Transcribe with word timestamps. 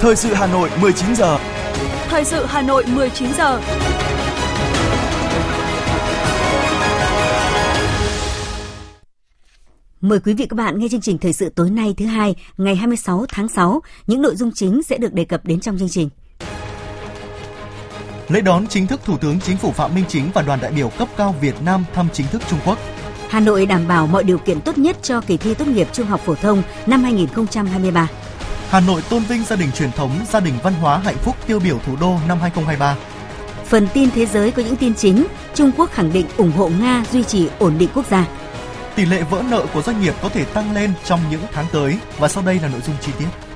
Thời 0.00 0.16
sự 0.16 0.34
Hà 0.34 0.46
Nội 0.46 0.70
19 0.80 1.14
giờ. 1.14 1.38
Thời 2.08 2.24
sự 2.24 2.44
Hà 2.48 2.62
Nội 2.62 2.84
19 2.94 3.28
giờ. 3.38 3.60
Mời 10.00 10.20
quý 10.20 10.34
vị 10.34 10.46
các 10.46 10.56
bạn 10.56 10.78
nghe 10.78 10.88
chương 10.90 11.00
trình 11.00 11.18
thời 11.18 11.32
sự 11.32 11.48
tối 11.48 11.70
nay 11.70 11.94
thứ 11.96 12.06
hai, 12.06 12.34
ngày 12.58 12.76
26 12.76 13.26
tháng 13.28 13.48
6. 13.48 13.80
Những 14.06 14.22
nội 14.22 14.36
dung 14.36 14.50
chính 14.54 14.82
sẽ 14.82 14.98
được 14.98 15.12
đề 15.12 15.24
cập 15.24 15.44
đến 15.44 15.60
trong 15.60 15.78
chương 15.78 15.88
trình. 15.88 16.08
Lễ 18.28 18.40
đón 18.40 18.66
chính 18.66 18.86
thức 18.86 19.00
Thủ 19.04 19.16
tướng 19.18 19.40
Chính 19.40 19.56
phủ 19.56 19.72
Phạm 19.72 19.94
Minh 19.94 20.04
Chính 20.08 20.30
và 20.34 20.42
đoàn 20.42 20.58
đại 20.62 20.72
biểu 20.72 20.88
cấp 20.98 21.08
cao 21.16 21.34
Việt 21.40 21.54
Nam 21.64 21.84
thăm 21.94 22.08
chính 22.12 22.26
thức 22.26 22.42
Trung 22.50 22.58
Quốc. 22.66 22.78
Hà 23.28 23.40
Nội 23.40 23.66
đảm 23.66 23.88
bảo 23.88 24.06
mọi 24.06 24.24
điều 24.24 24.38
kiện 24.38 24.60
tốt 24.60 24.78
nhất 24.78 24.96
cho 25.02 25.20
kỳ 25.20 25.36
thi 25.36 25.54
tốt 25.54 25.68
nghiệp 25.68 25.88
trung 25.92 26.06
học 26.06 26.20
phổ 26.24 26.34
thông 26.34 26.62
năm 26.86 27.02
2023. 27.02 28.08
Hà 28.70 28.80
Nội 28.80 29.02
tôn 29.10 29.22
vinh 29.22 29.44
gia 29.44 29.56
đình 29.56 29.72
truyền 29.72 29.92
thống, 29.92 30.10
gia 30.30 30.40
đình 30.40 30.54
văn 30.62 30.74
hóa 30.74 30.98
hạnh 30.98 31.16
phúc 31.16 31.36
tiêu 31.46 31.60
biểu 31.60 31.78
thủ 31.86 31.96
đô 32.00 32.16
năm 32.28 32.40
2023. 32.40 32.96
Phần 33.64 33.88
tin 33.94 34.10
thế 34.10 34.26
giới 34.26 34.50
có 34.50 34.62
những 34.62 34.76
tin 34.76 34.94
chính, 34.94 35.26
Trung 35.54 35.70
Quốc 35.76 35.90
khẳng 35.92 36.12
định 36.12 36.26
ủng 36.36 36.52
hộ 36.52 36.68
Nga 36.68 37.04
duy 37.12 37.22
trì 37.22 37.48
ổn 37.58 37.74
định 37.78 37.88
quốc 37.94 38.06
gia. 38.10 38.26
Tỷ 38.94 39.04
lệ 39.04 39.22
vỡ 39.22 39.42
nợ 39.50 39.66
của 39.74 39.82
doanh 39.82 40.00
nghiệp 40.00 40.14
có 40.22 40.28
thể 40.28 40.44
tăng 40.44 40.72
lên 40.72 40.92
trong 41.04 41.20
những 41.30 41.40
tháng 41.52 41.66
tới 41.72 41.98
và 42.18 42.28
sau 42.28 42.42
đây 42.42 42.60
là 42.62 42.68
nội 42.68 42.80
dung 42.86 42.96
chi 43.00 43.12
tiết. 43.18 43.47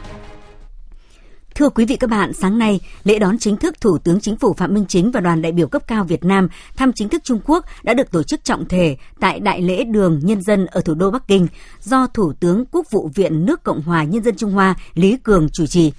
Thưa 1.54 1.68
quý 1.68 1.84
vị 1.84 1.96
các 1.96 2.10
bạn, 2.10 2.32
sáng 2.32 2.58
nay, 2.58 2.80
lễ 3.04 3.18
đón 3.18 3.38
chính 3.38 3.56
thức 3.56 3.80
Thủ 3.80 3.98
tướng 3.98 4.20
Chính 4.20 4.36
phủ 4.36 4.54
Phạm 4.54 4.74
Minh 4.74 4.84
Chính 4.88 5.10
và 5.10 5.20
đoàn 5.20 5.42
đại 5.42 5.52
biểu 5.52 5.68
cấp 5.68 5.82
cao 5.86 6.04
Việt 6.04 6.24
Nam 6.24 6.48
thăm 6.76 6.92
chính 6.92 7.08
thức 7.08 7.24
Trung 7.24 7.40
Quốc 7.44 7.64
đã 7.82 7.94
được 7.94 8.10
tổ 8.10 8.22
chức 8.22 8.44
trọng 8.44 8.68
thể 8.68 8.96
tại 9.20 9.40
Đại 9.40 9.62
lễ 9.62 9.84
Đường 9.84 10.20
Nhân 10.22 10.42
dân 10.42 10.66
ở 10.66 10.80
thủ 10.80 10.94
đô 10.94 11.10
Bắc 11.10 11.28
Kinh 11.28 11.46
do 11.82 12.06
Thủ 12.06 12.32
tướng 12.40 12.64
Quốc 12.72 12.86
vụ 12.90 13.10
viện 13.14 13.46
nước 13.46 13.62
Cộng 13.62 13.82
hòa 13.82 14.04
Nhân 14.04 14.22
dân 14.22 14.36
Trung 14.36 14.52
Hoa 14.52 14.74
Lý 14.94 15.16
Cường 15.22 15.48
chủ 15.48 15.66
trì. 15.66 15.92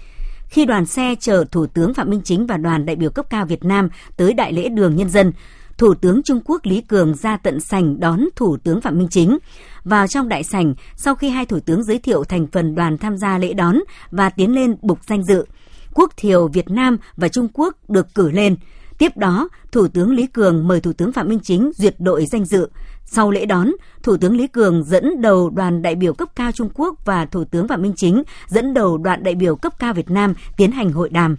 Khi 0.49 0.65
đoàn 0.65 0.85
xe 0.85 1.15
chở 1.19 1.43
Thủ 1.51 1.65
tướng 1.65 1.93
Phạm 1.93 2.09
Minh 2.09 2.21
Chính 2.23 2.47
và 2.47 2.57
đoàn 2.57 2.85
đại 2.85 2.95
biểu 2.95 3.09
cấp 3.09 3.25
cao 3.29 3.45
Việt 3.45 3.65
Nam 3.65 3.89
tới 4.17 4.33
Đại 4.33 4.53
lễ 4.53 4.69
Đường 4.69 4.95
Nhân 4.95 5.09
dân, 5.09 5.31
Thủ 5.77 5.93
tướng 5.93 6.23
Trung 6.23 6.41
Quốc 6.45 6.65
Lý 6.65 6.81
Cường 6.81 7.15
ra 7.15 7.37
tận 7.37 7.59
sảnh 7.59 7.99
đón 7.99 8.21
Thủ 8.35 8.57
tướng 8.57 8.81
Phạm 8.81 8.97
Minh 8.97 9.07
Chính. 9.11 9.37
Vào 9.83 10.07
trong 10.07 10.29
đại 10.29 10.43
sảnh, 10.43 10.73
sau 10.95 11.15
khi 11.15 11.29
hai 11.29 11.45
thủ 11.45 11.59
tướng 11.59 11.83
giới 11.83 11.99
thiệu 11.99 12.23
thành 12.23 12.47
phần 12.47 12.75
đoàn 12.75 12.97
tham 12.97 13.17
gia 13.17 13.37
lễ 13.37 13.53
đón 13.53 13.79
và 14.11 14.29
tiến 14.29 14.55
lên 14.55 14.75
bục 14.81 14.99
danh 15.03 15.23
dự, 15.23 15.45
quốc 15.93 16.11
thiều 16.17 16.47
Việt 16.47 16.69
Nam 16.69 16.97
và 17.17 17.27
Trung 17.27 17.47
Quốc 17.53 17.89
được 17.89 18.07
cử 18.15 18.31
lên. 18.31 18.55
Tiếp 18.97 19.17
đó, 19.17 19.49
Thủ 19.71 19.87
tướng 19.87 20.11
Lý 20.11 20.27
Cường 20.27 20.67
mời 20.67 20.81
Thủ 20.81 20.93
tướng 20.93 21.13
Phạm 21.13 21.27
Minh 21.27 21.39
Chính 21.43 21.71
duyệt 21.75 21.95
đội 21.99 22.25
danh 22.25 22.45
dự. 22.45 22.69
Sau 23.05 23.31
lễ 23.31 23.45
đón, 23.45 23.71
Thủ 24.03 24.17
tướng 24.17 24.37
Lý 24.37 24.47
Cường 24.47 24.83
dẫn 24.83 25.21
đầu 25.21 25.49
đoàn 25.49 25.81
đại 25.81 25.95
biểu 25.95 26.13
cấp 26.13 26.29
cao 26.35 26.51
Trung 26.51 26.69
Quốc 26.73 27.05
và 27.05 27.25
Thủ 27.25 27.43
tướng 27.43 27.67
Phạm 27.67 27.81
Minh 27.81 27.93
Chính 27.95 28.23
dẫn 28.47 28.73
đầu 28.73 28.97
đoàn 28.97 29.23
đại 29.23 29.35
biểu 29.35 29.55
cấp 29.55 29.73
cao 29.79 29.93
Việt 29.93 30.11
Nam 30.11 30.33
tiến 30.57 30.71
hành 30.71 30.91
hội 30.91 31.09
đàm 31.09 31.35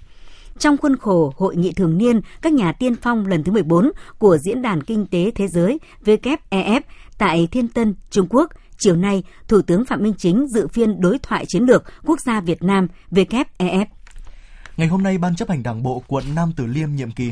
trong 0.58 0.76
khuôn 0.76 0.96
khổ 0.96 1.32
Hội 1.36 1.56
nghị 1.56 1.72
thường 1.72 1.98
niên 1.98 2.20
các 2.42 2.52
nhà 2.52 2.72
tiên 2.72 2.94
phong 3.02 3.26
lần 3.26 3.44
thứ 3.44 3.52
14 3.52 3.90
của 4.18 4.38
Diễn 4.38 4.62
đàn 4.62 4.82
Kinh 4.82 5.06
tế 5.06 5.30
Thế 5.34 5.48
giới 5.48 5.78
WEF 6.04 6.80
tại 7.18 7.48
Thiên 7.50 7.68
Tân, 7.68 7.94
Trung 8.10 8.26
Quốc, 8.30 8.50
chiều 8.78 8.96
nay, 8.96 9.22
Thủ 9.48 9.62
tướng 9.62 9.84
Phạm 9.84 10.02
Minh 10.02 10.14
Chính 10.18 10.46
dự 10.48 10.68
phiên 10.68 11.00
đối 11.00 11.18
thoại 11.18 11.44
chiến 11.48 11.62
lược 11.62 11.84
quốc 12.06 12.20
gia 12.20 12.40
Việt 12.40 12.62
Nam 12.62 12.88
WEF. 13.10 13.86
Ngày 14.76 14.88
hôm 14.88 15.02
nay, 15.02 15.18
Ban 15.18 15.36
chấp 15.36 15.48
hành 15.48 15.62
Đảng 15.62 15.82
bộ 15.82 16.02
quận 16.06 16.34
Nam 16.34 16.52
Từ 16.56 16.66
Liêm 16.66 16.94
nhiệm 16.94 17.10
kỳ 17.10 17.30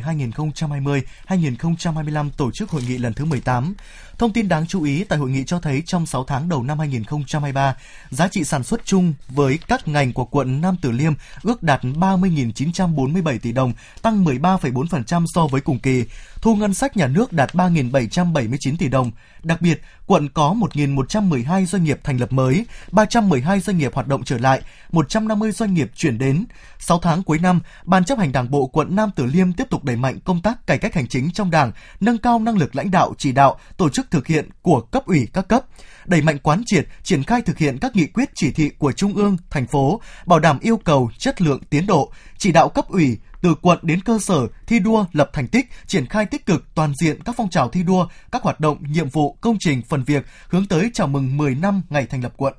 2020-2025 1.28 2.30
tổ 2.36 2.50
chức 2.50 2.70
hội 2.70 2.82
nghị 2.88 2.98
lần 2.98 3.14
thứ 3.14 3.24
18. 3.24 3.74
Thông 4.18 4.32
tin 4.32 4.48
đáng 4.48 4.66
chú 4.66 4.82
ý 4.82 5.04
tại 5.04 5.18
hội 5.18 5.30
nghị 5.30 5.44
cho 5.44 5.60
thấy 5.60 5.82
trong 5.86 6.06
6 6.06 6.24
tháng 6.24 6.48
đầu 6.48 6.62
năm 6.62 6.78
2023, 6.78 7.76
giá 8.10 8.28
trị 8.28 8.44
sản 8.44 8.62
xuất 8.64 8.84
chung 8.84 9.14
với 9.28 9.58
các 9.68 9.88
ngành 9.88 10.12
của 10.12 10.24
quận 10.24 10.60
Nam 10.60 10.76
Từ 10.82 10.90
Liêm 10.90 11.12
ước 11.42 11.62
đạt 11.62 11.80
30.947 11.82 13.38
tỷ 13.42 13.52
đồng, 13.52 13.72
tăng 14.02 14.24
13,4% 14.24 15.24
so 15.34 15.46
với 15.46 15.60
cùng 15.60 15.78
kỳ. 15.78 16.04
Thu 16.42 16.56
ngân 16.56 16.74
sách 16.74 16.96
nhà 16.96 17.06
nước 17.06 17.32
đạt 17.32 17.54
3.779 17.54 18.76
tỷ 18.78 18.88
đồng. 18.88 19.10
Đặc 19.42 19.62
biệt, 19.62 19.80
quận 20.06 20.28
có 20.28 20.54
1.112 20.74 21.66
doanh 21.66 21.84
nghiệp 21.84 22.00
thành 22.04 22.20
lập 22.20 22.32
mới, 22.32 22.66
312 22.92 23.60
doanh 23.60 23.78
nghiệp 23.78 23.94
hoạt 23.94 24.08
động 24.08 24.24
trở 24.24 24.38
lại, 24.38 24.62
150 24.92 25.52
doanh 25.52 25.74
nghiệp 25.74 25.90
chuyển 25.96 26.18
đến. 26.18 26.44
6 26.78 26.98
tháng 26.98 27.22
cuối 27.22 27.38
năm, 27.38 27.60
Ban 27.84 28.04
chấp 28.04 28.18
hành 28.18 28.32
Đảng 28.32 28.50
bộ 28.50 28.66
quận 28.66 28.96
Nam 28.96 29.10
Từ 29.16 29.26
Liêm 29.26 29.52
tiếp 29.52 29.64
tục 29.70 29.84
đẩy 29.84 29.96
mạnh 29.96 30.18
công 30.24 30.42
tác 30.42 30.66
cải 30.66 30.78
cách 30.78 30.94
hành 30.94 31.08
chính 31.08 31.30
trong 31.32 31.50
Đảng, 31.50 31.72
nâng 32.00 32.18
cao 32.18 32.38
năng 32.38 32.58
lực 32.58 32.76
lãnh 32.76 32.90
đạo 32.90 33.14
chỉ 33.18 33.32
đạo, 33.32 33.58
tổ 33.76 33.88
chức 33.88 34.10
thực 34.10 34.26
hiện 34.26 34.48
của 34.62 34.80
cấp 34.80 35.06
ủy 35.06 35.28
các 35.32 35.48
cấp, 35.48 35.64
đẩy 36.04 36.22
mạnh 36.22 36.38
quán 36.38 36.62
triệt, 36.66 36.86
triển 37.02 37.22
khai 37.22 37.42
thực 37.42 37.58
hiện 37.58 37.78
các 37.78 37.96
nghị 37.96 38.06
quyết 38.06 38.30
chỉ 38.34 38.52
thị 38.52 38.70
của 38.78 38.92
Trung 38.92 39.14
ương, 39.14 39.36
thành 39.50 39.66
phố, 39.66 40.00
bảo 40.26 40.38
đảm 40.38 40.58
yêu 40.60 40.76
cầu, 40.76 41.10
chất 41.18 41.42
lượng, 41.42 41.60
tiến 41.70 41.86
độ, 41.86 42.12
chỉ 42.38 42.52
đạo 42.52 42.68
cấp 42.68 42.88
ủy, 42.88 43.18
từ 43.42 43.54
quận 43.54 43.78
đến 43.82 44.00
cơ 44.00 44.18
sở 44.18 44.46
thi 44.66 44.78
đua 44.78 45.04
lập 45.12 45.30
thành 45.32 45.48
tích, 45.48 45.66
triển 45.86 46.06
khai 46.06 46.26
tích 46.26 46.46
cực 46.46 46.64
toàn 46.74 46.92
diện 46.94 47.22
các 47.24 47.34
phong 47.38 47.50
trào 47.50 47.68
thi 47.68 47.82
đua, 47.82 48.06
các 48.32 48.42
hoạt 48.42 48.60
động, 48.60 48.78
nhiệm 48.88 49.08
vụ, 49.08 49.36
công 49.40 49.56
trình, 49.60 49.82
phần 49.88 50.04
việc 50.04 50.26
hướng 50.48 50.66
tới 50.66 50.90
chào 50.94 51.06
mừng 51.06 51.36
10 51.36 51.54
năm 51.54 51.82
ngày 51.90 52.06
thành 52.06 52.22
lập 52.22 52.32
quận. 52.36 52.54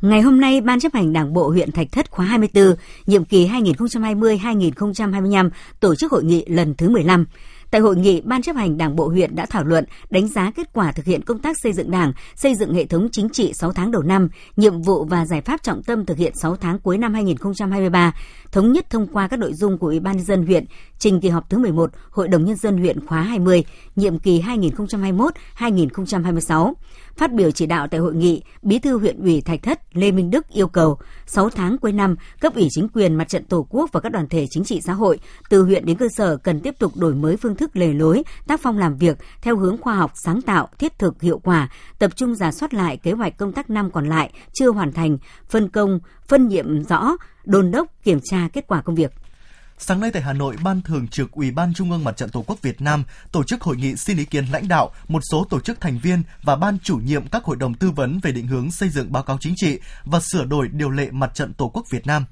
Ngày 0.00 0.20
hôm 0.20 0.40
nay, 0.40 0.60
Ban 0.60 0.80
chấp 0.80 0.94
hành 0.94 1.12
Đảng 1.12 1.32
bộ 1.32 1.48
huyện 1.48 1.72
Thạch 1.72 1.92
Thất 1.92 2.10
khóa 2.10 2.26
24, 2.26 2.74
nhiệm 3.06 3.24
kỳ 3.24 3.48
2020-2025 3.48 5.50
tổ 5.80 5.94
chức 5.94 6.12
hội 6.12 6.24
nghị 6.24 6.44
lần 6.48 6.74
thứ 6.74 6.88
15. 6.88 7.26
Tại 7.70 7.80
hội 7.80 7.96
nghị, 7.96 8.20
Ban 8.20 8.42
chấp 8.42 8.56
hành 8.56 8.76
Đảng 8.76 8.96
bộ 8.96 9.08
huyện 9.08 9.34
đã 9.34 9.46
thảo 9.46 9.64
luận, 9.64 9.84
đánh 10.10 10.28
giá 10.28 10.50
kết 10.50 10.72
quả 10.72 10.92
thực 10.92 11.06
hiện 11.06 11.22
công 11.22 11.38
tác 11.38 11.56
xây 11.62 11.72
dựng 11.72 11.90
Đảng, 11.90 12.12
xây 12.36 12.54
dựng 12.54 12.74
hệ 12.74 12.86
thống 12.86 13.08
chính 13.12 13.28
trị 13.28 13.52
6 13.54 13.72
tháng 13.72 13.90
đầu 13.90 14.02
năm, 14.02 14.28
nhiệm 14.56 14.82
vụ 14.82 15.04
và 15.04 15.26
giải 15.26 15.40
pháp 15.40 15.62
trọng 15.62 15.82
tâm 15.82 16.06
thực 16.06 16.18
hiện 16.18 16.32
6 16.36 16.56
tháng 16.56 16.78
cuối 16.78 16.98
năm 16.98 17.14
2023, 17.14 18.12
thống 18.52 18.72
nhất 18.72 18.90
thông 18.90 19.06
qua 19.06 19.28
các 19.28 19.38
nội 19.38 19.54
dung 19.54 19.78
của 19.78 19.86
Ủy 19.86 20.00
ban 20.00 20.16
nhân 20.16 20.26
dân 20.26 20.46
huyện 20.46 20.64
trình 20.98 21.20
kỳ 21.20 21.28
họp 21.28 21.50
thứ 21.50 21.58
11 21.58 21.90
Hội 22.10 22.28
đồng 22.28 22.44
nhân 22.44 22.56
dân 22.56 22.78
huyện 22.78 23.06
khóa 23.06 23.22
20, 23.22 23.64
nhiệm 23.96 24.18
kỳ 24.18 24.42
2021-2026. 24.42 26.72
Phát 27.16 27.32
biểu 27.32 27.50
chỉ 27.50 27.66
đạo 27.66 27.86
tại 27.86 28.00
hội 28.00 28.14
nghị, 28.14 28.42
Bí 28.62 28.78
thư 28.78 28.98
huyện 28.98 29.22
ủy 29.22 29.40
Thạch 29.40 29.62
Thất 29.62 29.80
Lê 29.92 30.12
Minh 30.12 30.30
Đức 30.30 30.48
yêu 30.48 30.68
cầu 30.68 30.98
6 31.26 31.50
tháng 31.50 31.78
cuối 31.78 31.92
năm, 31.92 32.16
cấp 32.40 32.54
ủy 32.54 32.68
chính 32.70 32.88
quyền 32.88 33.14
mặt 33.14 33.28
trận 33.28 33.44
Tổ 33.44 33.66
quốc 33.70 33.90
và 33.92 34.00
các 34.00 34.12
đoàn 34.12 34.28
thể 34.28 34.46
chính 34.50 34.64
trị 34.64 34.80
xã 34.86 34.92
hội 34.92 35.18
từ 35.50 35.62
huyện 35.62 35.86
đến 35.86 35.96
cơ 35.96 36.08
sở 36.16 36.36
cần 36.36 36.60
tiếp 36.60 36.74
tục 36.78 36.92
đổi 36.96 37.14
mới 37.14 37.36
phương 37.36 37.56
thức 37.60 37.76
lề 37.76 37.92
lối, 37.92 38.22
tác 38.46 38.60
phong 38.62 38.78
làm 38.78 38.96
việc 38.96 39.18
theo 39.42 39.56
hướng 39.56 39.76
khoa 39.78 39.94
học, 39.94 40.12
sáng 40.24 40.42
tạo, 40.42 40.68
thiết 40.78 40.98
thực, 40.98 41.22
hiệu 41.22 41.38
quả, 41.38 41.68
tập 41.98 42.16
trung 42.16 42.34
giả 42.34 42.52
soát 42.52 42.74
lại 42.74 42.96
kế 42.96 43.12
hoạch 43.12 43.36
công 43.36 43.52
tác 43.52 43.70
năm 43.70 43.90
còn 43.90 44.08
lại 44.08 44.32
chưa 44.52 44.70
hoàn 44.70 44.92
thành, 44.92 45.18
phân 45.48 45.68
công, 45.68 46.00
phân 46.28 46.48
nhiệm 46.48 46.84
rõ, 46.84 47.16
đôn 47.44 47.70
đốc, 47.70 47.88
kiểm 48.04 48.20
tra 48.24 48.48
kết 48.52 48.64
quả 48.68 48.82
công 48.82 48.94
việc. 48.94 49.12
Sáng 49.78 50.00
nay 50.00 50.10
tại 50.10 50.22
Hà 50.22 50.32
Nội, 50.32 50.56
Ban 50.64 50.82
Thường 50.82 51.08
trực 51.08 51.32
Ủy 51.32 51.50
ban 51.50 51.74
Trung 51.74 51.90
ương 51.90 52.04
Mặt 52.04 52.16
trận 52.16 52.30
Tổ 52.30 52.44
quốc 52.46 52.62
Việt 52.62 52.80
Nam 52.80 53.04
tổ 53.32 53.44
chức 53.44 53.62
hội 53.62 53.76
nghị 53.76 53.96
xin 53.96 54.16
ý 54.16 54.24
kiến 54.24 54.44
lãnh 54.52 54.68
đạo 54.68 54.90
một 55.08 55.20
số 55.30 55.46
tổ 55.50 55.60
chức 55.60 55.80
thành 55.80 55.98
viên 56.02 56.22
và 56.42 56.56
ban 56.56 56.78
chủ 56.78 56.96
nhiệm 56.96 57.26
các 57.26 57.44
hội 57.44 57.56
đồng 57.56 57.74
tư 57.74 57.90
vấn 57.90 58.20
về 58.22 58.32
định 58.32 58.46
hướng 58.46 58.70
xây 58.70 58.88
dựng 58.88 59.12
báo 59.12 59.22
cáo 59.22 59.38
chính 59.40 59.54
trị 59.56 59.80
và 60.04 60.20
sửa 60.20 60.44
đổi 60.44 60.68
điều 60.68 60.90
lệ 60.90 61.10
Mặt 61.10 61.34
trận 61.34 61.52
Tổ 61.52 61.68
quốc 61.68 61.84
Việt 61.90 62.06
Nam. 62.06 62.24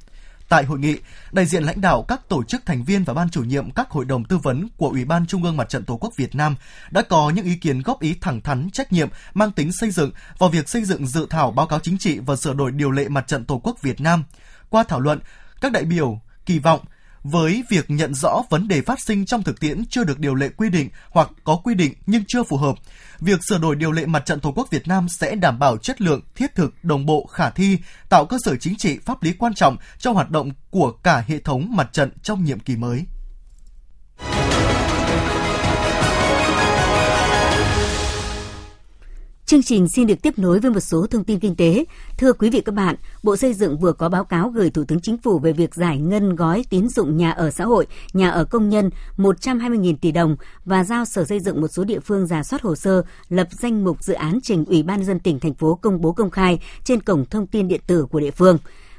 Tại 0.49 0.65
hội 0.65 0.79
nghị, 0.79 0.97
đại 1.33 1.47
diện 1.47 1.63
lãnh 1.63 1.81
đạo 1.81 2.05
các 2.09 2.29
tổ 2.29 2.43
chức 2.45 2.67
thành 2.67 2.85
viên 2.85 3.05
và 3.05 3.15
ban 3.15 3.31
chủ 3.31 3.45
nhiệm 3.45 3.71
các 3.71 3.91
hội 3.91 4.05
đồng 4.05 4.25
tư 4.25 4.39
vấn 4.39 4.69
của 4.77 4.89
Ủy 4.89 5.05
ban 5.05 5.27
Trung 5.27 5.45
ương 5.45 5.57
Mặt 5.57 5.69
trận 5.69 5.85
Tổ 5.85 5.97
quốc 5.97 6.13
Việt 6.17 6.35
Nam 6.35 6.57
đã 6.91 7.03
có 7.03 7.31
những 7.31 7.45
ý 7.45 7.57
kiến 7.57 7.83
góp 7.83 8.01
ý 8.01 8.15
thẳng 8.21 8.41
thắn, 8.41 8.71
trách 8.73 8.93
nhiệm, 8.93 9.09
mang 9.35 9.53
tính 9.53 9.73
xây 9.73 9.91
dựng 9.91 10.11
vào 10.39 10.51
việc 10.51 10.69
xây 10.69 10.85
dựng 10.85 11.07
dự 11.07 11.27
thảo 11.31 11.51
báo 11.51 11.67
cáo 11.67 11.81
chính 11.81 11.99
trị 11.99 12.19
và 12.19 12.37
sửa 12.37 12.55
đổi 12.55 12.73
điều 12.73 12.91
lệ 12.91 13.09
Mặt 13.09 13.27
trận 13.27 13.45
Tổ 13.45 13.61
quốc 13.65 13.83
Việt 13.83 14.01
Nam. 14.01 14.25
Qua 14.69 14.85
thảo 14.85 15.01
luận, 15.01 15.21
các 15.61 15.73
đại 15.73 15.85
biểu 15.85 16.21
kỳ 16.47 16.59
vọng 16.59 16.81
với 17.23 17.65
việc 17.71 17.91
nhận 17.91 18.15
rõ 18.15 18.43
vấn 18.51 18.69
đề 18.69 18.83
phát 18.83 19.01
sinh 19.01 19.27
trong 19.27 19.43
thực 19.43 19.61
tiễn 19.61 19.85
chưa 19.91 20.05
được 20.05 20.19
điều 20.19 20.35
lệ 20.35 20.49
quy 20.57 20.71
định 20.71 20.89
hoặc 21.11 21.31
có 21.45 21.57
quy 21.57 21.75
định 21.75 21.95
nhưng 22.07 22.25
chưa 22.29 22.43
phù 22.43 22.57
hợp, 22.57 22.75
việc 23.21 23.41
sửa 23.49 23.59
đổi 23.59 23.77
điều 23.77 23.93
lệ 23.93 24.07
mặt 24.07 24.27
trận 24.27 24.41
Tổ 24.41 24.53
quốc 24.53 24.71
Việt 24.71 24.89
Nam 24.89 25.07
sẽ 25.09 25.35
đảm 25.35 25.59
bảo 25.59 25.77
chất 25.77 26.01
lượng, 26.01 26.21
thiết 26.35 26.55
thực, 26.55 26.85
đồng 26.85 27.07
bộ, 27.07 27.27
khả 27.27 27.51
thi, 27.51 27.79
tạo 28.09 28.27
cơ 28.27 28.37
sở 28.45 28.57
chính 28.57 28.77
trị 28.77 28.99
pháp 28.99 29.23
lý 29.23 29.33
quan 29.33 29.55
trọng 29.55 29.77
trong 29.99 30.15
hoạt 30.15 30.31
động 30.31 30.51
của 30.71 30.93
cả 30.93 31.25
hệ 31.27 31.39
thống 31.39 31.69
mặt 31.71 31.93
trận 31.93 32.11
trong 32.23 32.45
nhiệm 32.45 32.61
kỳ 32.61 32.77
mới. 32.77 33.05
Chương 39.49 39.63
trình 39.63 39.89
xin 39.89 40.07
được 40.07 40.23
tiếp 40.23 40.39
nối 40.39 40.61
với 40.61 40.71
một 40.71 40.81
số 40.81 41.07
thông 41.07 41.25
tin 41.25 41.39
kinh 41.39 41.57
tế. 41.57 41.85
Thưa 42.19 42.33
quý 42.33 42.51
vị 42.51 42.61
các 42.61 42.75
bạn, 42.75 42.97
Bộ 43.23 43.37
Xây 43.37 43.55
dựng 43.55 43.79
vừa 43.79 43.93
có 43.93 44.09
báo 44.09 44.25
cáo 44.25 44.49
gửi 44.49 44.71
Thủ 44.71 44.85
tướng 44.85 45.01
Chính 45.01 45.19
phủ 45.19 45.39
về 45.39 45.53
việc 45.53 45.75
giải 45.75 45.99
ngân 45.99 46.37
gói 46.37 46.65
tín 46.71 46.89
dụng 46.89 47.17
nhà 47.17 47.31
ở 47.31 47.51
xã 47.51 47.65
hội, 47.65 47.87
nhà 48.13 48.31
ở 48.31 48.45
công 48.45 48.69
nhân 48.69 48.91
120.000 49.17 49.97
tỷ 50.01 50.13
đồng 50.13 50.37
và 50.65 50.85
giao 50.85 51.05
Sở 51.05 51.25
Xây 51.25 51.41
dựng 51.41 51.61
một 51.61 51.69
số 51.69 51.85
địa 51.85 52.01
phương 52.01 52.27
giả 52.27 52.43
soát 52.43 52.63
hồ 52.63 52.77
sơ, 52.77 53.03
lập 53.29 53.49
danh 53.51 53.85
mục 53.85 54.03
dự 54.03 54.15
án 54.15 54.39
trình 54.43 54.65
Ủy 54.65 54.83
ban 54.83 55.05
dân 55.05 55.21
tỉnh 55.21 55.41
thành 55.41 55.55
phố 55.55 55.75
công 55.75 56.01
bố 56.01 56.13
công 56.13 56.31
khai 56.31 56.61
trên 56.85 57.01
cổng 57.01 57.25
thông 57.25 57.47
tin 57.47 57.69
điện 57.69 57.81
tử 57.87 58.07
của 58.11 58.21
địa 58.21 58.31
phương. 58.31 58.59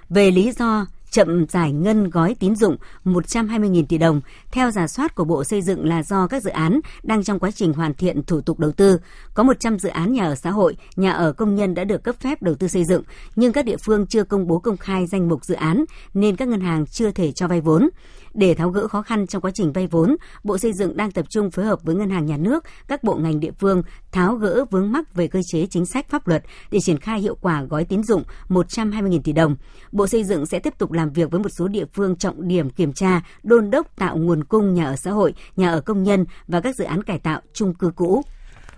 Về 0.09 0.31
lý 0.31 0.51
do 0.59 0.85
chậm 1.11 1.45
giải 1.49 1.71
ngân 1.71 2.09
gói 2.09 2.35
tín 2.39 2.55
dụng 2.55 2.75
120.000 3.05 3.85
tỷ 3.89 3.97
đồng 3.97 4.21
theo 4.51 4.71
giả 4.71 4.87
soát 4.87 5.15
của 5.15 5.23
Bộ 5.23 5.43
Xây 5.43 5.61
dựng 5.61 5.85
là 5.85 6.03
do 6.03 6.27
các 6.27 6.43
dự 6.43 6.49
án 6.49 6.79
đang 7.03 7.23
trong 7.23 7.39
quá 7.39 7.51
trình 7.51 7.73
hoàn 7.73 7.93
thiện 7.93 8.23
thủ 8.23 8.41
tục 8.41 8.59
đầu 8.59 8.71
tư. 8.71 8.99
Có 9.33 9.43
100 9.43 9.79
dự 9.79 9.89
án 9.89 10.13
nhà 10.13 10.23
ở 10.23 10.35
xã 10.35 10.51
hội, 10.51 10.77
nhà 10.95 11.11
ở 11.11 11.33
công 11.33 11.55
nhân 11.55 11.73
đã 11.73 11.83
được 11.83 12.03
cấp 12.03 12.15
phép 12.19 12.41
đầu 12.41 12.55
tư 12.55 12.67
xây 12.67 12.85
dựng, 12.85 13.03
nhưng 13.35 13.53
các 13.53 13.65
địa 13.65 13.77
phương 13.77 14.07
chưa 14.07 14.23
công 14.23 14.47
bố 14.47 14.59
công 14.59 14.77
khai 14.77 15.07
danh 15.07 15.29
mục 15.29 15.45
dự 15.45 15.55
án 15.55 15.85
nên 16.13 16.35
các 16.35 16.47
ngân 16.47 16.61
hàng 16.61 16.85
chưa 16.85 17.11
thể 17.11 17.31
cho 17.31 17.47
vay 17.47 17.61
vốn. 17.61 17.89
Để 18.33 18.53
tháo 18.53 18.69
gỡ 18.69 18.87
khó 18.87 19.01
khăn 19.01 19.27
trong 19.27 19.41
quá 19.41 19.51
trình 19.53 19.73
vay 19.73 19.87
vốn, 19.87 20.15
Bộ 20.43 20.57
Xây 20.57 20.73
dựng 20.73 20.97
đang 20.97 21.11
tập 21.11 21.25
trung 21.29 21.51
phối 21.51 21.65
hợp 21.65 21.83
với 21.83 21.95
Ngân 21.95 22.09
hàng 22.09 22.25
Nhà 22.25 22.37
nước, 22.37 22.63
các 22.87 23.03
bộ 23.03 23.15
ngành 23.15 23.39
địa 23.39 23.51
phương 23.59 23.83
tháo 24.11 24.35
gỡ 24.35 24.65
vướng 24.71 24.91
mắc 24.91 25.15
về 25.15 25.27
cơ 25.27 25.41
chế 25.51 25.65
chính 25.65 25.85
sách 25.85 26.09
pháp 26.09 26.27
luật 26.27 26.43
để 26.71 26.79
triển 26.79 26.99
khai 26.99 27.19
hiệu 27.19 27.35
quả 27.41 27.63
gói 27.63 27.85
tín 27.85 28.03
dụng 28.03 28.23
120.000 28.49 29.21
tỷ 29.23 29.33
đồng. 29.33 29.55
Bộ 29.91 30.07
Xây 30.07 30.23
dựng 30.23 30.45
sẽ 30.45 30.59
tiếp 30.59 30.73
tục 30.77 30.91
làm 30.99 31.13
việc 31.13 31.31
với 31.31 31.39
một 31.39 31.49
số 31.49 31.67
địa 31.67 31.85
phương 31.93 32.15
trọng 32.15 32.47
điểm 32.47 32.69
kiểm 32.69 32.93
tra, 32.93 33.21
đôn 33.43 33.71
đốc 33.71 33.95
tạo 33.95 34.17
nguồn 34.17 34.43
cung 34.43 34.73
nhà 34.73 34.85
ở 34.85 34.95
xã 34.95 35.11
hội, 35.11 35.33
nhà 35.55 35.71
ở 35.71 35.81
công 35.81 36.03
nhân 36.03 36.25
và 36.47 36.61
các 36.61 36.75
dự 36.75 36.83
án 36.83 37.03
cải 37.03 37.19
tạo 37.19 37.41
chung 37.53 37.73
cư 37.73 37.91
cũ. 37.95 38.21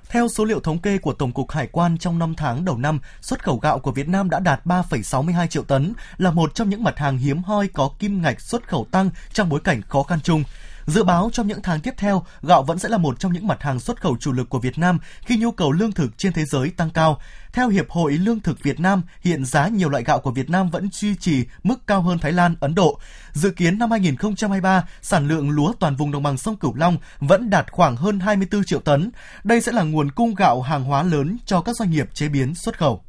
Theo 0.09 0.27
số 0.27 0.45
liệu 0.45 0.59
thống 0.59 0.79
kê 0.79 0.97
của 0.97 1.13
Tổng 1.13 1.31
cục 1.31 1.51
Hải 1.51 1.67
quan 1.67 1.97
trong 1.97 2.19
5 2.19 2.33
tháng 2.37 2.65
đầu 2.65 2.77
năm, 2.77 2.99
xuất 3.21 3.43
khẩu 3.43 3.57
gạo 3.57 3.79
của 3.79 3.91
Việt 3.91 4.07
Nam 4.07 4.29
đã 4.29 4.39
đạt 4.39 4.65
3,62 4.65 5.47
triệu 5.47 5.63
tấn, 5.63 5.93
là 6.17 6.31
một 6.31 6.55
trong 6.55 6.69
những 6.69 6.83
mặt 6.83 6.97
hàng 6.97 7.17
hiếm 7.17 7.43
hoi 7.43 7.67
có 7.67 7.89
kim 7.99 8.21
ngạch 8.21 8.41
xuất 8.41 8.67
khẩu 8.67 8.87
tăng 8.91 9.09
trong 9.33 9.49
bối 9.49 9.59
cảnh 9.63 9.81
khó 9.81 10.03
khăn 10.03 10.19
chung. 10.23 10.43
Dự 10.85 11.03
báo 11.03 11.29
trong 11.33 11.47
những 11.47 11.61
tháng 11.61 11.79
tiếp 11.79 11.93
theo, 11.97 12.25
gạo 12.41 12.63
vẫn 12.63 12.79
sẽ 12.79 12.89
là 12.89 12.97
một 12.97 13.19
trong 13.19 13.33
những 13.33 13.47
mặt 13.47 13.63
hàng 13.63 13.79
xuất 13.79 14.01
khẩu 14.01 14.17
chủ 14.19 14.31
lực 14.31 14.49
của 14.49 14.59
Việt 14.59 14.77
Nam 14.77 14.99
khi 15.21 15.37
nhu 15.37 15.51
cầu 15.51 15.71
lương 15.71 15.91
thực 15.91 16.17
trên 16.17 16.33
thế 16.33 16.45
giới 16.45 16.69
tăng 16.69 16.89
cao. 16.89 17.19
Theo 17.53 17.69
Hiệp 17.69 17.89
hội 17.89 18.11
Lương 18.11 18.39
thực 18.39 18.63
Việt 18.63 18.79
Nam, 18.79 19.01
hiện 19.21 19.45
giá 19.45 19.67
nhiều 19.67 19.89
loại 19.89 20.03
gạo 20.03 20.19
của 20.19 20.31
Việt 20.31 20.49
Nam 20.49 20.69
vẫn 20.69 20.89
duy 20.91 21.15
trì 21.15 21.45
mức 21.63 21.87
cao 21.87 22.01
hơn 22.01 22.19
Thái 22.19 22.31
Lan, 22.31 22.55
Ấn 22.59 22.75
Độ. 22.75 22.99
Dự 23.33 23.51
kiến 23.51 23.79
năm 23.79 23.91
2023, 23.91 24.83
sản 25.01 25.27
lượng 25.27 25.49
lúa 25.49 25.73
toàn 25.79 25.95
vùng 25.95 26.11
đồng 26.11 26.23
bằng 26.23 26.37
sông 26.37 26.57
Cửu 26.57 26.75
Long 26.75 26.97
vẫn 27.19 27.49
đạt 27.49 27.71
khoảng 27.71 27.95
hơn 27.95 28.19
24 28.19 28.63
triệu 28.63 28.79
tấn. 28.79 29.11
Đây 29.43 29.61
sẽ 29.61 29.71
là 29.71 29.83
nguồn 29.83 30.11
cung 30.11 30.35
gạo 30.35 30.61
hàng 30.61 30.83
hóa 30.83 31.03
lớn 31.03 31.37
cho 31.45 31.61
các 31.61 31.75
doanh 31.75 31.91
nghiệp 31.91 32.09
chế 32.13 32.29
biến 32.29 32.55
xuất 32.55 32.77
khẩu. 32.77 33.03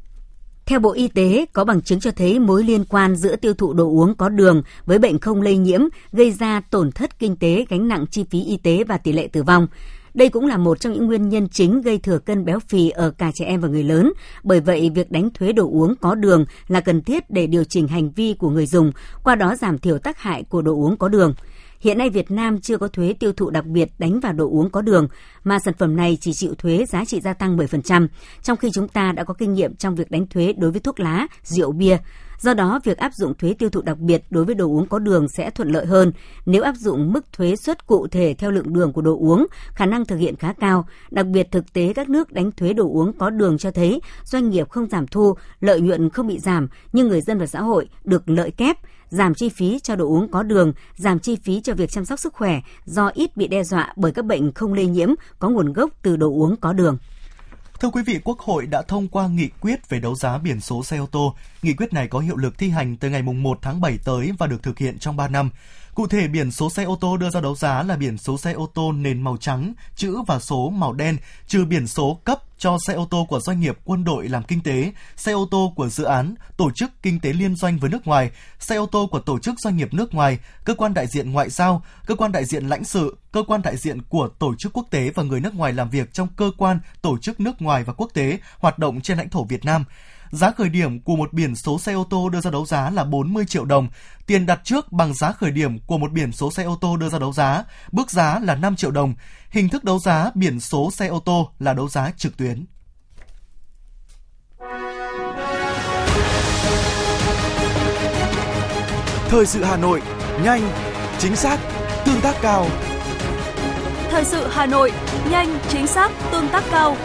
Theo 0.66 0.80
Bộ 0.80 0.92
Y 0.92 1.08
tế, 1.08 1.46
có 1.52 1.64
bằng 1.64 1.82
chứng 1.82 2.00
cho 2.00 2.10
thấy 2.10 2.38
mối 2.38 2.64
liên 2.64 2.84
quan 2.84 3.16
giữa 3.16 3.36
tiêu 3.36 3.54
thụ 3.54 3.72
đồ 3.72 3.84
uống 3.84 4.14
có 4.14 4.28
đường 4.28 4.62
với 4.86 4.98
bệnh 4.98 5.18
không 5.18 5.42
lây 5.42 5.56
nhiễm 5.56 5.80
gây 6.12 6.32
ra 6.32 6.60
tổn 6.60 6.92
thất 6.92 7.18
kinh 7.18 7.36
tế, 7.36 7.64
gánh 7.68 7.88
nặng 7.88 8.04
chi 8.10 8.24
phí 8.30 8.44
y 8.44 8.56
tế 8.56 8.84
và 8.84 8.98
tỷ 8.98 9.12
lệ 9.12 9.28
tử 9.32 9.42
vong. 9.42 9.66
Đây 10.14 10.28
cũng 10.28 10.46
là 10.46 10.56
một 10.56 10.80
trong 10.80 10.92
những 10.92 11.06
nguyên 11.06 11.28
nhân 11.28 11.48
chính 11.48 11.82
gây 11.82 11.98
thừa 11.98 12.18
cân 12.18 12.44
béo 12.44 12.58
phì 12.68 12.90
ở 12.90 13.10
cả 13.10 13.30
trẻ 13.34 13.44
em 13.44 13.60
và 13.60 13.68
người 13.68 13.84
lớn. 13.84 14.12
Bởi 14.42 14.60
vậy, 14.60 14.90
việc 14.94 15.10
đánh 15.10 15.30
thuế 15.30 15.52
đồ 15.52 15.70
uống 15.70 15.94
có 16.00 16.14
đường 16.14 16.44
là 16.68 16.80
cần 16.80 17.02
thiết 17.02 17.30
để 17.30 17.46
điều 17.46 17.64
chỉnh 17.64 17.88
hành 17.88 18.10
vi 18.10 18.34
của 18.34 18.50
người 18.50 18.66
dùng, 18.66 18.92
qua 19.22 19.34
đó 19.34 19.56
giảm 19.56 19.78
thiểu 19.78 19.98
tác 19.98 20.18
hại 20.18 20.42
của 20.42 20.62
đồ 20.62 20.72
uống 20.72 20.96
có 20.96 21.08
đường. 21.08 21.34
Hiện 21.82 21.98
nay 21.98 22.10
Việt 22.10 22.30
Nam 22.30 22.60
chưa 22.60 22.78
có 22.78 22.88
thuế 22.88 23.14
tiêu 23.20 23.32
thụ 23.32 23.50
đặc 23.50 23.66
biệt 23.66 23.88
đánh 23.98 24.20
vào 24.20 24.32
đồ 24.32 24.48
uống 24.50 24.70
có 24.70 24.82
đường, 24.82 25.08
mà 25.44 25.58
sản 25.58 25.74
phẩm 25.78 25.96
này 25.96 26.18
chỉ 26.20 26.32
chịu 26.32 26.54
thuế 26.58 26.84
giá 26.88 27.04
trị 27.04 27.20
gia 27.20 27.34
tăng 27.34 27.56
10%, 27.56 28.08
trong 28.42 28.56
khi 28.56 28.70
chúng 28.74 28.88
ta 28.88 29.12
đã 29.12 29.24
có 29.24 29.34
kinh 29.34 29.54
nghiệm 29.54 29.74
trong 29.74 29.94
việc 29.94 30.10
đánh 30.10 30.26
thuế 30.26 30.52
đối 30.52 30.70
với 30.70 30.80
thuốc 30.80 31.00
lá, 31.00 31.26
rượu 31.42 31.72
bia. 31.72 31.96
Do 32.42 32.54
đó, 32.54 32.80
việc 32.84 32.98
áp 32.98 33.14
dụng 33.14 33.34
thuế 33.34 33.54
tiêu 33.54 33.70
thụ 33.70 33.82
đặc 33.82 33.98
biệt 33.98 34.22
đối 34.30 34.44
với 34.44 34.54
đồ 34.54 34.66
uống 34.66 34.86
có 34.86 34.98
đường 34.98 35.28
sẽ 35.28 35.50
thuận 35.50 35.68
lợi 35.68 35.86
hơn. 35.86 36.12
Nếu 36.46 36.62
áp 36.62 36.76
dụng 36.76 37.12
mức 37.12 37.32
thuế 37.32 37.56
suất 37.56 37.86
cụ 37.86 38.06
thể 38.06 38.34
theo 38.38 38.50
lượng 38.50 38.72
đường 38.72 38.92
của 38.92 39.02
đồ 39.02 39.18
uống, 39.18 39.46
khả 39.74 39.86
năng 39.86 40.04
thực 40.04 40.16
hiện 40.16 40.36
khá 40.36 40.52
cao. 40.52 40.86
Đặc 41.10 41.26
biệt 41.26 41.48
thực 41.50 41.72
tế 41.72 41.92
các 41.92 42.08
nước 42.08 42.32
đánh 42.32 42.52
thuế 42.52 42.72
đồ 42.72 42.84
uống 42.84 43.12
có 43.12 43.30
đường 43.30 43.58
cho 43.58 43.70
thấy 43.70 44.00
doanh 44.24 44.50
nghiệp 44.50 44.70
không 44.70 44.88
giảm 44.90 45.06
thu, 45.06 45.34
lợi 45.60 45.80
nhuận 45.80 46.10
không 46.10 46.26
bị 46.26 46.38
giảm, 46.38 46.68
nhưng 46.92 47.08
người 47.08 47.20
dân 47.20 47.38
và 47.38 47.46
xã 47.46 47.62
hội 47.62 47.88
được 48.04 48.28
lợi 48.28 48.50
kép 48.50 48.76
giảm 49.08 49.34
chi 49.34 49.48
phí 49.48 49.78
cho 49.82 49.96
đồ 49.96 50.06
uống 50.06 50.28
có 50.28 50.42
đường, 50.42 50.72
giảm 50.96 51.18
chi 51.18 51.36
phí 51.36 51.60
cho 51.60 51.74
việc 51.74 51.90
chăm 51.90 52.04
sóc 52.04 52.18
sức 52.18 52.34
khỏe 52.34 52.60
do 52.84 53.10
ít 53.14 53.36
bị 53.36 53.48
đe 53.48 53.64
dọa 53.64 53.92
bởi 53.96 54.12
các 54.12 54.24
bệnh 54.24 54.52
không 54.52 54.74
lây 54.74 54.86
nhiễm 54.86 55.08
có 55.38 55.48
nguồn 55.48 55.72
gốc 55.72 55.90
từ 56.02 56.16
đồ 56.16 56.28
uống 56.28 56.56
có 56.56 56.72
đường. 56.72 56.98
Thưa 57.82 57.90
quý 57.90 58.02
vị, 58.02 58.18
Quốc 58.24 58.38
hội 58.38 58.66
đã 58.66 58.82
thông 58.82 59.08
qua 59.08 59.28
nghị 59.28 59.48
quyết 59.60 59.88
về 59.88 60.00
đấu 60.00 60.14
giá 60.14 60.38
biển 60.38 60.60
số 60.60 60.84
xe 60.84 60.96
ô 60.96 61.06
tô. 61.06 61.34
Nghị 61.62 61.72
quyết 61.72 61.92
này 61.92 62.08
có 62.08 62.18
hiệu 62.18 62.36
lực 62.36 62.58
thi 62.58 62.68
hành 62.68 62.96
từ 62.96 63.10
ngày 63.10 63.22
1 63.22 63.58
tháng 63.62 63.80
7 63.80 63.98
tới 64.04 64.32
và 64.38 64.46
được 64.46 64.62
thực 64.62 64.78
hiện 64.78 64.98
trong 64.98 65.16
3 65.16 65.28
năm. 65.28 65.50
Cụ 65.94 66.06
thể, 66.06 66.28
biển 66.28 66.50
số 66.50 66.70
xe 66.70 66.84
ô 66.84 66.96
tô 66.96 67.16
đưa 67.16 67.30
ra 67.30 67.40
đấu 67.40 67.54
giá 67.54 67.82
là 67.82 67.96
biển 67.96 68.18
số 68.18 68.38
xe 68.38 68.52
ô 68.52 68.66
tô 68.74 68.92
nền 68.92 69.22
màu 69.22 69.36
trắng, 69.36 69.72
chữ 69.96 70.16
và 70.26 70.38
số 70.38 70.70
màu 70.70 70.92
đen, 70.92 71.16
trừ 71.46 71.64
biển 71.64 71.86
số 71.86 72.20
cấp 72.24 72.38
cho 72.58 72.78
xe 72.86 72.94
ô 72.94 73.06
tô 73.10 73.26
của 73.28 73.40
doanh 73.40 73.60
nghiệp 73.60 73.78
quân 73.84 74.04
đội 74.04 74.28
làm 74.28 74.42
kinh 74.42 74.60
tế, 74.60 74.92
xe 75.16 75.32
ô 75.32 75.48
tô 75.50 75.72
của 75.76 75.88
dự 75.88 76.04
án, 76.04 76.34
tổ 76.56 76.70
chức 76.70 76.90
kinh 77.02 77.20
tế 77.20 77.32
liên 77.32 77.56
doanh 77.56 77.78
với 77.78 77.90
nước 77.90 78.06
ngoài, 78.06 78.30
xe 78.58 78.76
ô 78.76 78.86
tô 78.86 79.06
của 79.06 79.20
tổ 79.20 79.38
chức 79.38 79.54
doanh 79.60 79.76
nghiệp 79.76 79.94
nước 79.94 80.14
ngoài, 80.14 80.38
cơ 80.64 80.74
quan 80.74 80.94
đại 80.94 81.06
diện 81.06 81.32
ngoại 81.32 81.50
giao, 81.50 81.82
cơ 82.06 82.14
quan 82.14 82.32
đại 82.32 82.44
diện 82.44 82.68
lãnh 82.68 82.84
sự, 82.84 83.16
cơ 83.32 83.42
quan 83.46 83.62
đại 83.62 83.76
diện 83.76 84.02
của 84.02 84.28
tổ 84.38 84.54
chức 84.58 84.72
quốc 84.72 84.86
tế 84.90 85.10
và 85.14 85.22
người 85.22 85.40
nước 85.40 85.54
ngoài 85.54 85.72
làm 85.72 85.90
việc 85.90 86.12
trong 86.12 86.28
cơ 86.36 86.50
quan, 86.58 86.78
tổ 87.02 87.18
chức 87.18 87.40
nước 87.40 87.62
ngoài 87.62 87.84
và 87.84 87.92
quốc 87.92 88.10
tế 88.14 88.38
hoạt 88.58 88.78
động 88.78 89.00
trên 89.00 89.18
lãnh 89.18 89.28
thổ 89.28 89.44
Việt 89.44 89.64
Nam. 89.64 89.84
Giá 90.32 90.50
khởi 90.50 90.68
điểm 90.68 91.00
của 91.00 91.16
một 91.16 91.32
biển 91.32 91.56
số 91.56 91.78
xe 91.78 91.92
ô 91.92 92.06
tô 92.10 92.28
đưa 92.28 92.40
ra 92.40 92.50
đấu 92.50 92.66
giá 92.66 92.90
là 92.90 93.04
40 93.04 93.44
triệu 93.46 93.64
đồng. 93.64 93.88
Tiền 94.26 94.46
đặt 94.46 94.60
trước 94.64 94.92
bằng 94.92 95.14
giá 95.14 95.32
khởi 95.32 95.50
điểm 95.50 95.78
của 95.78 95.98
một 95.98 96.12
biển 96.12 96.32
số 96.32 96.50
xe 96.50 96.62
ô 96.62 96.78
tô 96.80 96.96
đưa 96.96 97.08
ra 97.08 97.18
đấu 97.18 97.32
giá, 97.32 97.64
bước 97.92 98.10
giá 98.10 98.38
là 98.38 98.54
5 98.54 98.76
triệu 98.76 98.90
đồng. 98.90 99.14
Hình 99.50 99.68
thức 99.68 99.84
đấu 99.84 99.98
giá 99.98 100.30
biển 100.34 100.60
số 100.60 100.90
xe 100.90 101.06
ô 101.06 101.20
tô 101.20 101.50
là 101.58 101.74
đấu 101.74 101.88
giá 101.88 102.10
trực 102.16 102.36
tuyến. 102.36 102.66
Thời 109.28 109.46
sự 109.46 109.64
Hà 109.64 109.76
Nội, 109.76 110.02
nhanh, 110.44 110.70
chính 111.18 111.36
xác, 111.36 111.58
tương 112.04 112.20
tác 112.20 112.34
cao. 112.42 112.66
Thời 114.10 114.24
sự 114.24 114.48
Hà 114.50 114.66
Nội, 114.66 114.92
nhanh, 115.30 115.58
chính 115.68 115.86
xác, 115.86 116.10
tương 116.30 116.48
tác 116.48 116.64
cao. 116.70 116.96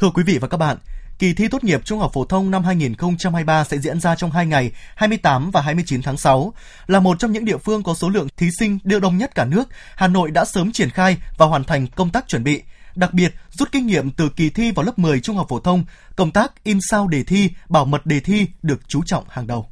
Thưa 0.00 0.10
quý 0.10 0.22
vị 0.22 0.38
và 0.38 0.48
các 0.48 0.56
bạn, 0.56 0.76
kỳ 1.18 1.34
thi 1.34 1.48
tốt 1.48 1.64
nghiệp 1.64 1.80
trung 1.84 1.98
học 1.98 2.10
phổ 2.14 2.24
thông 2.24 2.50
năm 2.50 2.64
2023 2.64 3.64
sẽ 3.64 3.78
diễn 3.78 4.00
ra 4.00 4.14
trong 4.14 4.30
2 4.30 4.46
ngày 4.46 4.72
28 4.94 5.50
và 5.50 5.60
29 5.60 6.02
tháng 6.02 6.16
6. 6.16 6.52
Là 6.86 7.00
một 7.00 7.18
trong 7.18 7.32
những 7.32 7.44
địa 7.44 7.56
phương 7.56 7.82
có 7.82 7.94
số 7.94 8.08
lượng 8.08 8.28
thí 8.36 8.50
sinh 8.58 8.78
đưa 8.84 9.00
đông 9.00 9.18
nhất 9.18 9.34
cả 9.34 9.44
nước, 9.44 9.68
Hà 9.96 10.08
Nội 10.08 10.30
đã 10.30 10.44
sớm 10.44 10.72
triển 10.72 10.90
khai 10.90 11.16
và 11.36 11.46
hoàn 11.46 11.64
thành 11.64 11.86
công 11.86 12.10
tác 12.10 12.28
chuẩn 12.28 12.44
bị. 12.44 12.62
Đặc 12.94 13.14
biệt, 13.14 13.34
rút 13.50 13.72
kinh 13.72 13.86
nghiệm 13.86 14.10
từ 14.10 14.28
kỳ 14.28 14.50
thi 14.50 14.70
vào 14.70 14.84
lớp 14.84 14.98
10 14.98 15.20
trung 15.20 15.36
học 15.36 15.46
phổ 15.48 15.60
thông, 15.60 15.84
công 16.16 16.30
tác 16.30 16.64
in 16.64 16.78
sao 16.90 17.08
đề 17.08 17.22
thi, 17.22 17.50
bảo 17.68 17.84
mật 17.84 18.06
đề 18.06 18.20
thi 18.20 18.46
được 18.62 18.80
chú 18.88 19.02
trọng 19.06 19.24
hàng 19.28 19.46
đầu. 19.46 19.69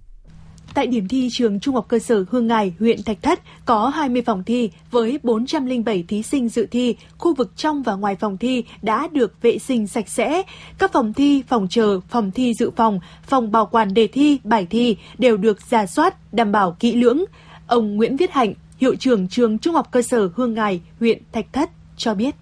Tại 0.78 0.86
điểm 0.86 1.08
thi 1.08 1.28
trường 1.32 1.60
Trung 1.60 1.74
học 1.74 1.84
cơ 1.88 1.98
sở 1.98 2.24
Hương 2.30 2.46
Ngài, 2.46 2.72
huyện 2.78 3.02
Thạch 3.02 3.22
Thất 3.22 3.40
có 3.64 3.88
20 3.88 4.22
phòng 4.22 4.44
thi 4.44 4.70
với 4.90 5.18
407 5.22 6.04
thí 6.08 6.22
sinh 6.22 6.48
dự 6.48 6.66
thi. 6.70 6.96
Khu 7.18 7.34
vực 7.34 7.56
trong 7.56 7.82
và 7.82 7.94
ngoài 7.94 8.16
phòng 8.16 8.36
thi 8.36 8.64
đã 8.82 9.08
được 9.12 9.42
vệ 9.42 9.58
sinh 9.58 9.86
sạch 9.86 10.08
sẽ. 10.08 10.42
Các 10.78 10.92
phòng 10.92 11.12
thi, 11.12 11.42
phòng 11.48 11.66
chờ, 11.70 12.00
phòng 12.08 12.30
thi 12.30 12.54
dự 12.54 12.70
phòng, 12.76 13.00
phòng 13.22 13.52
bảo 13.52 13.66
quản 13.66 13.94
đề 13.94 14.06
thi, 14.06 14.38
bài 14.44 14.66
thi 14.70 14.96
đều 15.18 15.36
được 15.36 15.62
giả 15.62 15.86
soát, 15.86 16.34
đảm 16.34 16.52
bảo 16.52 16.76
kỹ 16.80 16.92
lưỡng. 16.92 17.24
Ông 17.66 17.96
Nguyễn 17.96 18.16
Viết 18.16 18.30
Hạnh, 18.30 18.54
hiệu 18.80 18.94
trưởng 18.94 19.28
trường 19.28 19.58
Trung 19.58 19.74
học 19.74 19.88
cơ 19.90 20.02
sở 20.02 20.28
Hương 20.34 20.54
Ngài, 20.54 20.80
huyện 21.00 21.22
Thạch 21.32 21.52
Thất 21.52 21.70
cho 21.96 22.14
biết. 22.14 22.34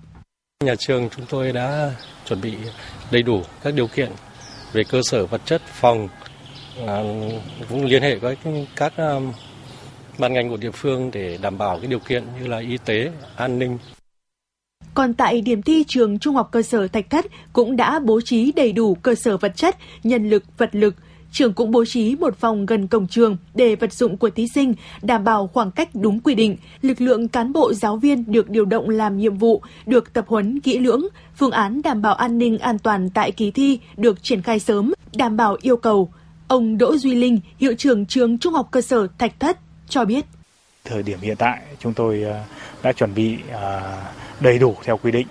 Nhà 0.64 0.74
trường 0.78 1.08
chúng 1.16 1.26
tôi 1.28 1.52
đã 1.52 1.94
chuẩn 2.28 2.40
bị 2.40 2.54
đầy 3.10 3.22
đủ 3.22 3.42
các 3.62 3.74
điều 3.74 3.86
kiện 3.86 4.10
về 4.72 4.84
cơ 4.84 5.00
sở 5.10 5.26
vật 5.26 5.40
chất, 5.44 5.62
phòng, 5.66 6.08
À, 6.84 7.02
cũng 7.68 7.84
liên 7.84 8.02
hệ 8.02 8.16
với 8.16 8.36
các 8.76 8.96
um, 8.96 9.32
ban 10.18 10.32
ngành 10.32 10.50
của 10.50 10.56
địa 10.56 10.70
phương 10.70 11.10
để 11.12 11.38
đảm 11.42 11.58
bảo 11.58 11.78
cái 11.78 11.86
điều 11.86 11.98
kiện 11.98 12.24
như 12.40 12.46
là 12.46 12.58
y 12.58 12.78
tế, 12.84 13.10
an 13.36 13.58
ninh. 13.58 13.78
Còn 14.94 15.14
tại 15.14 15.40
điểm 15.40 15.62
thi 15.62 15.84
trường 15.88 16.18
Trung 16.18 16.34
học 16.34 16.48
cơ 16.52 16.62
sở 16.62 16.88
Thạch 16.88 17.10
Thất 17.10 17.26
cũng 17.52 17.76
đã 17.76 17.98
bố 17.98 18.20
trí 18.20 18.52
đầy 18.52 18.72
đủ 18.72 18.94
cơ 18.94 19.14
sở 19.14 19.36
vật 19.36 19.56
chất, 19.56 19.76
nhân 20.02 20.30
lực, 20.30 20.44
vật 20.58 20.70
lực. 20.72 20.94
Trường 21.32 21.52
cũng 21.52 21.70
bố 21.70 21.84
trí 21.84 22.16
một 22.16 22.36
phòng 22.36 22.66
gần 22.66 22.86
cổng 22.86 23.08
trường 23.08 23.36
để 23.54 23.76
vật 23.76 23.92
dụng 23.92 24.16
của 24.16 24.30
thí 24.30 24.48
sinh 24.48 24.74
đảm 25.02 25.24
bảo 25.24 25.46
khoảng 25.46 25.70
cách 25.70 25.88
đúng 25.94 26.20
quy 26.20 26.34
định. 26.34 26.56
Lực 26.82 27.00
lượng 27.00 27.28
cán 27.28 27.52
bộ 27.52 27.72
giáo 27.72 27.96
viên 27.96 28.32
được 28.32 28.50
điều 28.50 28.64
động 28.64 28.88
làm 28.88 29.18
nhiệm 29.18 29.36
vụ, 29.36 29.62
được 29.86 30.12
tập 30.12 30.24
huấn 30.28 30.60
kỹ 30.60 30.78
lưỡng. 30.78 31.06
Phương 31.36 31.50
án 31.50 31.82
đảm 31.82 32.02
bảo 32.02 32.14
an 32.14 32.38
ninh 32.38 32.58
an 32.58 32.78
toàn 32.78 33.10
tại 33.10 33.32
kỳ 33.32 33.50
thi 33.50 33.78
được 33.96 34.22
triển 34.22 34.42
khai 34.42 34.58
sớm, 34.58 34.92
đảm 35.16 35.36
bảo 35.36 35.56
yêu 35.62 35.76
cầu 35.76 36.10
Ông 36.48 36.78
Đỗ 36.78 36.96
Duy 36.96 37.14
Linh, 37.14 37.40
hiệu 37.58 37.74
trưởng 37.78 38.06
trường 38.06 38.38
Trung 38.38 38.54
học 38.54 38.68
cơ 38.70 38.80
sở 38.80 39.06
Thạch 39.18 39.40
Thất 39.40 39.58
cho 39.88 40.04
biết. 40.04 40.24
Thời 40.84 41.02
điểm 41.02 41.18
hiện 41.20 41.36
tại 41.36 41.62
chúng 41.78 41.94
tôi 41.94 42.22
ờ, 42.22 42.40
đã 42.82 42.92
chuẩn 42.92 43.14
bị 43.14 43.38
ờ, 43.52 44.02
đầy 44.40 44.58
đủ 44.58 44.76
theo 44.84 44.96
quy 44.96 45.10
định 45.12 45.26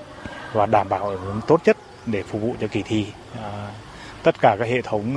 và 0.54 0.66
đảm 0.66 0.90
bảo 0.90 1.10
ở 1.10 1.18
hướng 1.18 1.42
tốt 1.48 1.62
nhất 1.66 1.78
để 2.06 2.24
phục 2.24 2.42
vụ 2.42 2.56
cho 2.62 2.68
kỳ 2.68 2.82
thi. 2.86 3.06
Ờ, 3.42 3.70
tất 4.24 4.42
cả 4.42 4.56
các 4.60 4.68
hệ 4.68 4.82
thống 4.82 5.16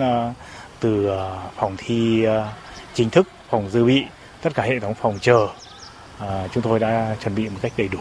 từ 0.80 1.10
phòng 1.56 1.74
thi 1.78 2.26
chính 2.94 3.10
thức, 3.10 3.28
phòng 3.50 3.70
dự 3.70 3.84
bị, 3.84 4.04
tất 4.42 4.50
cả 4.54 4.62
hệ 4.62 4.80
thống 4.80 4.94
phòng 4.94 5.18
chờ 5.20 5.48
chúng 6.52 6.62
tôi 6.62 6.78
đã 6.78 7.16
chuẩn 7.22 7.34
bị 7.34 7.48
một 7.48 7.58
cách 7.62 7.72
đầy 7.76 7.88
đủ. 7.88 7.98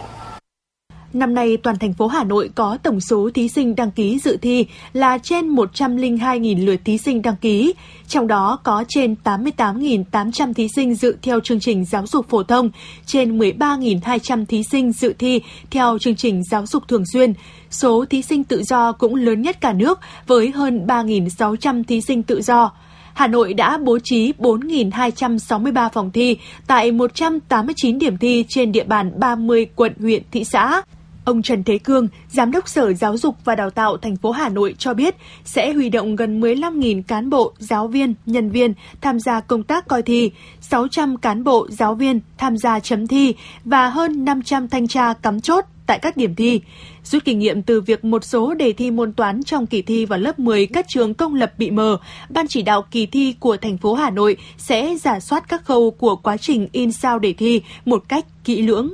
Năm 1.14 1.34
nay, 1.34 1.58
toàn 1.58 1.78
thành 1.78 1.94
phố 1.94 2.08
Hà 2.08 2.24
Nội 2.24 2.50
có 2.56 2.78
tổng 2.84 3.02
số 3.02 3.30
thí 3.34 3.50
sinh 3.50 3.76
đăng 3.76 3.92
ký 3.92 4.20
dự 4.20 4.38
thi 4.42 4.66
là 4.94 5.18
trên 5.18 5.56
102.000 5.56 6.66
lượt 6.66 6.82
thí 6.86 6.98
sinh 6.98 7.22
đăng 7.22 7.36
ký, 7.36 7.74
trong 8.08 8.28
đó 8.28 8.60
có 8.64 8.84
trên 8.88 9.16
88.800 9.24 10.54
thí 10.54 10.68
sinh 10.76 10.96
dự 10.96 11.18
theo 11.22 11.40
chương 11.40 11.60
trình 11.60 11.86
giáo 11.86 12.08
dục 12.08 12.30
phổ 12.30 12.44
thông, 12.44 12.70
trên 13.06 13.40
13.200 13.40 14.46
thí 14.46 14.64
sinh 14.72 14.92
dự 14.92 15.14
thi 15.20 15.42
theo 15.72 15.98
chương 16.00 16.16
trình 16.16 16.44
giáo 16.44 16.66
dục 16.66 16.88
thường 16.88 17.04
xuyên. 17.14 17.34
Số 17.70 18.06
thí 18.10 18.22
sinh 18.22 18.44
tự 18.44 18.64
do 18.64 18.92
cũng 18.92 19.16
lớn 19.16 19.42
nhất 19.42 19.62
cả 19.62 19.74
nước 19.74 20.00
với 20.28 20.52
hơn 20.52 20.86
3.600 20.88 21.84
thí 21.84 22.02
sinh 22.02 22.24
tự 22.24 22.42
do. 22.42 22.72
Hà 23.14 23.28
Nội 23.28 23.54
đã 23.54 23.78
bố 23.78 24.00
trí 24.04 24.34
4.263 24.40 25.90
phòng 25.90 26.12
thi 26.12 26.38
tại 26.68 26.92
189 26.92 28.00
điểm 28.00 28.18
thi 28.18 28.46
trên 28.50 28.72
địa 28.72 28.84
bàn 28.84 29.12
30 29.20 29.68
quận, 29.76 29.94
huyện, 30.00 30.24
thị 30.32 30.44
xã. 30.44 30.82
Ông 31.27 31.41
Trần 31.41 31.63
Thế 31.63 31.77
Cương, 31.77 32.07
Giám 32.29 32.51
đốc 32.51 32.67
Sở 32.67 32.93
Giáo 32.93 33.17
dục 33.17 33.36
và 33.46 33.55
Đào 33.55 33.69
tạo 33.69 33.98
thành 33.98 34.15
phố 34.15 34.31
Hà 34.31 34.50
Nội 34.50 34.75
cho 34.77 34.93
biết 34.93 35.15
sẽ 35.46 35.74
huy 35.74 35.89
động 35.89 36.15
gần 36.15 36.41
15.000 36.41 37.01
cán 37.07 37.29
bộ, 37.29 37.53
giáo 37.60 37.88
viên, 37.88 38.13
nhân 38.25 38.50
viên 38.50 38.74
tham 39.01 39.19
gia 39.19 39.39
công 39.39 39.63
tác 39.63 39.88
coi 39.88 40.01
thi, 40.01 40.31
600 40.62 41.17
cán 41.17 41.43
bộ, 41.43 41.67
giáo 41.69 41.96
viên 41.96 42.19
tham 42.38 42.57
gia 42.57 42.79
chấm 42.79 43.07
thi 43.07 43.36
và 43.65 43.89
hơn 43.89 44.25
500 44.25 44.67
thanh 44.67 44.88
tra 44.88 45.13
cắm 45.13 45.41
chốt 45.41 45.65
tại 45.86 46.00
các 46.00 46.17
điểm 46.17 46.36
thi. 46.36 46.62
Rút 47.03 47.25
kinh 47.25 47.39
nghiệm 47.39 47.62
từ 47.62 47.81
việc 47.81 48.05
một 48.05 48.24
số 48.24 48.53
đề 48.53 48.74
thi 48.74 48.91
môn 48.91 49.13
toán 49.13 49.43
trong 49.43 49.67
kỳ 49.67 49.81
thi 49.81 50.05
vào 50.05 50.19
lớp 50.19 50.39
10 50.39 50.67
các 50.67 50.86
trường 50.88 51.13
công 51.13 51.36
lập 51.36 51.53
bị 51.57 51.72
mờ, 51.72 51.98
Ban 52.29 52.48
chỉ 52.48 52.62
đạo 52.62 52.86
kỳ 52.91 53.05
thi 53.05 53.36
của 53.39 53.57
thành 53.57 53.77
phố 53.77 53.93
Hà 53.93 54.10
Nội 54.10 54.38
sẽ 54.57 54.96
giả 54.98 55.19
soát 55.19 55.43
các 55.50 55.65
khâu 55.65 55.91
của 55.91 56.15
quá 56.15 56.38
trình 56.38 56.67
in 56.72 56.91
sao 56.91 57.19
đề 57.19 57.34
thi 57.34 57.62
một 57.86 58.03
cách 58.07 58.25
kỹ 58.43 58.62
lưỡng. 58.62 58.93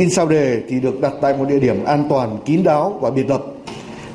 In 0.00 0.10
sao 0.10 0.28
đề 0.28 0.62
thì 0.68 0.80
được 0.80 1.00
đặt 1.00 1.12
tại 1.20 1.36
một 1.36 1.44
địa 1.48 1.58
điểm 1.58 1.84
an 1.84 2.06
toàn, 2.08 2.38
kín 2.44 2.62
đáo 2.62 2.98
và 3.00 3.10
biệt 3.10 3.28
lập. 3.28 3.42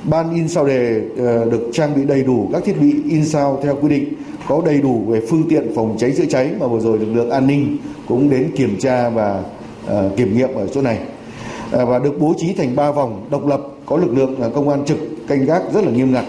Ban 0.03 0.33
in 0.33 0.47
sao 0.47 0.65
đề 0.65 1.01
ờ, 1.17 1.45
được 1.45 1.69
trang 1.73 1.95
bị 1.95 2.03
đầy 2.05 2.23
đủ 2.23 2.49
các 2.53 2.63
thiết 2.65 2.81
bị 2.81 2.95
in 3.09 3.25
sao 3.25 3.59
theo 3.63 3.75
quy 3.81 3.89
định, 3.89 4.13
có 4.47 4.61
đầy 4.65 4.81
đủ 4.81 5.03
về 5.07 5.21
phương 5.29 5.43
tiện 5.49 5.75
phòng 5.75 5.95
cháy 5.99 6.13
chữa 6.17 6.25
cháy 6.29 6.49
mà 6.59 6.67
vừa 6.67 6.79
rồi 6.79 6.99
lực 6.99 7.13
lượng 7.13 7.29
an 7.29 7.47
ninh 7.47 7.77
cũng 8.07 8.29
đến 8.29 8.51
kiểm 8.55 8.77
tra 8.79 9.09
và 9.09 9.43
ờ, 9.87 10.11
kiểm 10.17 10.37
nghiệm 10.37 10.53
ở 10.53 10.67
chỗ 10.67 10.81
này. 10.81 10.99
Ờ, 11.71 11.85
và 11.85 11.99
được 11.99 12.19
bố 12.19 12.33
trí 12.37 12.53
thành 12.53 12.75
3 12.75 12.91
vòng 12.91 13.27
độc 13.31 13.47
lập, 13.47 13.61
có 13.85 13.97
lực 13.97 14.13
lượng 14.17 14.51
công 14.55 14.69
an 14.69 14.85
trực 14.85 14.97
canh 15.27 15.45
gác 15.45 15.61
rất 15.73 15.83
là 15.83 15.91
nghiêm 15.91 16.13
ngặt. 16.13 16.25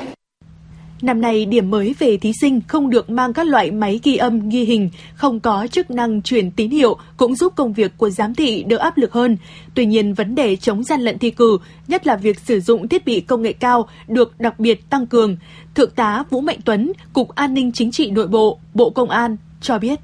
Năm 1.06 1.20
nay, 1.20 1.46
điểm 1.46 1.70
mới 1.70 1.94
về 1.98 2.16
thí 2.16 2.32
sinh 2.40 2.60
không 2.68 2.90
được 2.90 3.10
mang 3.10 3.32
các 3.32 3.46
loại 3.46 3.70
máy 3.70 4.00
ghi 4.02 4.16
âm, 4.16 4.48
ghi 4.48 4.64
hình, 4.64 4.90
không 5.14 5.40
có 5.40 5.66
chức 5.70 5.90
năng 5.90 6.22
truyền 6.22 6.50
tín 6.50 6.70
hiệu 6.70 6.96
cũng 7.16 7.34
giúp 7.34 7.52
công 7.56 7.72
việc 7.72 7.92
của 7.98 8.10
giám 8.10 8.34
thị 8.34 8.62
đỡ 8.62 8.76
áp 8.76 8.98
lực 8.98 9.12
hơn. 9.12 9.36
Tuy 9.74 9.86
nhiên, 9.86 10.14
vấn 10.14 10.34
đề 10.34 10.56
chống 10.56 10.84
gian 10.84 11.00
lận 11.00 11.18
thi 11.18 11.30
cử, 11.30 11.58
nhất 11.88 12.06
là 12.06 12.16
việc 12.16 12.40
sử 12.40 12.60
dụng 12.60 12.88
thiết 12.88 13.04
bị 13.04 13.20
công 13.20 13.42
nghệ 13.42 13.52
cao, 13.52 13.88
được 14.08 14.40
đặc 14.40 14.60
biệt 14.60 14.90
tăng 14.90 15.06
cường. 15.06 15.36
Thượng 15.74 15.90
tá 15.90 16.24
Vũ 16.30 16.40
Mạnh 16.40 16.58
Tuấn, 16.64 16.92
Cục 17.12 17.34
An 17.34 17.54
ninh 17.54 17.72
Chính 17.72 17.90
trị 17.92 18.10
Nội 18.10 18.26
bộ, 18.26 18.58
Bộ 18.74 18.90
Công 18.90 19.10
an 19.10 19.36
cho 19.60 19.78
biết. 19.78 20.00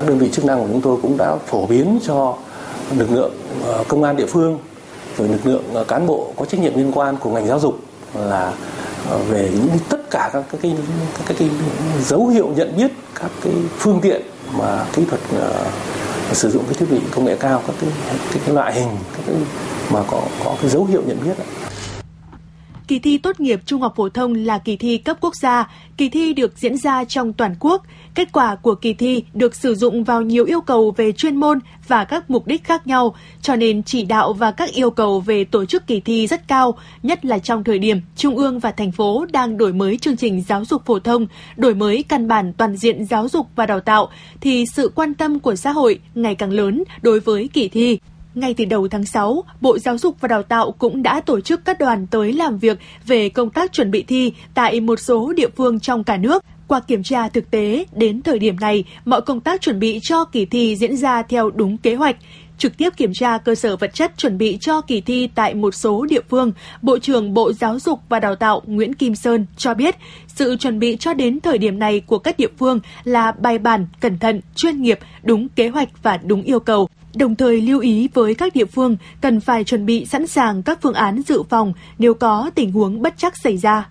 Đơn 0.00 0.18
vị 0.18 0.28
chức 0.32 0.44
năng 0.44 0.58
của 0.58 0.68
chúng 0.68 0.80
tôi 0.80 0.98
cũng 1.02 1.16
đã 1.16 1.36
phổ 1.36 1.66
biến 1.66 1.98
cho 2.06 2.36
lực 2.96 3.10
lượng 3.10 3.32
ờ, 3.64 3.84
công 3.88 4.02
an 4.02 4.16
địa 4.16 4.26
phương, 4.26 4.58
rồi 5.18 5.28
lực 5.28 5.46
lượng 5.46 5.62
ờ, 5.72 5.84
cán 5.84 6.06
bộ 6.06 6.32
có 6.36 6.44
trách 6.44 6.60
nhiệm 6.60 6.76
liên 6.76 6.92
quan 6.94 7.16
của 7.16 7.30
ngành 7.30 7.46
giáo 7.46 7.60
dục 7.60 7.80
là 8.14 8.52
Ờ, 9.08 9.18
về 9.18 9.50
những 9.52 9.78
tất 9.88 10.10
cả 10.10 10.30
các 10.32 10.44
cái, 10.52 10.60
cái, 10.62 10.76
các 11.26 11.36
cái 11.38 11.50
dấu 12.00 12.26
hiệu 12.26 12.48
nhận 12.56 12.76
biết 12.76 12.90
các 13.14 13.30
cái 13.44 13.52
phương 13.78 14.00
tiện 14.02 14.22
mà 14.58 14.84
kỹ 14.92 15.04
thuật 15.04 15.20
uh, 16.30 16.36
sử 16.36 16.50
dụng 16.50 16.64
cái 16.64 16.74
thiết 16.74 16.86
bị 16.90 17.00
công 17.14 17.24
nghệ 17.24 17.36
cao 17.40 17.62
các 17.66 17.76
cái, 17.80 17.90
cái, 18.08 18.40
cái 18.46 18.54
loại 18.54 18.74
hình 18.74 18.88
các 19.12 19.22
cái 19.26 19.36
mà 19.90 20.02
có 20.10 20.20
có 20.44 20.56
cái 20.60 20.70
dấu 20.70 20.84
hiệu 20.84 21.02
nhận 21.06 21.18
biết 21.24 21.34
Kỳ 22.88 22.98
thi 22.98 23.18
tốt 23.18 23.40
nghiệp 23.40 23.60
trung 23.66 23.80
học 23.80 23.92
phổ 23.96 24.08
thông 24.08 24.34
là 24.34 24.58
kỳ 24.58 24.76
thi 24.76 24.98
cấp 24.98 25.16
quốc 25.20 25.36
gia. 25.36 25.70
Kỳ 25.96 26.08
thi 26.08 26.32
được 26.34 26.58
diễn 26.58 26.76
ra 26.76 27.04
trong 27.04 27.32
toàn 27.32 27.54
quốc. 27.60 27.82
Kết 28.14 28.32
quả 28.32 28.54
của 28.54 28.74
kỳ 28.74 28.94
thi 28.94 29.24
được 29.34 29.54
sử 29.54 29.74
dụng 29.74 30.04
vào 30.04 30.22
nhiều 30.22 30.44
yêu 30.44 30.60
cầu 30.60 30.94
về 30.96 31.12
chuyên 31.12 31.36
môn 31.36 31.58
và 31.88 32.04
các 32.04 32.30
mục 32.30 32.46
đích 32.46 32.64
khác 32.64 32.86
nhau, 32.86 33.14
cho 33.42 33.56
nên 33.56 33.82
chỉ 33.82 34.04
đạo 34.04 34.32
và 34.32 34.50
các 34.50 34.72
yêu 34.72 34.90
cầu 34.90 35.20
về 35.20 35.44
tổ 35.44 35.64
chức 35.64 35.86
kỳ 35.86 36.00
thi 36.00 36.26
rất 36.26 36.48
cao, 36.48 36.78
nhất 37.02 37.24
là 37.24 37.38
trong 37.38 37.64
thời 37.64 37.78
điểm 37.78 38.00
Trung 38.16 38.36
ương 38.36 38.58
và 38.58 38.72
thành 38.72 38.92
phố 38.92 39.26
đang 39.32 39.56
đổi 39.56 39.72
mới 39.72 39.96
chương 39.96 40.16
trình 40.16 40.42
giáo 40.48 40.64
dục 40.64 40.82
phổ 40.86 40.98
thông, 40.98 41.26
đổi 41.56 41.74
mới 41.74 42.04
căn 42.08 42.28
bản 42.28 42.52
toàn 42.52 42.76
diện 42.76 43.04
giáo 43.04 43.28
dục 43.28 43.46
và 43.56 43.66
đào 43.66 43.80
tạo, 43.80 44.08
thì 44.40 44.64
sự 44.66 44.92
quan 44.94 45.14
tâm 45.14 45.38
của 45.38 45.56
xã 45.56 45.70
hội 45.72 45.98
ngày 46.14 46.34
càng 46.34 46.52
lớn 46.52 46.84
đối 47.02 47.20
với 47.20 47.48
kỳ 47.52 47.68
thi. 47.68 47.98
Ngay 48.34 48.54
từ 48.54 48.64
đầu 48.64 48.88
tháng 48.88 49.04
6, 49.04 49.44
Bộ 49.60 49.78
Giáo 49.78 49.98
dục 49.98 50.16
và 50.20 50.28
Đào 50.28 50.42
tạo 50.42 50.72
cũng 50.72 51.02
đã 51.02 51.20
tổ 51.20 51.40
chức 51.40 51.64
các 51.64 51.78
đoàn 51.78 52.06
tới 52.06 52.32
làm 52.32 52.58
việc 52.58 52.78
về 53.06 53.28
công 53.28 53.50
tác 53.50 53.72
chuẩn 53.72 53.90
bị 53.90 54.02
thi 54.02 54.32
tại 54.54 54.80
một 54.80 55.00
số 55.00 55.32
địa 55.32 55.48
phương 55.56 55.80
trong 55.80 56.04
cả 56.04 56.16
nước. 56.16 56.44
Qua 56.68 56.80
kiểm 56.80 57.02
tra 57.02 57.28
thực 57.28 57.50
tế, 57.50 57.84
đến 57.92 58.22
thời 58.22 58.38
điểm 58.38 58.56
này, 58.60 58.84
mọi 59.04 59.20
công 59.22 59.40
tác 59.40 59.60
chuẩn 59.60 59.78
bị 59.78 59.98
cho 60.02 60.24
kỳ 60.24 60.44
thi 60.44 60.76
diễn 60.76 60.96
ra 60.96 61.22
theo 61.22 61.50
đúng 61.50 61.76
kế 61.76 61.94
hoạch. 61.94 62.16
Trực 62.58 62.76
tiếp 62.76 62.96
kiểm 62.96 63.10
tra 63.14 63.38
cơ 63.38 63.54
sở 63.54 63.76
vật 63.76 63.94
chất 63.94 64.12
chuẩn 64.16 64.38
bị 64.38 64.58
cho 64.60 64.80
kỳ 64.80 65.00
thi 65.00 65.28
tại 65.34 65.54
một 65.54 65.74
số 65.74 66.06
địa 66.06 66.20
phương, 66.28 66.52
Bộ 66.82 66.98
trưởng 66.98 67.34
Bộ 67.34 67.52
Giáo 67.52 67.78
dục 67.78 68.00
và 68.08 68.20
Đào 68.20 68.36
tạo 68.36 68.62
Nguyễn 68.66 68.94
Kim 68.94 69.14
Sơn 69.14 69.46
cho 69.56 69.74
biết, 69.74 69.96
sự 70.26 70.56
chuẩn 70.56 70.78
bị 70.78 70.96
cho 71.00 71.14
đến 71.14 71.40
thời 71.40 71.58
điểm 71.58 71.78
này 71.78 72.00
của 72.00 72.18
các 72.18 72.38
địa 72.38 72.50
phương 72.58 72.80
là 73.04 73.32
bài 73.32 73.58
bản, 73.58 73.86
cẩn 74.00 74.18
thận, 74.18 74.40
chuyên 74.56 74.82
nghiệp, 74.82 74.98
đúng 75.22 75.48
kế 75.48 75.68
hoạch 75.68 75.88
và 76.02 76.16
đúng 76.16 76.42
yêu 76.42 76.60
cầu 76.60 76.88
đồng 77.16 77.36
thời 77.36 77.60
lưu 77.60 77.80
ý 77.80 78.08
với 78.14 78.34
các 78.34 78.54
địa 78.54 78.64
phương 78.64 78.96
cần 79.20 79.40
phải 79.40 79.64
chuẩn 79.64 79.86
bị 79.86 80.06
sẵn 80.06 80.26
sàng 80.26 80.62
các 80.62 80.78
phương 80.82 80.94
án 80.94 81.22
dự 81.26 81.42
phòng 81.42 81.72
nếu 81.98 82.14
có 82.14 82.50
tình 82.54 82.72
huống 82.72 83.02
bất 83.02 83.14
chắc 83.16 83.36
xảy 83.36 83.56
ra. 83.56 83.88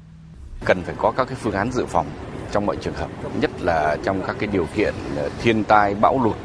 Cần 0.66 0.82
phải 0.86 0.96
có 0.98 1.12
các 1.12 1.26
cái 1.28 1.38
phương 1.42 1.54
án 1.54 1.72
dự 1.72 1.86
phòng 1.86 2.06
trong 2.52 2.66
mọi 2.66 2.76
trường 2.76 2.94
hợp, 2.94 3.08
nhất 3.42 3.52
là 3.62 3.98
trong 4.04 4.22
các 4.28 4.36
cái 4.40 4.50
điều 4.52 4.68
kiện 4.76 4.94
ờ, 5.18 5.30
thiên 5.42 5.64
tai, 5.64 5.96
bão 5.96 6.24
lụt, 6.24 6.36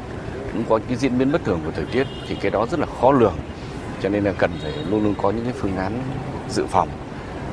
cũng 0.53 0.63
có 0.69 0.79
cái 0.87 0.97
diễn 0.97 1.17
biến 1.17 1.31
bất 1.31 1.43
thường 1.45 1.59
của 1.65 1.71
thời 1.71 1.85
tiết 1.85 2.07
thì 2.27 2.35
cái 2.35 2.51
đó 2.51 2.65
rất 2.71 2.79
là 2.79 2.85
khó 3.01 3.11
lường. 3.11 3.35
Cho 4.01 4.09
nên 4.09 4.23
là 4.23 4.31
cần 4.31 4.51
phải 4.63 4.73
luôn 4.89 5.03
luôn 5.03 5.15
có 5.21 5.31
những 5.31 5.43
cái 5.43 5.53
phương 5.53 5.77
án 5.77 6.03
dự 6.49 6.65
phòng 6.65 6.89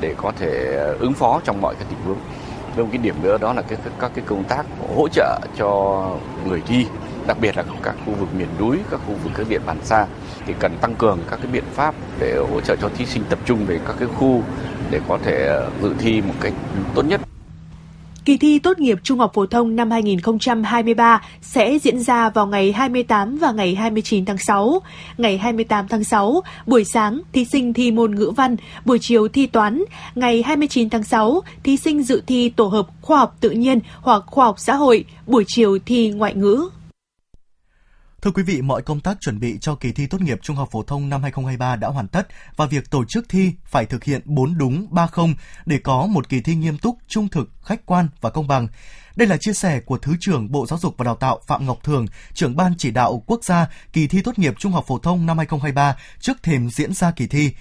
để 0.01 0.15
có 0.17 0.31
thể 0.39 0.75
ờ, 0.77 0.97
ứng 0.99 1.13
phó 1.13 1.41
trong 1.43 1.61
mọi 1.61 1.75
cái 1.75 1.85
tình 1.89 1.99
huống. 2.05 2.17
Một 2.77 2.87
cái 2.91 2.97
điểm 2.97 3.15
nữa 3.21 3.37
đó 3.37 3.53
là 3.53 3.61
cái, 3.61 3.79
các 3.99 4.11
cái 4.15 4.25
công 4.27 4.43
tác 4.43 4.65
hỗ 4.95 5.07
trợ 5.07 5.39
cho 5.57 6.11
người 6.47 6.61
thi 6.67 6.85
đặc 7.27 7.37
biệt 7.41 7.57
là 7.57 7.63
các 7.83 7.95
khu 8.05 8.13
vực 8.13 8.29
miền 8.37 8.47
núi, 8.59 8.77
các 8.91 8.99
khu 9.07 9.13
vực 9.23 9.31
các 9.35 9.49
địa 9.49 9.59
bàn 9.65 9.77
xa 9.83 10.05
thì 10.45 10.53
cần 10.59 10.77
tăng 10.81 10.95
cường 10.95 11.19
các 11.29 11.39
cái 11.43 11.51
biện 11.51 11.63
pháp 11.73 11.95
để 12.19 12.37
hỗ 12.51 12.61
trợ 12.61 12.75
cho 12.81 12.89
thí 12.97 13.05
sinh 13.05 13.23
tập 13.29 13.39
trung 13.45 13.65
về 13.65 13.79
các 13.87 13.95
cái 13.99 14.07
khu 14.07 14.41
để 14.91 15.01
có 15.07 15.17
thể 15.23 15.45
ờ, 15.45 15.69
dự 15.81 15.93
thi 15.99 16.21
một 16.21 16.33
cách 16.41 16.53
tốt 16.95 17.05
nhất. 17.05 17.21
Kỳ 18.25 18.37
thi 18.37 18.59
tốt 18.59 18.79
nghiệp 18.79 18.99
trung 19.03 19.19
học 19.19 19.31
phổ 19.33 19.45
thông 19.45 19.75
năm 19.75 19.91
2023 19.91 21.21
sẽ 21.41 21.79
diễn 21.79 21.99
ra 21.99 22.29
vào 22.29 22.47
ngày 22.47 22.71
28 22.71 23.37
và 23.37 23.51
ngày 23.51 23.75
29 23.75 24.25
tháng 24.25 24.37
6. 24.37 24.81
Ngày 25.17 25.37
28 25.37 25.87
tháng 25.87 26.03
6, 26.03 26.43
buổi 26.65 26.83
sáng 26.85 27.21
thí 27.33 27.45
sinh 27.45 27.73
thi 27.73 27.91
môn 27.91 28.15
ngữ 28.15 28.31
văn, 28.35 28.55
buổi 28.85 28.99
chiều 28.99 29.27
thi 29.27 29.47
toán. 29.47 29.83
Ngày 30.15 30.43
29 30.43 30.89
tháng 30.89 31.03
6, 31.03 31.41
thí 31.63 31.77
sinh 31.77 32.03
dự 32.03 32.23
thi 32.27 32.49
tổ 32.49 32.67
hợp 32.67 32.87
khoa 33.01 33.19
học 33.19 33.35
tự 33.39 33.49
nhiên 33.49 33.79
hoặc 34.01 34.23
khoa 34.25 34.45
học 34.45 34.55
xã 34.59 34.75
hội, 34.75 35.05
buổi 35.27 35.43
chiều 35.47 35.79
thi 35.85 36.09
ngoại 36.09 36.33
ngữ. 36.35 36.69
Thưa 38.25 38.31
quý 38.31 38.43
vị, 38.43 38.61
mọi 38.61 38.81
công 38.81 38.99
tác 38.99 39.17
chuẩn 39.21 39.39
bị 39.39 39.57
cho 39.61 39.75
kỳ 39.75 39.91
thi 39.91 40.07
tốt 40.07 40.21
nghiệp 40.21 40.39
trung 40.41 40.55
học 40.55 40.69
phổ 40.71 40.83
thông 40.83 41.09
năm 41.09 41.21
2023 41.21 41.75
đã 41.75 41.87
hoàn 41.87 42.07
tất 42.07 42.27
và 42.55 42.65
việc 42.65 42.89
tổ 42.89 43.05
chức 43.05 43.29
thi 43.29 43.51
phải 43.65 43.85
thực 43.85 44.03
hiện 44.03 44.21
4 44.25 44.57
đúng 44.57 44.87
3 44.89 45.07
không 45.07 45.33
để 45.65 45.77
có 45.77 46.05
một 46.05 46.29
kỳ 46.29 46.41
thi 46.41 46.55
nghiêm 46.55 46.77
túc, 46.77 46.97
trung 47.07 47.29
thực, 47.29 47.49
khách 47.63 47.85
quan 47.85 48.07
và 48.21 48.29
công 48.29 48.47
bằng. 48.47 48.67
Đây 49.15 49.27
là 49.27 49.37
chia 49.37 49.53
sẻ 49.53 49.79
của 49.79 49.97
Thứ 49.97 50.15
trưởng 50.19 50.51
Bộ 50.51 50.65
Giáo 50.65 50.79
dục 50.79 50.95
và 50.97 51.05
Đào 51.05 51.15
tạo 51.15 51.39
Phạm 51.47 51.65
Ngọc 51.65 51.83
Thường, 51.83 52.05
trưởng 52.33 52.55
ban 52.55 52.73
chỉ 52.77 52.91
đạo 52.91 53.23
quốc 53.25 53.43
gia 53.43 53.67
kỳ 53.93 54.07
thi 54.07 54.21
tốt 54.21 54.39
nghiệp 54.39 54.53
trung 54.59 54.71
học 54.71 54.85
phổ 54.87 54.99
thông 54.99 55.25
năm 55.25 55.37
2023 55.37 55.97
trước 56.19 56.43
thềm 56.43 56.69
diễn 56.69 56.93
ra 56.93 57.11
kỳ 57.11 57.27
thi 57.27 57.51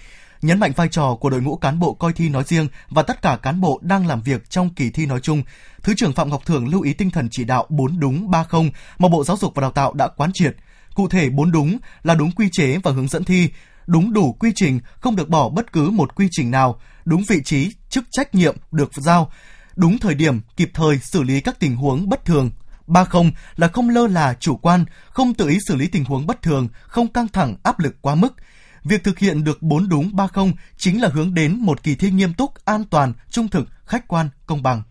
nhấn 0.45 0.61
mạnh 0.61 0.73
vai 0.77 0.89
trò 0.89 1.15
của 1.15 1.31
đội 1.31 1.43
ngũ 1.43 1.57
cán 1.57 1.79
bộ 1.79 1.95
coi 1.95 2.13
thi 2.13 2.29
nói 2.29 2.45
riêng 2.47 2.69
và 2.91 3.03
tất 3.03 3.23
cả 3.23 3.39
cán 3.43 3.61
bộ 3.61 3.79
đang 3.83 4.07
làm 4.07 4.23
việc 4.23 4.51
trong 4.51 4.75
kỳ 4.75 4.91
thi 4.91 5.07
nói 5.07 5.21
chung. 5.21 5.43
Thứ 5.83 5.95
trưởng 5.97 6.13
Phạm 6.13 6.31
Ngọc 6.31 6.47
Thường 6.47 6.69
lưu 6.69 6.83
ý 6.83 6.93
tinh 6.93 7.11
thần 7.11 7.29
chỉ 7.31 7.45
đạo 7.45 7.67
4 7.69 8.01
đúng 8.01 8.31
3 8.31 8.45
không 8.45 8.71
mà 8.99 9.09
Bộ 9.09 9.25
Giáo 9.25 9.37
dục 9.37 9.53
và 9.55 9.61
Đào 9.61 9.71
tạo 9.71 9.93
đã 9.93 10.09
quán 10.09 10.31
triệt. 10.35 10.57
Cụ 10.95 11.09
thể 11.09 11.31
4 11.31 11.53
đúng 11.53 11.79
là 12.03 12.15
đúng 12.15 12.31
quy 12.31 12.49
chế 12.53 12.79
và 12.83 12.91
hướng 12.93 13.09
dẫn 13.09 13.25
thi, 13.25 13.51
đúng 13.87 14.13
đủ 14.13 14.33
quy 14.33 14.53
trình, 14.55 14.81
không 15.01 15.17
được 15.17 15.29
bỏ 15.29 15.49
bất 15.49 15.73
cứ 15.73 15.91
một 15.91 16.15
quy 16.15 16.29
trình 16.31 16.51
nào, 16.51 16.81
đúng 17.05 17.25
vị 17.29 17.43
trí, 17.45 17.71
chức 17.89 18.05
trách 18.11 18.35
nhiệm 18.35 18.57
được 18.73 18.91
giao, 18.95 19.31
đúng 19.77 19.99
thời 19.99 20.15
điểm, 20.15 20.41
kịp 20.57 20.71
thời 20.75 20.99
xử 20.99 21.23
lý 21.23 21.41
các 21.41 21.61
tình 21.61 21.77
huống 21.77 22.09
bất 22.09 22.25
thường. 22.25 22.51
Ba 22.87 23.05
không 23.05 23.31
là 23.57 23.69
không 23.69 23.89
lơ 23.89 24.07
là 24.07 24.35
chủ 24.41 24.57
quan, 24.57 24.85
không 25.11 25.35
tự 25.35 25.49
ý 25.49 25.59
xử 25.69 25.77
lý 25.77 25.87
tình 25.87 26.05
huống 26.05 26.27
bất 26.27 26.43
thường, 26.43 26.69
không 26.83 27.09
căng 27.09 27.29
thẳng 27.29 27.57
áp 27.63 27.79
lực 27.79 27.97
quá 28.01 28.15
mức, 28.15 28.35
Việc 28.85 29.05
thực 29.05 29.19
hiện 29.19 29.45
được 29.45 29.63
4 29.63 29.89
đúng 29.89 30.11
3 30.17 30.27
không 30.27 30.53
chính 30.77 31.03
là 31.03 31.09
hướng 31.09 31.35
đến 31.35 31.59
một 31.61 31.83
kỳ 31.83 31.95
thi 31.95 32.11
nghiêm 32.11 32.35
túc, 32.35 32.65
an 32.65 32.85
toàn, 32.91 33.13
trung 33.31 33.49
thực, 33.49 33.69
khách 33.87 34.09
quan, 34.09 34.29
công 34.47 34.63
bằng. 34.63 34.83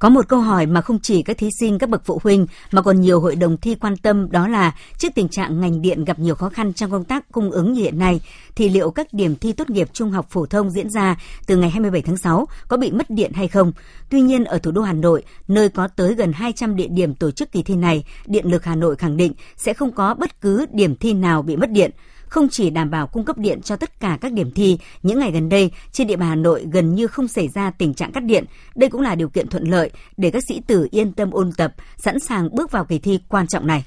Có 0.00 0.08
một 0.08 0.28
câu 0.28 0.40
hỏi 0.40 0.66
mà 0.66 0.80
không 0.80 0.98
chỉ 1.00 1.22
các 1.22 1.38
thí 1.38 1.48
sinh, 1.60 1.78
các 1.78 1.90
bậc 1.90 2.02
phụ 2.04 2.20
huynh 2.22 2.46
mà 2.72 2.82
còn 2.82 3.00
nhiều 3.00 3.20
hội 3.20 3.36
đồng 3.36 3.56
thi 3.56 3.74
quan 3.74 3.96
tâm 3.96 4.30
đó 4.30 4.48
là 4.48 4.74
trước 4.98 5.08
tình 5.14 5.28
trạng 5.28 5.60
ngành 5.60 5.82
điện 5.82 6.04
gặp 6.04 6.18
nhiều 6.18 6.34
khó 6.34 6.48
khăn 6.48 6.72
trong 6.72 6.90
công 6.90 7.04
tác 7.04 7.32
cung 7.32 7.50
ứng 7.50 7.72
như 7.72 7.82
hiện 7.82 7.98
nay 7.98 8.20
thì 8.56 8.68
liệu 8.68 8.90
các 8.90 9.12
điểm 9.12 9.36
thi 9.36 9.52
tốt 9.52 9.70
nghiệp 9.70 9.88
trung 9.92 10.10
học 10.10 10.26
phổ 10.30 10.46
thông 10.46 10.70
diễn 10.70 10.90
ra 10.90 11.16
từ 11.46 11.56
ngày 11.56 11.70
27 11.70 12.02
tháng 12.02 12.16
6 12.16 12.48
có 12.68 12.76
bị 12.76 12.90
mất 12.90 13.10
điện 13.10 13.32
hay 13.32 13.48
không? 13.48 13.72
Tuy 14.10 14.20
nhiên 14.20 14.44
ở 14.44 14.58
thủ 14.58 14.70
đô 14.70 14.82
Hà 14.82 14.92
Nội, 14.92 15.22
nơi 15.48 15.68
có 15.68 15.88
tới 15.88 16.14
gần 16.14 16.32
200 16.32 16.76
địa 16.76 16.88
điểm 16.88 17.14
tổ 17.14 17.30
chức 17.30 17.52
kỳ 17.52 17.62
thi 17.62 17.76
này, 17.76 18.04
Điện 18.26 18.46
lực 18.46 18.64
Hà 18.64 18.74
Nội 18.74 18.96
khẳng 18.96 19.16
định 19.16 19.32
sẽ 19.56 19.74
không 19.74 19.92
có 19.92 20.14
bất 20.14 20.40
cứ 20.40 20.66
điểm 20.72 20.96
thi 20.96 21.12
nào 21.14 21.42
bị 21.42 21.56
mất 21.56 21.70
điện 21.70 21.90
không 22.30 22.48
chỉ 22.48 22.70
đảm 22.70 22.90
bảo 22.90 23.06
cung 23.06 23.24
cấp 23.24 23.38
điện 23.38 23.62
cho 23.62 23.76
tất 23.76 24.00
cả 24.00 24.18
các 24.20 24.32
điểm 24.32 24.50
thi, 24.50 24.78
những 25.02 25.18
ngày 25.18 25.30
gần 25.30 25.48
đây 25.48 25.70
trên 25.92 26.06
địa 26.06 26.16
bàn 26.16 26.28
Hà 26.28 26.34
Nội 26.34 26.66
gần 26.72 26.94
như 26.94 27.06
không 27.06 27.28
xảy 27.28 27.48
ra 27.48 27.70
tình 27.70 27.94
trạng 27.94 28.12
cắt 28.12 28.24
điện. 28.24 28.44
Đây 28.74 28.90
cũng 28.90 29.00
là 29.00 29.14
điều 29.14 29.28
kiện 29.28 29.48
thuận 29.48 29.64
lợi 29.64 29.90
để 30.16 30.30
các 30.30 30.42
sĩ 30.48 30.60
tử 30.66 30.88
yên 30.90 31.12
tâm 31.12 31.30
ôn 31.30 31.52
tập, 31.52 31.74
sẵn 31.96 32.20
sàng 32.20 32.54
bước 32.54 32.70
vào 32.70 32.84
kỳ 32.84 32.98
thi 32.98 33.20
quan 33.28 33.46
trọng 33.46 33.66
này. 33.66 33.84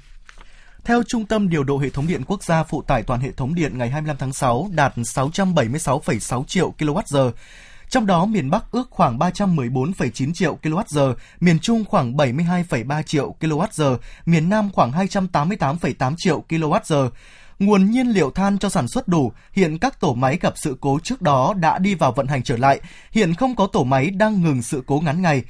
Theo 0.84 1.04
Trung 1.08 1.26
tâm 1.26 1.50
Điều 1.50 1.64
độ 1.64 1.78
Hệ 1.78 1.90
thống 1.90 2.08
Điện 2.08 2.22
Quốc 2.28 2.44
gia, 2.44 2.64
phụ 2.64 2.82
tải 2.82 3.04
toàn 3.04 3.20
hệ 3.20 3.32
thống 3.32 3.56
điện 3.56 3.78
ngày 3.78 3.90
25 3.90 4.18
tháng 4.20 4.34
6 4.34 4.68
đạt 4.72 4.98
676,6 4.98 6.44
triệu 6.44 6.74
kWh. 6.80 7.32
Trong 7.90 8.06
đó, 8.06 8.26
miền 8.26 8.50
Bắc 8.50 8.72
ước 8.72 8.88
khoảng 8.90 9.20
314,9 9.20 10.34
triệu 10.34 10.58
kWh, 10.64 11.16
miền 11.40 11.60
Trung 11.60 11.86
khoảng 11.86 12.14
72,3 12.14 13.04
triệu 13.04 13.36
kWh, 13.40 13.98
miền 14.26 14.50
Nam 14.50 14.70
khoảng 14.74 14.92
288,8 14.92 16.16
triệu 16.18 16.44
kWh. 16.50 17.10
Nguồn 17.66 17.92
nhiên 17.92 18.08
liệu 18.08 18.32
than 18.32 18.58
cho 18.58 18.70
sản 18.70 18.88
xuất 18.88 19.08
đủ, 19.08 19.32
hiện 19.54 19.78
các 19.78 20.00
tổ 20.00 20.14
máy 20.14 20.38
gặp 20.42 20.54
sự 20.56 20.78
cố 20.82 21.00
trước 21.04 21.22
đó 21.22 21.54
đã 21.54 21.80
đi 21.80 21.96
vào 21.96 22.12
vận 22.12 22.28
hành 22.28 22.44
trở 22.44 22.58
lại, 22.58 22.80
hiện 23.12 23.34
không 23.34 23.56
có 23.56 23.68
tổ 23.68 23.84
máy 23.84 24.10
đang 24.10 24.42
ngừng 24.42 24.62
sự 24.62 24.84
cố 24.86 25.02
ngắn 25.06 25.22
ngày. 25.22 25.44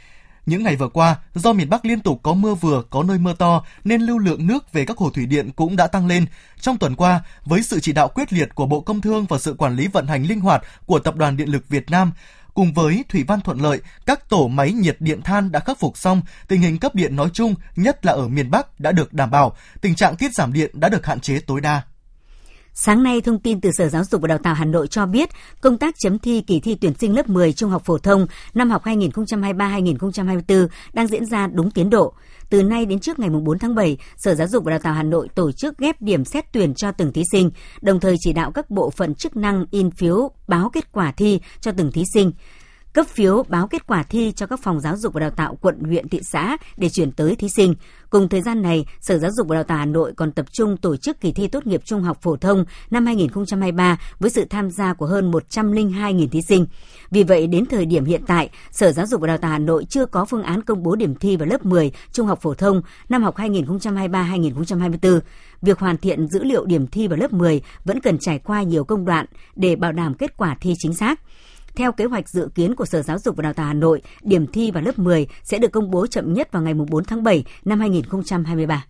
Những 0.46 0.64
ngày 0.64 0.76
vừa 0.76 0.90
qua, 0.90 1.16
do 1.34 1.54
miền 1.54 1.70
Bắc 1.70 1.86
liên 1.86 2.00
tục 2.00 2.20
có 2.24 2.34
mưa 2.34 2.56
vừa, 2.56 2.84
có 2.90 3.04
nơi 3.04 3.18
mưa 3.18 3.34
to 3.34 3.64
nên 3.84 4.02
lưu 4.02 4.18
lượng 4.18 4.48
nước 4.48 4.74
về 4.74 4.86
các 4.86 4.98
hồ 4.98 5.10
thủy 5.10 5.26
điện 5.26 5.52
cũng 5.56 5.76
đã 5.76 5.88
tăng 5.88 6.08
lên. 6.08 6.26
Trong 6.62 6.78
tuần 6.78 6.96
qua, 6.96 7.24
với 7.46 7.64
sự 7.64 7.80
chỉ 7.80 7.94
đạo 7.94 8.08
quyết 8.08 8.34
liệt 8.34 8.56
của 8.56 8.66
Bộ 8.66 8.82
Công 8.82 9.02
Thương 9.02 9.26
và 9.26 9.40
sự 9.40 9.54
quản 9.58 9.76
lý 9.76 9.88
vận 9.88 10.08
hành 10.08 10.24
linh 10.24 10.40
hoạt 10.40 10.64
của 10.86 11.00
Tập 11.00 11.16
đoàn 11.16 11.38
Điện 11.38 11.50
lực 11.50 11.70
Việt 11.70 11.92
Nam, 11.92 12.12
cùng 12.54 12.74
với 12.74 13.04
thủy 13.10 13.24
văn 13.28 13.42
thuận 13.42 13.62
lợi, 13.62 13.82
các 14.06 14.30
tổ 14.30 14.48
máy 14.48 14.72
nhiệt 14.72 14.98
điện 15.00 15.22
than 15.22 15.52
đã 15.52 15.60
khắc 15.60 15.80
phục 15.80 15.98
xong, 15.98 16.22
tình 16.48 16.62
hình 16.62 16.80
cấp 16.80 16.96
điện 16.96 17.16
nói 17.16 17.30
chung, 17.34 17.56
nhất 17.76 18.06
là 18.06 18.14
ở 18.14 18.28
miền 18.28 18.52
Bắc 18.52 18.80
đã 18.80 18.92
được 18.92 19.14
đảm 19.14 19.32
bảo, 19.32 19.56
tình 19.82 19.96
trạng 19.96 20.16
tiết 20.16 20.34
giảm 20.34 20.54
điện 20.54 20.72
đã 20.74 20.90
được 20.90 21.06
hạn 21.06 21.20
chế 21.20 21.40
tối 21.40 21.62
đa. 21.62 21.82
Sáng 22.76 23.04
nay, 23.04 23.22
thông 23.22 23.40
tin 23.40 23.62
từ 23.62 23.72
Sở 23.78 23.90
Giáo 23.90 24.04
dục 24.04 24.22
và 24.22 24.28
Đào 24.28 24.38
tạo 24.38 24.54
Hà 24.54 24.66
Nội 24.66 24.88
cho 24.88 25.06
biết, 25.06 25.30
công 25.62 25.78
tác 25.78 25.96
chấm 26.00 26.20
thi 26.20 26.42
kỳ 26.48 26.60
thi 26.60 26.76
tuyển 26.82 26.94
sinh 27.00 27.16
lớp 27.16 27.30
10 27.30 27.54
trung 27.54 27.70
học 27.70 27.82
phổ 27.86 27.98
thông 27.98 28.28
năm 28.54 28.70
học 28.70 28.84
2023-2024 28.84 30.68
đang 30.94 31.08
diễn 31.08 31.26
ra 31.26 31.48
đúng 31.48 31.72
tiến 31.72 31.90
độ. 31.90 32.14
Từ 32.50 32.64
nay 32.64 32.86
đến 32.86 33.00
trước 33.00 33.20
ngày 33.20 33.30
4 33.30 33.60
tháng 33.60 33.76
7, 33.76 33.98
Sở 34.18 34.36
Giáo 34.36 34.48
dục 34.48 34.64
và 34.64 34.70
Đào 34.70 34.80
tạo 34.80 34.94
Hà 34.94 35.04
Nội 35.04 35.28
tổ 35.36 35.52
chức 35.52 35.78
ghép 35.78 36.02
điểm 36.02 36.26
xét 36.26 36.46
tuyển 36.52 36.74
cho 36.74 36.92
từng 36.92 37.14
thí 37.14 37.24
sinh, 37.32 37.52
đồng 37.82 38.00
thời 38.00 38.16
chỉ 38.20 38.34
đạo 38.34 38.52
các 38.52 38.70
bộ 38.70 38.90
phận 38.90 39.16
chức 39.16 39.36
năng 39.36 39.66
in 39.72 39.92
phiếu 39.92 40.32
báo 40.48 40.70
kết 40.74 40.92
quả 40.92 41.12
thi 41.12 41.40
cho 41.62 41.72
từng 41.72 41.92
thí 41.92 42.04
sinh 42.14 42.32
cấp 42.94 43.08
phiếu 43.08 43.44
báo 43.44 43.68
kết 43.68 43.88
quả 43.88 44.04
thi 44.04 44.34
cho 44.36 44.46
các 44.46 44.60
phòng 44.64 44.80
giáo 44.80 44.98
dục 44.98 45.14
và 45.14 45.20
đào 45.20 45.30
tạo 45.30 45.58
quận, 45.62 45.80
huyện, 45.80 46.10
thị 46.10 46.20
xã 46.24 46.58
để 46.78 46.90
chuyển 46.90 47.12
tới 47.12 47.36
thí 47.36 47.50
sinh. 47.50 47.76
Cùng 48.10 48.30
thời 48.30 48.42
gian 48.42 48.62
này, 48.62 48.86
Sở 49.02 49.18
Giáo 49.18 49.32
dục 49.32 49.48
và 49.48 49.56
Đào 49.56 49.64
tạo 49.64 49.78
Hà 49.78 49.86
Nội 49.86 50.14
còn 50.16 50.32
tập 50.32 50.46
trung 50.52 50.78
tổ 50.78 50.98
chức 50.98 51.22
kỳ 51.22 51.32
thi 51.32 51.48
tốt 51.48 51.68
nghiệp 51.68 51.82
trung 51.86 52.02
học 52.02 52.18
phổ 52.22 52.36
thông 52.36 52.66
năm 52.92 53.06
2023 53.06 53.98
với 54.20 54.30
sự 54.30 54.46
tham 54.50 54.70
gia 54.72 54.94
của 54.94 55.06
hơn 55.06 55.32
102.000 55.32 56.28
thí 56.28 56.42
sinh. 56.42 56.66
Vì 57.12 57.24
vậy, 57.24 57.48
đến 57.48 57.66
thời 57.66 57.86
điểm 57.86 58.06
hiện 58.06 58.22
tại, 58.28 58.50
Sở 58.72 58.92
Giáo 58.92 59.06
dục 59.06 59.22
và 59.22 59.28
Đào 59.28 59.38
tạo 59.38 59.52
Hà 59.52 59.60
Nội 59.60 59.86
chưa 59.90 60.06
có 60.06 60.26
phương 60.26 60.44
án 60.44 60.62
công 60.62 60.84
bố 60.84 60.96
điểm 60.96 61.16
thi 61.16 61.38
vào 61.38 61.48
lớp 61.48 61.66
10 61.66 61.92
trung 62.12 62.28
học 62.28 62.40
phổ 62.42 62.54
thông 62.54 62.82
năm 63.10 63.24
học 63.24 63.38
2023-2024. 63.38 65.20
Việc 65.62 65.80
hoàn 65.80 65.98
thiện 65.98 66.28
dữ 66.28 66.44
liệu 66.44 66.66
điểm 66.66 66.88
thi 66.88 67.08
vào 67.08 67.18
lớp 67.18 67.34
10 67.34 67.62
vẫn 67.86 68.02
cần 68.02 68.18
trải 68.20 68.40
qua 68.40 68.64
nhiều 68.64 68.84
công 68.84 69.06
đoạn 69.06 69.26
để 69.56 69.76
bảo 69.76 69.92
đảm 69.92 70.14
kết 70.14 70.38
quả 70.38 70.58
thi 70.62 70.74
chính 70.78 70.94
xác. 70.94 71.20
Theo 71.76 71.92
kế 71.92 72.06
hoạch 72.06 72.30
dự 72.30 72.50
kiến 72.56 72.76
của 72.76 72.86
Sở 72.86 73.02
Giáo 73.02 73.20
dục 73.20 73.36
và 73.36 73.42
Đào 73.42 73.54
tạo 73.54 73.66
Hà 73.66 73.74
Nội, 73.74 74.02
điểm 74.22 74.48
thi 74.48 74.72
vào 74.72 74.84
lớp 74.84 75.00
10 75.00 75.28
sẽ 75.44 75.60
được 75.60 75.72
công 75.72 75.92
bố 75.92 76.08
chậm 76.08 76.34
nhất 76.34 76.52
vào 76.52 76.64
ngày 76.64 76.74
4 76.74 77.04
tháng 77.04 77.24
7 77.24 77.44
năm 77.66 77.80
2023. 77.80 78.86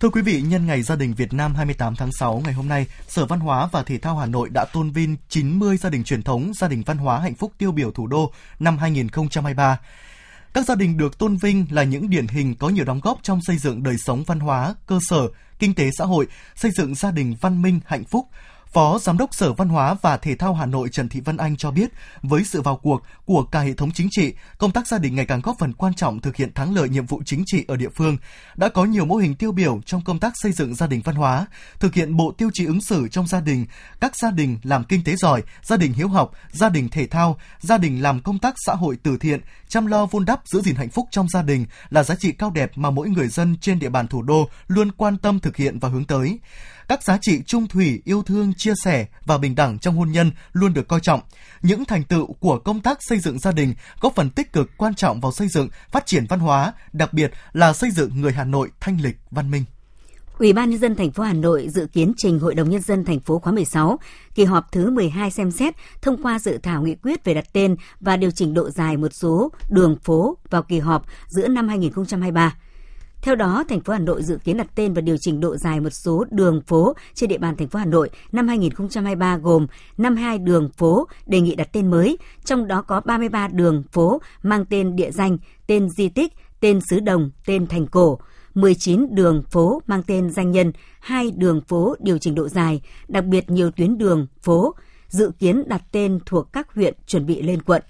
Thưa 0.00 0.08
quý 0.08 0.22
vị, 0.22 0.42
nhân 0.42 0.66
ngày 0.66 0.82
gia 0.82 0.96
đình 0.96 1.14
Việt 1.14 1.32
Nam 1.32 1.54
28 1.54 1.94
tháng 1.96 2.12
6 2.12 2.42
ngày 2.44 2.52
hôm 2.52 2.68
nay, 2.68 2.86
Sở 3.08 3.26
Văn 3.26 3.40
hóa 3.40 3.68
và 3.72 3.82
Thể 3.82 3.98
thao 3.98 4.16
Hà 4.16 4.26
Nội 4.26 4.48
đã 4.54 4.64
tôn 4.72 4.90
vinh 4.90 5.16
90 5.28 5.76
gia 5.76 5.90
đình 5.90 6.04
truyền 6.04 6.22
thống, 6.22 6.52
gia 6.54 6.68
đình 6.68 6.82
văn 6.86 6.96
hóa 6.96 7.18
hạnh 7.18 7.34
phúc 7.34 7.52
tiêu 7.58 7.72
biểu 7.72 7.92
thủ 7.92 8.06
đô 8.06 8.32
năm 8.58 8.78
2023. 8.78 9.78
Các 10.54 10.66
gia 10.66 10.74
đình 10.74 10.96
được 10.96 11.18
tôn 11.18 11.36
vinh 11.36 11.66
là 11.70 11.82
những 11.82 12.10
điển 12.10 12.26
hình 12.26 12.54
có 12.54 12.68
nhiều 12.68 12.84
đóng 12.84 13.00
góp 13.02 13.18
trong 13.22 13.40
xây 13.42 13.56
dựng 13.56 13.82
đời 13.82 13.96
sống 13.98 14.24
văn 14.26 14.40
hóa, 14.40 14.74
cơ 14.86 14.98
sở, 15.08 15.28
kinh 15.58 15.74
tế 15.74 15.90
xã 15.98 16.04
hội, 16.04 16.26
xây 16.56 16.70
dựng 16.70 16.94
gia 16.94 17.10
đình 17.10 17.36
văn 17.40 17.62
minh, 17.62 17.80
hạnh 17.86 18.04
phúc, 18.04 18.26
Phó 18.72 18.98
Giám 18.98 19.18
đốc 19.18 19.34
Sở 19.34 19.52
Văn 19.52 19.68
hóa 19.68 19.94
và 20.02 20.16
Thể 20.16 20.34
thao 20.34 20.54
Hà 20.54 20.66
Nội 20.66 20.88
Trần 20.88 21.08
Thị 21.08 21.20
Vân 21.20 21.36
Anh 21.36 21.56
cho 21.56 21.70
biết, 21.70 21.90
với 22.22 22.44
sự 22.44 22.62
vào 22.62 22.76
cuộc 22.76 23.02
của 23.24 23.42
cả 23.42 23.60
hệ 23.60 23.72
thống 23.72 23.90
chính 23.94 24.08
trị, 24.10 24.32
công 24.58 24.70
tác 24.70 24.86
gia 24.86 24.98
đình 24.98 25.14
ngày 25.14 25.24
càng 25.24 25.40
góp 25.40 25.56
phần 25.58 25.72
quan 25.72 25.94
trọng 25.94 26.20
thực 26.20 26.36
hiện 26.36 26.54
thắng 26.54 26.74
lợi 26.74 26.88
nhiệm 26.88 27.06
vụ 27.06 27.22
chính 27.24 27.42
trị 27.46 27.64
ở 27.68 27.76
địa 27.76 27.88
phương. 27.88 28.16
Đã 28.56 28.68
có 28.68 28.84
nhiều 28.84 29.04
mô 29.04 29.16
hình 29.16 29.34
tiêu 29.34 29.52
biểu 29.52 29.80
trong 29.86 30.04
công 30.04 30.18
tác 30.18 30.32
xây 30.42 30.52
dựng 30.52 30.74
gia 30.74 30.86
đình 30.86 31.00
văn 31.04 31.14
hóa, 31.14 31.46
thực 31.78 31.94
hiện 31.94 32.16
bộ 32.16 32.32
tiêu 32.38 32.50
chí 32.54 32.66
ứng 32.66 32.80
xử 32.80 33.08
trong 33.08 33.26
gia 33.26 33.40
đình, 33.40 33.66
các 34.00 34.16
gia 34.16 34.30
đình 34.30 34.58
làm 34.62 34.84
kinh 34.84 35.04
tế 35.04 35.16
giỏi, 35.16 35.42
gia 35.62 35.76
đình 35.76 35.92
hiếu 35.92 36.08
học, 36.08 36.32
gia 36.50 36.68
đình 36.68 36.88
thể 36.88 37.06
thao, 37.06 37.36
gia 37.60 37.78
đình 37.78 38.02
làm 38.02 38.20
công 38.20 38.38
tác 38.38 38.54
xã 38.66 38.74
hội 38.74 38.98
từ 39.02 39.16
thiện, 39.16 39.40
chăm 39.68 39.86
lo 39.86 40.06
vun 40.06 40.24
đắp 40.24 40.40
giữ 40.44 40.60
gìn 40.60 40.74
hạnh 40.74 40.88
phúc 40.88 41.08
trong 41.10 41.28
gia 41.28 41.42
đình 41.42 41.66
là 41.90 42.02
giá 42.02 42.14
trị 42.14 42.32
cao 42.32 42.50
đẹp 42.50 42.70
mà 42.74 42.90
mỗi 42.90 43.08
người 43.08 43.28
dân 43.28 43.56
trên 43.60 43.78
địa 43.78 43.88
bàn 43.88 44.08
thủ 44.08 44.22
đô 44.22 44.48
luôn 44.68 44.92
quan 44.92 45.16
tâm 45.16 45.40
thực 45.40 45.56
hiện 45.56 45.78
và 45.78 45.88
hướng 45.88 46.04
tới 46.04 46.38
các 46.90 47.02
giá 47.02 47.18
trị 47.20 47.42
trung 47.46 47.66
thủy, 47.68 48.02
yêu 48.04 48.22
thương, 48.22 48.54
chia 48.54 48.72
sẻ 48.84 49.06
và 49.24 49.38
bình 49.38 49.54
đẳng 49.54 49.78
trong 49.78 49.96
hôn 49.96 50.10
nhân 50.12 50.30
luôn 50.52 50.74
được 50.74 50.88
coi 50.88 51.00
trọng. 51.00 51.20
Những 51.62 51.84
thành 51.84 52.04
tựu 52.04 52.26
của 52.26 52.58
công 52.58 52.80
tác 52.80 52.98
xây 53.00 53.18
dựng 53.18 53.38
gia 53.38 53.52
đình 53.52 53.74
góp 54.00 54.14
phần 54.14 54.30
tích 54.30 54.52
cực 54.52 54.70
quan 54.76 54.94
trọng 54.94 55.20
vào 55.20 55.32
xây 55.32 55.48
dựng, 55.48 55.68
phát 55.90 56.06
triển 56.06 56.26
văn 56.28 56.40
hóa, 56.40 56.72
đặc 56.92 57.12
biệt 57.12 57.32
là 57.52 57.72
xây 57.72 57.90
dựng 57.90 58.20
người 58.20 58.32
Hà 58.32 58.44
Nội 58.44 58.68
thanh 58.80 59.00
lịch, 59.00 59.16
văn 59.30 59.50
minh. 59.50 59.64
Ủy 60.38 60.52
ban 60.52 60.70
nhân 60.70 60.78
dân 60.78 60.96
thành 60.96 61.10
phố 61.10 61.22
Hà 61.22 61.32
Nội 61.32 61.68
dự 61.68 61.86
kiến 61.92 62.12
trình 62.16 62.38
Hội 62.38 62.54
đồng 62.54 62.70
nhân 62.70 62.82
dân 62.82 63.04
thành 63.04 63.20
phố 63.20 63.38
khóa 63.38 63.52
16, 63.52 63.98
kỳ 64.34 64.44
họp 64.44 64.72
thứ 64.72 64.90
12 64.90 65.30
xem 65.30 65.50
xét 65.50 65.74
thông 66.02 66.22
qua 66.22 66.38
dự 66.38 66.58
thảo 66.62 66.82
nghị 66.82 66.94
quyết 66.94 67.24
về 67.24 67.34
đặt 67.34 67.44
tên 67.52 67.76
và 68.00 68.16
điều 68.16 68.30
chỉnh 68.30 68.54
độ 68.54 68.70
dài 68.70 68.96
một 68.96 69.12
số 69.12 69.50
đường 69.68 69.96
phố 70.04 70.36
vào 70.50 70.62
kỳ 70.62 70.78
họp 70.78 71.06
giữa 71.26 71.48
năm 71.48 71.68
2023. 71.68 72.56
Theo 73.22 73.34
đó, 73.34 73.64
thành 73.68 73.80
phố 73.80 73.92
Hà 73.92 73.98
Nội 73.98 74.22
dự 74.22 74.38
kiến 74.44 74.56
đặt 74.56 74.66
tên 74.74 74.92
và 74.92 75.00
điều 75.00 75.16
chỉnh 75.20 75.40
độ 75.40 75.56
dài 75.56 75.80
một 75.80 75.90
số 75.90 76.24
đường 76.30 76.60
phố 76.66 76.94
trên 77.14 77.28
địa 77.28 77.38
bàn 77.38 77.56
thành 77.56 77.68
phố 77.68 77.78
Hà 77.78 77.84
Nội 77.84 78.10
năm 78.32 78.48
2023 78.48 79.36
gồm 79.36 79.66
52 79.98 80.38
đường 80.38 80.70
phố 80.76 81.08
đề 81.26 81.40
nghị 81.40 81.54
đặt 81.54 81.68
tên 81.72 81.90
mới, 81.90 82.18
trong 82.44 82.68
đó 82.68 82.82
có 82.82 83.00
33 83.00 83.48
đường 83.48 83.82
phố 83.92 84.20
mang 84.42 84.64
tên 84.64 84.96
địa 84.96 85.10
danh, 85.10 85.38
tên 85.66 85.88
di 85.90 86.08
tích, 86.08 86.32
tên 86.60 86.80
xứ 86.90 87.00
đồng, 87.00 87.30
tên 87.46 87.66
thành 87.66 87.86
cổ, 87.86 88.18
19 88.54 89.06
đường 89.10 89.42
phố 89.50 89.82
mang 89.86 90.02
tên 90.02 90.30
danh 90.30 90.50
nhân, 90.50 90.72
hai 91.00 91.30
đường 91.30 91.60
phố 91.60 91.94
điều 92.00 92.18
chỉnh 92.18 92.34
độ 92.34 92.48
dài, 92.48 92.80
đặc 93.08 93.24
biệt 93.24 93.50
nhiều 93.50 93.70
tuyến 93.70 93.98
đường, 93.98 94.26
phố 94.42 94.74
dự 95.08 95.32
kiến 95.38 95.68
đặt 95.68 95.82
tên 95.92 96.18
thuộc 96.26 96.52
các 96.52 96.74
huyện 96.74 96.94
chuẩn 97.06 97.26
bị 97.26 97.42
lên 97.42 97.62
quận. 97.62 97.82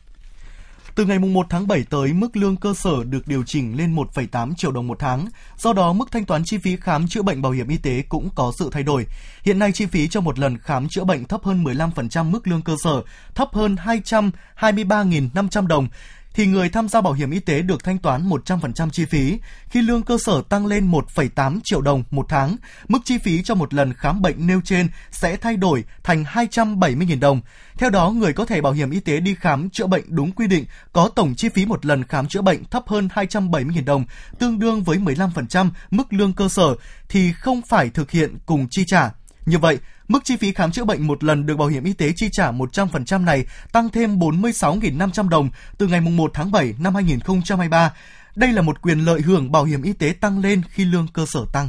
Từ 0.95 1.05
ngày 1.05 1.19
1 1.19 1.47
tháng 1.51 1.67
7 1.67 1.85
tới, 1.91 2.13
mức 2.13 2.37
lương 2.37 2.57
cơ 2.57 2.75
sở 2.75 3.05
được 3.05 3.29
điều 3.29 3.43
chỉnh 3.43 3.77
lên 3.77 3.95
1,8 3.97 4.55
triệu 4.55 4.73
đồng 4.73 4.87
một 4.87 4.99
tháng. 4.99 5.27
Do 5.57 5.73
đó, 5.73 5.93
mức 5.93 6.11
thanh 6.13 6.25
toán 6.25 6.45
chi 6.45 6.59
phí 6.59 6.77
khám 6.77 7.09
chữa 7.09 7.23
bệnh 7.23 7.43
bảo 7.43 7.53
hiểm 7.53 7.69
y 7.69 7.77
tế 7.77 8.03
cũng 8.09 8.29
có 8.35 8.53
sự 8.59 8.69
thay 8.73 8.83
đổi. 8.83 9.07
Hiện 9.43 9.59
nay, 9.59 9.73
chi 9.73 9.87
phí 9.87 10.09
cho 10.09 10.21
một 10.21 10.39
lần 10.39 10.59
khám 10.59 10.89
chữa 10.89 11.05
bệnh 11.05 11.25
thấp 11.25 11.45
hơn 11.45 11.65
15% 11.65 12.31
mức 12.31 12.49
lương 12.49 12.63
cơ 12.63 12.77
sở, 12.83 13.03
thấp 13.35 13.49
hơn 13.53 13.77
223.500 13.85 15.67
đồng 15.67 15.89
thì 16.35 16.47
người 16.47 16.69
tham 16.69 16.89
gia 16.89 17.01
bảo 17.01 17.13
hiểm 17.13 17.31
y 17.31 17.41
tế 17.41 17.63
được 17.63 17.85
thanh 17.85 17.99
toán 17.99 18.29
100% 18.29 18.91
chi 18.91 19.05
phí. 19.05 19.39
Khi 19.69 19.83
lương 19.83 20.03
cơ 20.03 20.19
sở 20.19 20.43
tăng 20.49 20.67
lên 20.67 20.91
1,8 20.91 21.61
triệu 21.65 21.81
đồng 21.81 22.05
một 22.11 22.27
tháng, 22.29 22.57
mức 22.89 22.99
chi 23.05 23.19
phí 23.19 23.43
cho 23.43 23.55
một 23.55 23.75
lần 23.75 23.95
khám 23.95 24.23
bệnh 24.23 24.47
nêu 24.47 24.61
trên 24.65 24.89
sẽ 25.11 25.37
thay 25.37 25.57
đổi 25.57 25.85
thành 26.03 26.25
270.000 26.25 27.21
đồng. 27.21 27.41
Theo 27.77 27.91
đó, 27.91 28.11
người 28.11 28.33
có 28.33 28.45
thẻ 28.45 28.61
bảo 28.61 28.73
hiểm 28.73 28.91
y 28.91 29.01
tế 29.01 29.21
đi 29.21 29.35
khám 29.35 29.71
chữa 29.71 29.87
bệnh 29.87 30.05
đúng 30.09 30.33
quy 30.33 30.47
định 30.47 30.65
có 30.93 31.11
tổng 31.17 31.35
chi 31.35 31.49
phí 31.49 31.67
một 31.67 31.87
lần 31.87 32.05
khám 32.05 32.29
chữa 32.29 32.43
bệnh 32.43 32.65
thấp 32.65 32.83
hơn 32.87 33.09
270.000 33.15 33.85
đồng, 33.85 34.05
tương 34.39 34.59
đương 34.59 34.83
với 34.83 34.99
15% 34.99 35.71
mức 35.91 36.13
lương 36.13 36.33
cơ 36.33 36.49
sở 36.49 36.75
thì 37.09 37.33
không 37.33 37.63
phải 37.63 37.91
thực 37.91 38.11
hiện 38.11 38.39
cùng 38.47 38.67
chi 38.71 38.85
trả. 38.87 39.11
Như 39.47 39.59
vậy, 39.59 39.79
Mức 40.11 40.25
chi 40.25 40.37
phí 40.37 40.53
khám 40.53 40.73
chữa 40.73 40.85
bệnh 40.85 41.07
một 41.07 41.25
lần 41.25 41.47
được 41.47 41.57
bảo 41.57 41.69
hiểm 41.69 41.85
y 41.85 41.93
tế 41.93 42.13
chi 42.17 42.29
trả 42.33 42.53
100% 42.53 43.25
này 43.25 43.45
tăng 43.73 43.89
thêm 43.89 44.19
46.500 44.19 45.29
đồng 45.29 45.51
từ 45.79 45.87
ngày 45.87 46.01
1 46.01 46.31
tháng 46.35 46.51
7 46.51 46.75
năm 46.79 46.95
2023. 46.95 47.95
Đây 48.37 48.53
là 48.53 48.63
một 48.63 48.83
quyền 48.83 48.99
lợi 48.99 49.21
hưởng 49.21 49.53
bảo 49.53 49.65
hiểm 49.65 49.83
y 49.83 49.93
tế 49.93 50.15
tăng 50.21 50.39
lên 50.39 50.63
khi 50.71 50.85
lương 50.85 51.07
cơ 51.13 51.27
sở 51.27 51.45
tăng. 51.53 51.69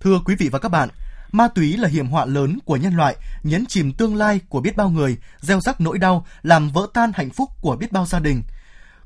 Thưa 0.00 0.20
quý 0.24 0.34
vị 0.38 0.48
và 0.48 0.58
các 0.58 0.68
bạn, 0.68 0.88
ma 1.32 1.48
túy 1.48 1.76
là 1.76 1.88
hiểm 1.88 2.06
họa 2.06 2.24
lớn 2.24 2.58
của 2.64 2.76
nhân 2.76 2.94
loại, 2.94 3.16
nhấn 3.42 3.66
chìm 3.66 3.92
tương 3.92 4.16
lai 4.16 4.40
của 4.48 4.60
biết 4.60 4.76
bao 4.76 4.90
người, 4.90 5.16
gieo 5.40 5.60
rắc 5.60 5.80
nỗi 5.80 5.98
đau, 5.98 6.26
làm 6.42 6.70
vỡ 6.70 6.86
tan 6.94 7.12
hạnh 7.14 7.30
phúc 7.30 7.48
của 7.60 7.76
biết 7.76 7.92
bao 7.92 8.06
gia 8.06 8.18
đình. 8.18 8.42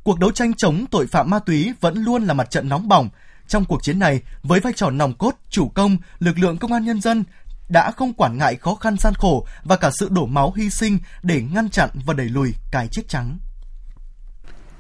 Cuộc 0.05 0.19
đấu 0.19 0.31
tranh 0.31 0.55
chống 0.55 0.85
tội 0.91 1.07
phạm 1.07 1.31
ma 1.31 1.39
túy 1.39 1.73
vẫn 1.81 2.05
luôn 2.05 2.25
là 2.25 2.35
mặt 2.35 2.51
trận 2.51 2.69
nóng 2.69 2.89
bỏng. 2.89 3.09
Trong 3.49 3.65
cuộc 3.65 3.83
chiến 3.83 3.99
này, 3.99 4.21
với 4.43 4.61
vai 4.61 4.73
trò 4.73 4.91
nòng 4.91 5.15
cốt, 5.15 5.35
chủ 5.51 5.69
công, 5.69 5.97
lực 6.19 6.39
lượng 6.39 6.59
công 6.59 6.73
an 6.73 6.85
nhân 6.85 7.01
dân 7.01 7.25
đã 7.69 7.91
không 7.91 8.13
quản 8.13 8.39
ngại 8.39 8.57
khó 8.57 8.75
khăn 8.75 8.97
gian 8.99 9.15
khổ 9.15 9.47
và 9.65 9.77
cả 9.77 9.91
sự 10.01 10.09
đổ 10.11 10.27
máu 10.27 10.53
hy 10.57 10.71
sinh 10.71 10.99
để 11.23 11.43
ngăn 11.55 11.71
chặn 11.71 11.91
và 12.07 12.15
đẩy 12.15 12.29
lùi 12.29 12.53
cái 12.71 12.89
chết 12.91 13.03
trắng. 13.09 13.39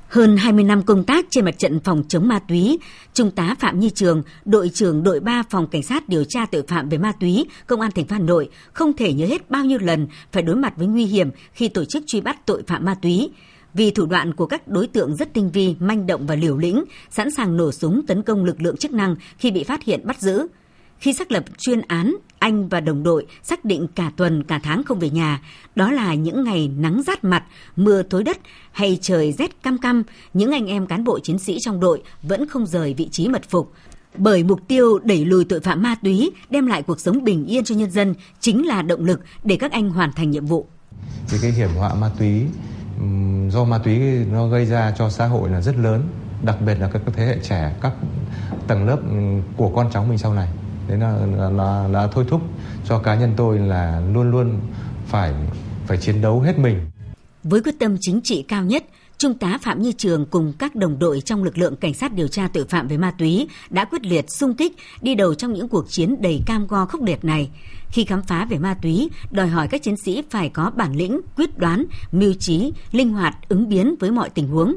Hơn 0.08 0.36
20 0.36 0.64
năm 0.64 0.82
công 0.82 1.04
tác 1.04 1.26
trên 1.30 1.44
mặt 1.44 1.58
trận 1.58 1.80
phòng 1.80 2.02
chống 2.08 2.28
ma 2.28 2.38
túy, 2.48 2.78
Trung 3.14 3.30
tá 3.30 3.54
Phạm 3.60 3.80
Nhi 3.80 3.90
Trường, 3.90 4.22
đội 4.44 4.70
trưởng 4.74 5.02
đội 5.02 5.20
3 5.20 5.42
phòng 5.50 5.66
cảnh 5.66 5.82
sát 5.82 6.08
điều 6.08 6.24
tra 6.28 6.46
tội 6.46 6.62
phạm 6.68 6.88
về 6.88 6.98
ma 6.98 7.12
túy, 7.20 7.46
Công 7.66 7.80
an 7.80 7.90
thành 7.94 8.06
phố 8.06 8.16
Hà 8.16 8.22
Nội 8.22 8.48
không 8.72 8.92
thể 8.96 9.12
nhớ 9.12 9.26
hết 9.26 9.50
bao 9.50 9.64
nhiêu 9.64 9.78
lần 9.78 10.06
phải 10.32 10.42
đối 10.42 10.56
mặt 10.56 10.72
với 10.76 10.86
nguy 10.86 11.04
hiểm 11.04 11.30
khi 11.52 11.68
tổ 11.68 11.84
chức 11.84 12.04
truy 12.06 12.20
bắt 12.20 12.46
tội 12.46 12.62
phạm 12.66 12.84
ma 12.84 12.94
túy. 13.02 13.30
Vì 13.74 13.90
thủ 13.90 14.06
đoạn 14.06 14.34
của 14.34 14.46
các 14.46 14.68
đối 14.68 14.86
tượng 14.86 15.16
rất 15.16 15.34
tinh 15.34 15.50
vi, 15.50 15.74
manh 15.80 16.06
động 16.06 16.26
và 16.26 16.34
liều 16.34 16.56
lĩnh, 16.56 16.84
sẵn 17.10 17.30
sàng 17.30 17.56
nổ 17.56 17.72
súng 17.72 18.06
tấn 18.06 18.22
công 18.22 18.44
lực 18.44 18.62
lượng 18.62 18.76
chức 18.76 18.92
năng 18.92 19.16
khi 19.38 19.50
bị 19.50 19.64
phát 19.64 19.84
hiện 19.84 20.06
bắt 20.06 20.20
giữ. 20.20 20.46
Khi 20.98 21.12
xác 21.12 21.32
lập 21.32 21.44
chuyên 21.58 21.80
án, 21.80 22.16
anh 22.38 22.68
và 22.68 22.80
đồng 22.80 23.02
đội 23.02 23.26
xác 23.42 23.64
định 23.64 23.86
cả 23.94 24.12
tuần 24.16 24.44
cả 24.44 24.60
tháng 24.62 24.84
không 24.84 24.98
về 24.98 25.10
nhà. 25.10 25.42
Đó 25.74 25.90
là 25.90 26.14
những 26.14 26.44
ngày 26.44 26.70
nắng 26.78 27.02
rát 27.02 27.24
mặt, 27.24 27.44
mưa 27.76 28.02
thối 28.02 28.22
đất 28.22 28.38
hay 28.72 28.98
trời 29.02 29.32
rét 29.32 29.62
cam 29.62 29.78
cam, 29.78 30.02
những 30.34 30.50
anh 30.50 30.66
em 30.66 30.86
cán 30.86 31.04
bộ 31.04 31.18
chiến 31.18 31.38
sĩ 31.38 31.58
trong 31.60 31.80
đội 31.80 32.02
vẫn 32.22 32.46
không 32.46 32.66
rời 32.66 32.94
vị 32.94 33.08
trí 33.08 33.28
mật 33.28 33.42
phục. 33.50 33.72
Bởi 34.16 34.44
mục 34.44 34.60
tiêu 34.68 34.98
đẩy 34.98 35.24
lùi 35.24 35.44
tội 35.44 35.60
phạm 35.60 35.82
ma 35.82 35.94
túy, 36.02 36.30
đem 36.50 36.66
lại 36.66 36.82
cuộc 36.82 37.00
sống 37.00 37.24
bình 37.24 37.46
yên 37.46 37.64
cho 37.64 37.74
nhân 37.74 37.90
dân 37.90 38.14
chính 38.40 38.66
là 38.66 38.82
động 38.82 39.04
lực 39.04 39.20
để 39.44 39.56
các 39.56 39.72
anh 39.72 39.90
hoàn 39.90 40.12
thành 40.12 40.30
nhiệm 40.30 40.46
vụ. 40.46 40.66
Thì 41.28 41.38
cái 41.42 41.50
hiểm 41.50 41.70
họa 41.78 41.94
ma 41.94 42.10
túy 42.18 42.42
do 43.50 43.64
ma 43.64 43.78
túy 43.78 43.98
nó 44.32 44.46
gây 44.48 44.66
ra 44.66 44.94
cho 44.98 45.10
xã 45.10 45.26
hội 45.26 45.50
là 45.50 45.60
rất 45.60 45.76
lớn, 45.76 46.08
đặc 46.42 46.56
biệt 46.66 46.74
là 46.74 46.90
các 46.92 47.02
thế 47.16 47.26
hệ 47.26 47.36
trẻ, 47.42 47.74
các 47.80 47.92
tầng 48.66 48.86
lớp 48.86 48.98
của 49.56 49.68
con 49.68 49.90
cháu 49.92 50.04
mình 50.04 50.18
sau 50.18 50.34
này 50.34 50.48
đấy 50.88 50.98
là, 50.98 51.16
là, 51.36 51.50
là, 51.50 51.88
là 51.88 52.06
thôi 52.06 52.24
thúc 52.28 52.40
cho 52.84 52.98
cá 52.98 53.14
nhân 53.14 53.32
tôi 53.36 53.58
là 53.58 54.02
luôn 54.12 54.30
luôn 54.30 54.60
phải 55.06 55.34
phải 55.86 55.98
chiến 55.98 56.20
đấu 56.20 56.40
hết 56.40 56.58
mình 56.58 56.90
với 57.44 57.62
quyết 57.62 57.78
tâm 57.78 57.96
chính 58.00 58.20
trị 58.24 58.44
cao 58.48 58.64
nhất 58.64 58.84
Trung 59.18 59.34
tá 59.34 59.58
Phạm 59.62 59.82
Như 59.82 59.92
Trường 59.92 60.26
cùng 60.26 60.52
các 60.58 60.74
đồng 60.74 60.98
đội 60.98 61.20
trong 61.20 61.44
lực 61.44 61.58
lượng 61.58 61.76
cảnh 61.76 61.94
sát 61.94 62.12
điều 62.12 62.28
tra 62.28 62.48
tội 62.52 62.64
phạm 62.64 62.88
về 62.88 62.96
ma 62.96 63.14
túy 63.18 63.48
đã 63.70 63.84
quyết 63.84 64.06
liệt 64.06 64.30
sung 64.30 64.54
kích 64.54 64.76
đi 65.02 65.14
đầu 65.14 65.34
trong 65.34 65.52
những 65.52 65.68
cuộc 65.68 65.90
chiến 65.90 66.22
đầy 66.22 66.40
cam 66.46 66.66
go 66.66 66.86
khốc 66.86 67.02
liệt 67.02 67.24
này. 67.24 67.50
Khi 67.92 68.04
khám 68.04 68.22
phá 68.22 68.44
về 68.44 68.58
ma 68.58 68.74
túy, 68.74 69.08
đòi 69.30 69.48
hỏi 69.48 69.68
các 69.68 69.82
chiến 69.82 69.96
sĩ 69.96 70.22
phải 70.30 70.48
có 70.48 70.72
bản 70.76 70.96
lĩnh, 70.96 71.20
quyết 71.36 71.58
đoán, 71.58 71.84
mưu 72.12 72.34
trí, 72.34 72.72
linh 72.92 73.12
hoạt, 73.12 73.36
ứng 73.48 73.68
biến 73.68 73.94
với 74.00 74.10
mọi 74.10 74.30
tình 74.30 74.48
huống. 74.48 74.76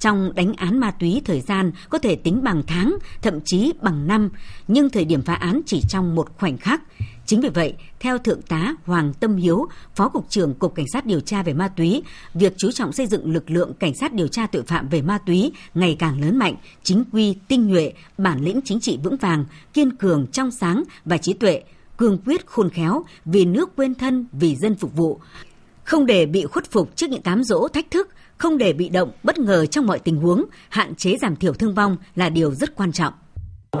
Trong 0.00 0.32
đánh 0.34 0.54
án 0.54 0.78
ma 0.78 0.90
túy 0.90 1.22
thời 1.24 1.40
gian 1.40 1.72
có 1.88 1.98
thể 1.98 2.16
tính 2.16 2.42
bằng 2.44 2.62
tháng, 2.66 2.96
thậm 3.22 3.40
chí 3.44 3.72
bằng 3.82 4.06
năm, 4.06 4.30
nhưng 4.68 4.90
thời 4.90 5.04
điểm 5.04 5.22
phá 5.22 5.34
án 5.34 5.60
chỉ 5.66 5.80
trong 5.88 6.14
một 6.14 6.28
khoảnh 6.38 6.58
khắc. 6.58 6.82
Chính 7.26 7.40
vì 7.40 7.48
vậy, 7.48 7.74
theo 8.00 8.18
Thượng 8.18 8.42
tá 8.42 8.74
Hoàng 8.84 9.12
Tâm 9.20 9.36
Hiếu, 9.36 9.66
Phó 9.94 10.08
Cục 10.08 10.30
trưởng 10.30 10.54
Cục 10.54 10.74
Cảnh 10.74 10.86
sát 10.92 11.06
điều 11.06 11.20
tra 11.20 11.42
về 11.42 11.52
ma 11.54 11.68
túy, 11.68 12.02
việc 12.34 12.54
chú 12.56 12.70
trọng 12.70 12.92
xây 12.92 13.06
dựng 13.06 13.32
lực 13.32 13.50
lượng 13.50 13.72
cảnh 13.74 13.94
sát 13.94 14.12
điều 14.12 14.28
tra 14.28 14.46
tội 14.46 14.62
phạm 14.62 14.88
về 14.88 15.02
ma 15.02 15.18
túy 15.18 15.52
ngày 15.74 15.96
càng 15.98 16.20
lớn 16.20 16.36
mạnh, 16.36 16.54
chính 16.82 17.04
quy, 17.12 17.36
tinh 17.48 17.66
nhuệ, 17.66 17.92
bản 18.18 18.40
lĩnh 18.40 18.60
chính 18.64 18.80
trị 18.80 18.98
vững 19.02 19.16
vàng, 19.16 19.44
kiên 19.72 19.96
cường, 19.96 20.26
trong 20.26 20.50
sáng 20.50 20.82
và 21.04 21.18
trí 21.18 21.32
tuệ, 21.32 21.62
cương 21.98 22.18
quyết 22.26 22.46
khôn 22.46 22.70
khéo, 22.70 23.02
vì 23.24 23.44
nước 23.44 23.76
quên 23.76 23.94
thân, 23.94 24.26
vì 24.32 24.56
dân 24.56 24.74
phục 24.74 24.96
vụ. 24.96 25.18
Không 25.84 26.06
để 26.06 26.26
bị 26.26 26.44
khuất 26.46 26.70
phục 26.70 26.96
trước 26.96 27.10
những 27.10 27.22
cám 27.22 27.44
dỗ 27.44 27.68
thách 27.68 27.90
thức, 27.90 28.08
không 28.36 28.58
để 28.58 28.72
bị 28.72 28.88
động, 28.88 29.10
bất 29.22 29.38
ngờ 29.38 29.66
trong 29.66 29.86
mọi 29.86 29.98
tình 29.98 30.16
huống, 30.16 30.44
hạn 30.68 30.94
chế 30.94 31.16
giảm 31.16 31.36
thiểu 31.36 31.52
thương 31.52 31.74
vong 31.74 31.96
là 32.14 32.28
điều 32.28 32.50
rất 32.50 32.76
quan 32.76 32.92
trọng. 32.92 33.12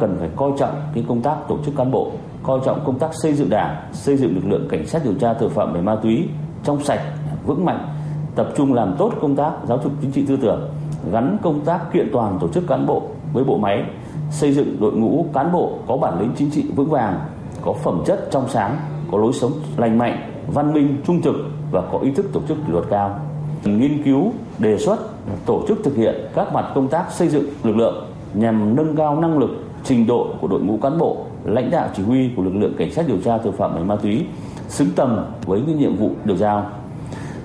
Cần 0.00 0.16
phải 0.18 0.30
coi 0.36 0.50
trọng 0.58 0.90
cái 0.94 1.04
công 1.08 1.22
tác 1.22 1.36
tổ 1.48 1.58
chức 1.64 1.76
cán 1.76 1.90
bộ, 1.90 2.12
coi 2.42 2.60
trọng 2.64 2.82
công 2.86 2.98
tác 2.98 3.10
xây 3.22 3.34
dựng 3.34 3.50
đảng, 3.50 3.92
xây 3.92 4.16
dựng 4.16 4.34
lực 4.34 4.50
lượng 4.50 4.68
cảnh 4.70 4.86
sát 4.86 5.04
điều 5.04 5.14
tra 5.14 5.34
tội 5.40 5.50
phạm 5.50 5.72
về 5.74 5.80
ma 5.80 5.96
túy 6.02 6.28
trong 6.64 6.84
sạch, 6.84 7.00
vững 7.46 7.64
mạnh, 7.64 7.88
tập 8.36 8.52
trung 8.56 8.74
làm 8.74 8.96
tốt 8.98 9.12
công 9.20 9.36
tác 9.36 9.52
giáo 9.68 9.80
dục 9.84 9.92
chính 10.02 10.12
trị 10.12 10.24
tư 10.28 10.36
tưởng, 10.42 10.70
gắn 11.12 11.38
công 11.42 11.64
tác 11.64 11.80
kiện 11.92 12.08
toàn 12.12 12.38
tổ 12.40 12.48
chức 12.48 12.66
cán 12.68 12.86
bộ 12.86 13.10
với 13.32 13.44
bộ 13.44 13.58
máy, 13.58 13.84
xây 14.30 14.52
dựng 14.52 14.76
đội 14.80 14.92
ngũ 14.92 15.26
cán 15.34 15.52
bộ 15.52 15.78
có 15.86 15.96
bản 15.96 16.20
lĩnh 16.20 16.32
chính 16.38 16.50
trị 16.50 16.64
vững 16.76 16.90
vàng, 16.90 17.20
có 17.66 17.72
phẩm 17.72 18.02
chất 18.06 18.28
trong 18.30 18.48
sáng, 18.48 18.76
có 19.12 19.18
lối 19.18 19.32
sống 19.32 19.52
lành 19.76 19.98
mạnh, 19.98 20.30
văn 20.46 20.74
minh, 20.74 20.96
trung 21.06 21.22
thực 21.22 21.36
và 21.70 21.82
có 21.92 21.98
ý 21.98 22.10
thức 22.10 22.26
tổ 22.32 22.40
chức 22.48 22.56
kỷ 22.66 22.72
luật 22.72 22.84
cao. 22.90 23.20
Nghiên 23.64 24.02
cứu 24.02 24.32
đề 24.58 24.78
xuất 24.78 24.98
tổ 25.46 25.62
chức 25.68 25.84
thực 25.84 25.96
hiện 25.96 26.14
các 26.34 26.52
mặt 26.52 26.64
công 26.74 26.88
tác 26.88 27.12
xây 27.12 27.28
dựng 27.28 27.44
lực 27.64 27.76
lượng 27.76 28.06
nhằm 28.34 28.76
nâng 28.76 28.96
cao 28.96 29.20
năng 29.20 29.38
lực 29.38 29.50
trình 29.84 30.06
độ 30.06 30.26
của 30.40 30.48
đội 30.48 30.60
ngũ 30.60 30.78
cán 30.82 30.98
bộ 30.98 31.16
lãnh 31.44 31.70
đạo 31.70 31.88
chỉ 31.96 32.02
huy 32.02 32.30
của 32.36 32.42
lực 32.42 32.54
lượng 32.54 32.74
cảnh 32.78 32.92
sát 32.92 33.08
điều 33.08 33.18
tra 33.24 33.38
tội 33.38 33.52
phạm 33.52 33.74
về 33.74 33.82
ma 33.82 33.96
túy 33.96 34.26
xứng 34.68 34.88
tầm 34.96 35.24
với 35.46 35.62
cái 35.66 35.74
nhiệm 35.74 35.96
vụ 35.96 36.10
được 36.24 36.36
giao. 36.36 36.66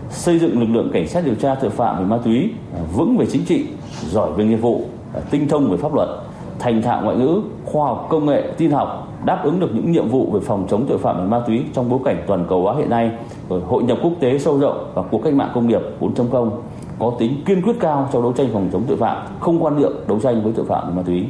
Xây 0.09 0.39
dựng 0.39 0.59
lực 0.59 0.69
lượng 0.69 0.89
cảnh 0.93 1.07
sát 1.07 1.25
điều 1.25 1.35
tra 1.35 1.55
tội 1.55 1.69
phạm 1.69 1.97
về 1.97 2.05
ma 2.05 2.17
túy 2.23 2.53
vững 2.95 3.17
về 3.17 3.25
chính 3.31 3.45
trị 3.45 3.65
giỏi 4.09 4.31
về 4.31 4.45
nghiệp 4.45 4.55
vụ 4.55 4.81
tinh 5.29 5.47
thông 5.47 5.71
về 5.71 5.77
pháp 5.77 5.93
luật 5.93 6.09
thành 6.61 6.81
thạo 6.81 7.01
ngoại 7.03 7.17
ngữ 7.17 7.41
khoa 7.65 7.87
học 7.87 8.07
công 8.09 8.25
nghệ 8.25 8.53
tin 8.57 8.71
học 8.71 9.07
đáp 9.25 9.41
ứng 9.43 9.59
được 9.59 9.69
những 9.73 9.91
nhiệm 9.91 10.09
vụ 10.09 10.31
về 10.33 10.39
phòng 10.45 10.67
chống 10.69 10.85
tội 10.89 10.97
phạm 10.97 11.17
về 11.17 11.25
ma 11.25 11.41
túy 11.47 11.63
trong 11.73 11.89
bối 11.89 11.99
cảnh 12.05 12.23
toàn 12.27 12.45
cầu 12.49 12.61
hóa 12.61 12.75
hiện 12.77 12.89
nay, 12.89 13.11
rồi 13.49 13.61
hội 13.61 13.83
nhập 13.83 13.97
quốc 14.03 14.13
tế 14.19 14.39
sâu 14.39 14.59
rộng 14.59 14.91
và 14.95 15.01
cuộc 15.01 15.21
cách 15.23 15.33
mạng 15.33 15.51
công 15.55 15.67
nghiệp 15.67 15.81
4.0 15.99 16.51
có 16.99 17.13
tính 17.19 17.43
kiên 17.45 17.61
quyết 17.61 17.73
cao 17.79 18.09
trong 18.13 18.21
đấu 18.21 18.33
tranh 18.33 18.49
phòng 18.53 18.69
chống 18.73 18.83
tội 18.87 18.97
phạm, 18.97 19.27
không 19.39 19.63
quan 19.63 19.79
niệm 19.79 19.91
đấu 20.07 20.19
tranh 20.23 20.43
với 20.43 20.53
tội 20.55 20.65
phạm 20.65 20.87
về 20.87 20.95
ma 20.95 21.01
túy. 21.05 21.25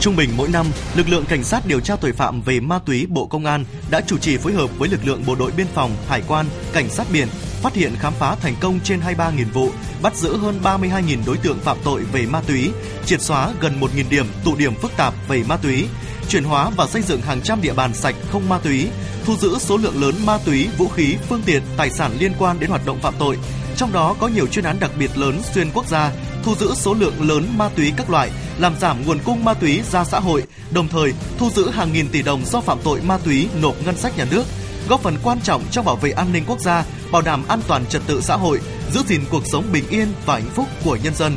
Trung 0.00 0.16
bình 0.16 0.30
mỗi 0.36 0.48
năm, 0.52 0.66
lực 0.96 1.08
lượng 1.08 1.24
cảnh 1.28 1.42
sát 1.42 1.62
điều 1.68 1.80
tra 1.80 1.96
tội 1.96 2.12
phạm 2.12 2.40
về 2.40 2.60
ma 2.60 2.78
túy 2.86 3.06
Bộ 3.10 3.26
Công 3.26 3.44
an 3.44 3.64
đã 3.90 4.00
chủ 4.00 4.18
trì 4.18 4.36
phối 4.36 4.52
hợp 4.52 4.78
với 4.78 4.88
lực 4.88 5.00
lượng 5.06 5.20
bộ 5.26 5.34
đội 5.38 5.50
biên 5.56 5.66
phòng, 5.66 5.90
hải 6.06 6.22
quan, 6.28 6.46
cảnh 6.72 6.88
sát 6.88 7.06
biển 7.12 7.28
phát 7.62 7.74
hiện 7.74 7.96
khám 7.98 8.12
phá 8.18 8.34
thành 8.34 8.54
công 8.60 8.80
trên 8.84 9.00
23.000 9.00 9.44
vụ, 9.52 9.70
bắt 10.02 10.16
giữ 10.16 10.36
hơn 10.36 10.60
32.000 10.62 11.18
đối 11.26 11.36
tượng 11.36 11.58
phạm 11.58 11.76
tội 11.84 12.02
về 12.12 12.26
ma 12.26 12.40
túy, 12.46 12.70
triệt 13.06 13.20
xóa 13.20 13.52
gần 13.60 13.80
1.000 13.80 14.04
điểm 14.10 14.26
tụ 14.44 14.56
điểm 14.56 14.74
phức 14.74 14.96
tạp 14.96 15.14
về 15.28 15.42
ma 15.48 15.56
túy, 15.56 15.86
chuyển 16.28 16.44
hóa 16.44 16.70
và 16.76 16.86
xây 16.86 17.02
dựng 17.02 17.20
hàng 17.20 17.40
trăm 17.40 17.62
địa 17.62 17.72
bàn 17.72 17.94
sạch 17.94 18.14
không 18.32 18.48
ma 18.48 18.58
túy, 18.58 18.88
thu 19.24 19.36
giữ 19.36 19.58
số 19.58 19.76
lượng 19.76 20.02
lớn 20.02 20.14
ma 20.26 20.38
túy, 20.44 20.68
vũ 20.78 20.88
khí, 20.88 21.16
phương 21.28 21.42
tiện, 21.46 21.62
tài 21.76 21.90
sản 21.90 22.12
liên 22.18 22.32
quan 22.38 22.60
đến 22.60 22.70
hoạt 22.70 22.86
động 22.86 22.98
phạm 23.02 23.14
tội. 23.18 23.38
Trong 23.76 23.92
đó 23.92 24.14
có 24.20 24.28
nhiều 24.28 24.46
chuyên 24.46 24.64
án 24.64 24.80
đặc 24.80 24.90
biệt 24.98 25.18
lớn 25.18 25.40
xuyên 25.54 25.70
quốc 25.74 25.86
gia, 25.88 26.12
thu 26.42 26.54
giữ 26.54 26.74
số 26.74 26.94
lượng 26.94 27.28
lớn 27.28 27.48
ma 27.56 27.68
túy 27.76 27.92
các 27.96 28.10
loại, 28.10 28.30
làm 28.58 28.74
giảm 28.80 29.06
nguồn 29.06 29.18
cung 29.24 29.44
ma 29.44 29.54
túy 29.54 29.80
ra 29.92 30.04
xã 30.04 30.20
hội, 30.20 30.42
đồng 30.70 30.88
thời 30.88 31.12
thu 31.38 31.50
giữ 31.50 31.70
hàng 31.70 31.92
nghìn 31.92 32.08
tỷ 32.08 32.22
đồng 32.22 32.44
do 32.44 32.60
phạm 32.60 32.78
tội 32.84 33.00
ma 33.00 33.18
túy 33.24 33.48
nộp 33.62 33.74
ngân 33.84 33.96
sách 33.96 34.18
nhà 34.18 34.26
nước, 34.30 34.44
góp 34.88 35.00
phần 35.00 35.16
quan 35.22 35.38
trọng 35.40 35.62
trong 35.70 35.84
bảo 35.84 35.96
vệ 35.96 36.10
an 36.10 36.32
ninh 36.32 36.44
quốc 36.46 36.60
gia, 36.60 36.84
bảo 37.12 37.22
đảm 37.22 37.42
an 37.48 37.60
toàn 37.68 37.86
trật 37.86 38.02
tự 38.06 38.20
xã 38.20 38.36
hội, 38.36 38.60
giữ 38.92 39.00
gìn 39.06 39.20
cuộc 39.30 39.42
sống 39.46 39.64
bình 39.72 39.84
yên 39.90 40.08
và 40.26 40.34
hạnh 40.34 40.50
phúc 40.54 40.66
của 40.84 40.98
nhân 41.02 41.14
dân. 41.14 41.36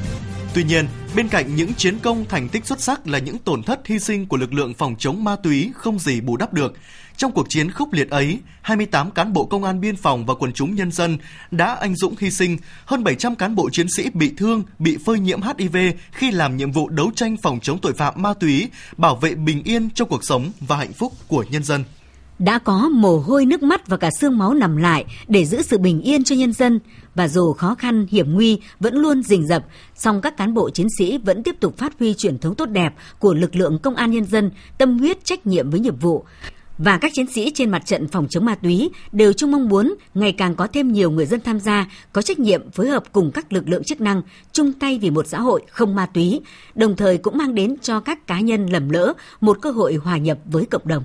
Tuy 0.53 0.63
nhiên, 0.63 0.87
bên 1.15 1.27
cạnh 1.27 1.55
những 1.55 1.73
chiến 1.73 1.99
công 1.99 2.25
thành 2.25 2.49
tích 2.49 2.65
xuất 2.65 2.81
sắc 2.81 3.07
là 3.07 3.19
những 3.19 3.37
tổn 3.37 3.63
thất 3.63 3.87
hy 3.87 3.99
sinh 3.99 4.25
của 4.25 4.37
lực 4.37 4.53
lượng 4.53 4.73
phòng 4.73 4.95
chống 4.99 5.23
ma 5.23 5.35
túy 5.35 5.71
không 5.75 5.99
gì 5.99 6.21
bù 6.21 6.37
đắp 6.37 6.53
được. 6.53 6.73
Trong 7.17 7.31
cuộc 7.31 7.45
chiến 7.49 7.71
khốc 7.71 7.93
liệt 7.93 8.09
ấy, 8.09 8.39
28 8.61 9.11
cán 9.11 9.33
bộ 9.33 9.45
công 9.45 9.63
an 9.63 9.81
biên 9.81 9.95
phòng 9.95 10.25
và 10.25 10.33
quần 10.33 10.53
chúng 10.53 10.75
nhân 10.75 10.91
dân 10.91 11.17
đã 11.51 11.73
anh 11.73 11.95
dũng 11.95 12.15
hy 12.19 12.31
sinh, 12.31 12.57
hơn 12.85 13.03
700 13.03 13.35
cán 13.35 13.55
bộ 13.55 13.69
chiến 13.69 13.87
sĩ 13.97 14.09
bị 14.13 14.31
thương, 14.37 14.63
bị 14.79 14.97
phơi 15.05 15.19
nhiễm 15.19 15.39
HIV 15.41 15.77
khi 16.11 16.31
làm 16.31 16.57
nhiệm 16.57 16.71
vụ 16.71 16.89
đấu 16.89 17.11
tranh 17.15 17.37
phòng 17.37 17.59
chống 17.59 17.79
tội 17.81 17.93
phạm 17.93 18.13
ma 18.17 18.33
túy, 18.33 18.69
bảo 18.97 19.15
vệ 19.15 19.35
bình 19.35 19.63
yên 19.63 19.89
cho 19.95 20.05
cuộc 20.05 20.25
sống 20.25 20.51
và 20.59 20.77
hạnh 20.77 20.93
phúc 20.93 21.13
của 21.27 21.45
nhân 21.49 21.63
dân 21.63 21.83
đã 22.43 22.59
có 22.59 22.89
mồ 22.89 23.17
hôi 23.17 23.45
nước 23.45 23.63
mắt 23.63 23.87
và 23.87 23.97
cả 23.97 24.09
xương 24.19 24.37
máu 24.37 24.53
nằm 24.53 24.77
lại 24.77 25.05
để 25.27 25.45
giữ 25.45 25.61
sự 25.61 25.77
bình 25.77 26.01
yên 26.01 26.23
cho 26.23 26.35
nhân 26.35 26.53
dân 26.53 26.79
và 27.15 27.27
dù 27.27 27.53
khó 27.53 27.75
khăn 27.75 28.07
hiểm 28.09 28.33
nguy 28.33 28.59
vẫn 28.79 28.95
luôn 28.95 29.23
rình 29.23 29.47
rập 29.47 29.65
song 29.95 30.21
các 30.21 30.37
cán 30.37 30.53
bộ 30.53 30.69
chiến 30.69 30.87
sĩ 30.97 31.17
vẫn 31.17 31.43
tiếp 31.43 31.55
tục 31.59 31.77
phát 31.77 31.99
huy 31.99 32.13
truyền 32.13 32.37
thống 32.37 32.55
tốt 32.55 32.65
đẹp 32.65 32.93
của 33.19 33.33
lực 33.33 33.55
lượng 33.55 33.79
công 33.79 33.95
an 33.95 34.11
nhân 34.11 34.25
dân 34.25 34.51
tâm 34.77 34.97
huyết 34.97 35.25
trách 35.25 35.47
nhiệm 35.47 35.69
với 35.69 35.79
nhiệm 35.79 35.95
vụ 35.95 36.25
và 36.77 36.97
các 36.97 37.11
chiến 37.13 37.27
sĩ 37.27 37.51
trên 37.55 37.69
mặt 37.69 37.85
trận 37.85 38.07
phòng 38.07 38.27
chống 38.29 38.45
ma 38.45 38.55
túy 38.55 38.89
đều 39.11 39.33
chung 39.33 39.51
mong 39.51 39.69
muốn 39.69 39.95
ngày 40.13 40.31
càng 40.31 40.55
có 40.55 40.67
thêm 40.73 40.91
nhiều 40.91 41.11
người 41.11 41.25
dân 41.25 41.41
tham 41.41 41.59
gia, 41.59 41.87
có 42.13 42.21
trách 42.21 42.39
nhiệm 42.39 42.71
phối 42.71 42.87
hợp 42.87 43.03
cùng 43.11 43.31
các 43.31 43.53
lực 43.53 43.69
lượng 43.69 43.83
chức 43.83 44.01
năng, 44.01 44.21
chung 44.51 44.73
tay 44.73 44.99
vì 45.01 45.09
một 45.09 45.27
xã 45.27 45.39
hội 45.39 45.61
không 45.69 45.95
ma 45.95 46.05
túy, 46.05 46.41
đồng 46.75 46.95
thời 46.95 47.17
cũng 47.17 47.37
mang 47.37 47.55
đến 47.55 47.75
cho 47.81 47.99
các 47.99 48.27
cá 48.27 48.39
nhân 48.39 48.65
lầm 48.65 48.89
lỡ 48.89 49.13
một 49.41 49.57
cơ 49.61 49.71
hội 49.71 49.95
hòa 49.95 50.17
nhập 50.17 50.37
với 50.45 50.65
cộng 50.65 50.87
đồng. 50.87 51.03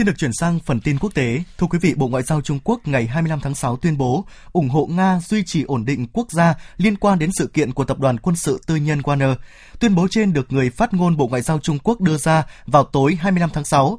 Xin 0.00 0.06
được 0.06 0.18
chuyển 0.18 0.32
sang 0.32 0.58
phần 0.66 0.80
tin 0.80 0.98
quốc 0.98 1.14
tế. 1.14 1.42
Thưa 1.58 1.66
quý 1.66 1.78
vị, 1.82 1.94
Bộ 1.96 2.08
Ngoại 2.08 2.22
giao 2.22 2.40
Trung 2.40 2.58
Quốc 2.64 2.80
ngày 2.84 3.06
25 3.06 3.40
tháng 3.40 3.54
6 3.54 3.76
tuyên 3.76 3.98
bố 3.98 4.24
ủng 4.52 4.68
hộ 4.68 4.86
Nga 4.86 5.20
duy 5.20 5.42
trì 5.42 5.62
ổn 5.62 5.84
định 5.84 6.06
quốc 6.12 6.32
gia 6.32 6.54
liên 6.76 6.96
quan 6.96 7.18
đến 7.18 7.30
sự 7.38 7.46
kiện 7.46 7.72
của 7.72 7.84
tập 7.84 7.98
đoàn 7.98 8.18
quân 8.18 8.36
sự 8.36 8.60
tư 8.66 8.76
nhân 8.76 9.00
Wagner. 9.00 9.34
Tuyên 9.80 9.94
bố 9.94 10.08
trên 10.10 10.32
được 10.32 10.52
người 10.52 10.70
phát 10.70 10.94
ngôn 10.94 11.16
Bộ 11.16 11.26
Ngoại 11.26 11.42
giao 11.42 11.58
Trung 11.58 11.78
Quốc 11.78 12.00
đưa 12.00 12.16
ra 12.16 12.42
vào 12.66 12.84
tối 12.84 13.18
25 13.20 13.50
tháng 13.52 13.64
6. 13.64 13.98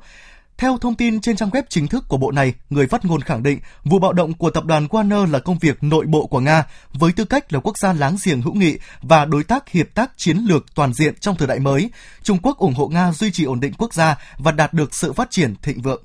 Theo 0.62 0.78
thông 0.78 0.96
tin 0.96 1.22
trên 1.22 1.36
trang 1.36 1.50
web 1.50 1.64
chính 1.70 1.88
thức 1.88 2.04
của 2.08 2.18
bộ 2.18 2.32
này, 2.32 2.54
người 2.70 2.88
phát 2.88 3.06
ngôn 3.06 3.22
khẳng 3.22 3.44
định 3.44 3.60
vụ 3.84 4.00
bạo 4.00 4.14
động 4.14 4.34
của 4.34 4.50
tập 4.50 4.66
đoàn 4.66 4.88
Warner 4.88 5.32
là 5.32 5.40
công 5.40 5.58
việc 5.58 5.84
nội 5.84 6.06
bộ 6.06 6.28
của 6.28 6.40
Nga 6.40 6.64
với 6.94 7.12
tư 7.12 7.26
cách 7.26 7.54
là 7.54 7.60
quốc 7.60 7.78
gia 7.78 7.94
láng 7.94 8.16
giềng 8.26 8.42
hữu 8.42 8.54
nghị 8.54 8.78
và 9.02 9.26
đối 9.26 9.44
tác 9.44 9.70
hiệp 9.70 9.94
tác 9.94 10.12
chiến 10.18 10.38
lược 10.38 10.66
toàn 10.76 10.94
diện 10.94 11.16
trong 11.20 11.36
thời 11.36 11.48
đại 11.48 11.60
mới. 11.60 11.90
Trung 12.24 12.38
Quốc 12.44 12.58
ủng 12.58 12.74
hộ 12.74 12.88
Nga 12.88 13.12
duy 13.12 13.32
trì 13.32 13.44
ổn 13.44 13.60
định 13.60 13.74
quốc 13.78 13.94
gia 13.94 14.18
và 14.38 14.52
đạt 14.52 14.74
được 14.74 14.94
sự 14.94 15.14
phát 15.14 15.32
triển 15.32 15.56
thịnh 15.62 15.82
vượng. 15.82 16.04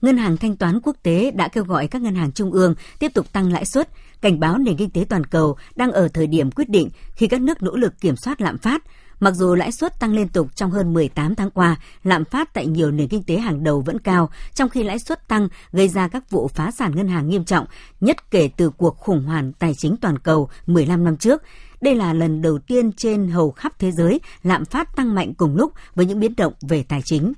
Ngân 0.00 0.16
hàng 0.16 0.36
Thanh 0.36 0.56
toán 0.56 0.80
Quốc 0.82 0.96
tế 1.02 1.30
đã 1.30 1.48
kêu 1.48 1.64
gọi 1.64 1.86
các 1.86 2.02
ngân 2.02 2.14
hàng 2.14 2.32
trung 2.32 2.52
ương 2.52 2.74
tiếp 2.98 3.10
tục 3.14 3.32
tăng 3.32 3.52
lãi 3.52 3.64
suất, 3.64 3.88
cảnh 4.20 4.40
báo 4.40 4.58
nền 4.58 4.76
kinh 4.76 4.90
tế 4.90 5.04
toàn 5.08 5.26
cầu 5.26 5.56
đang 5.76 5.92
ở 5.92 6.08
thời 6.08 6.26
điểm 6.26 6.50
quyết 6.50 6.68
định 6.68 6.90
khi 7.14 7.26
các 7.26 7.40
nước 7.40 7.62
nỗ 7.62 7.76
lực 7.76 8.00
kiểm 8.00 8.16
soát 8.16 8.40
lạm 8.40 8.58
phát, 8.58 8.82
Mặc 9.24 9.34
dù 9.34 9.54
lãi 9.54 9.72
suất 9.72 10.00
tăng 10.00 10.14
liên 10.14 10.28
tục 10.28 10.48
trong 10.54 10.70
hơn 10.70 10.92
18 10.92 11.34
tháng 11.34 11.50
qua, 11.50 11.76
lạm 12.02 12.24
phát 12.24 12.54
tại 12.54 12.66
nhiều 12.66 12.90
nền 12.90 13.08
kinh 13.08 13.22
tế 13.22 13.36
hàng 13.36 13.64
đầu 13.64 13.80
vẫn 13.80 13.98
cao, 13.98 14.30
trong 14.54 14.68
khi 14.68 14.82
lãi 14.82 14.98
suất 14.98 15.28
tăng 15.28 15.48
gây 15.72 15.88
ra 15.88 16.08
các 16.08 16.30
vụ 16.30 16.48
phá 16.48 16.70
sản 16.70 16.96
ngân 16.96 17.08
hàng 17.08 17.28
nghiêm 17.28 17.44
trọng, 17.44 17.66
nhất 18.00 18.30
kể 18.30 18.50
từ 18.56 18.70
cuộc 18.70 18.98
khủng 18.98 19.22
hoảng 19.24 19.52
tài 19.52 19.74
chính 19.74 19.96
toàn 19.96 20.18
cầu 20.18 20.48
15 20.66 21.04
năm 21.04 21.16
trước. 21.16 21.42
Đây 21.80 21.94
là 21.94 22.12
lần 22.12 22.42
đầu 22.42 22.58
tiên 22.58 22.92
trên 22.92 23.28
hầu 23.28 23.50
khắp 23.50 23.78
thế 23.78 23.92
giới 23.92 24.20
lạm 24.42 24.64
phát 24.64 24.96
tăng 24.96 25.14
mạnh 25.14 25.34
cùng 25.34 25.56
lúc 25.56 25.72
với 25.94 26.06
những 26.06 26.20
biến 26.20 26.34
động 26.36 26.52
về 26.60 26.84
tài 26.88 27.02
chính. 27.02 27.32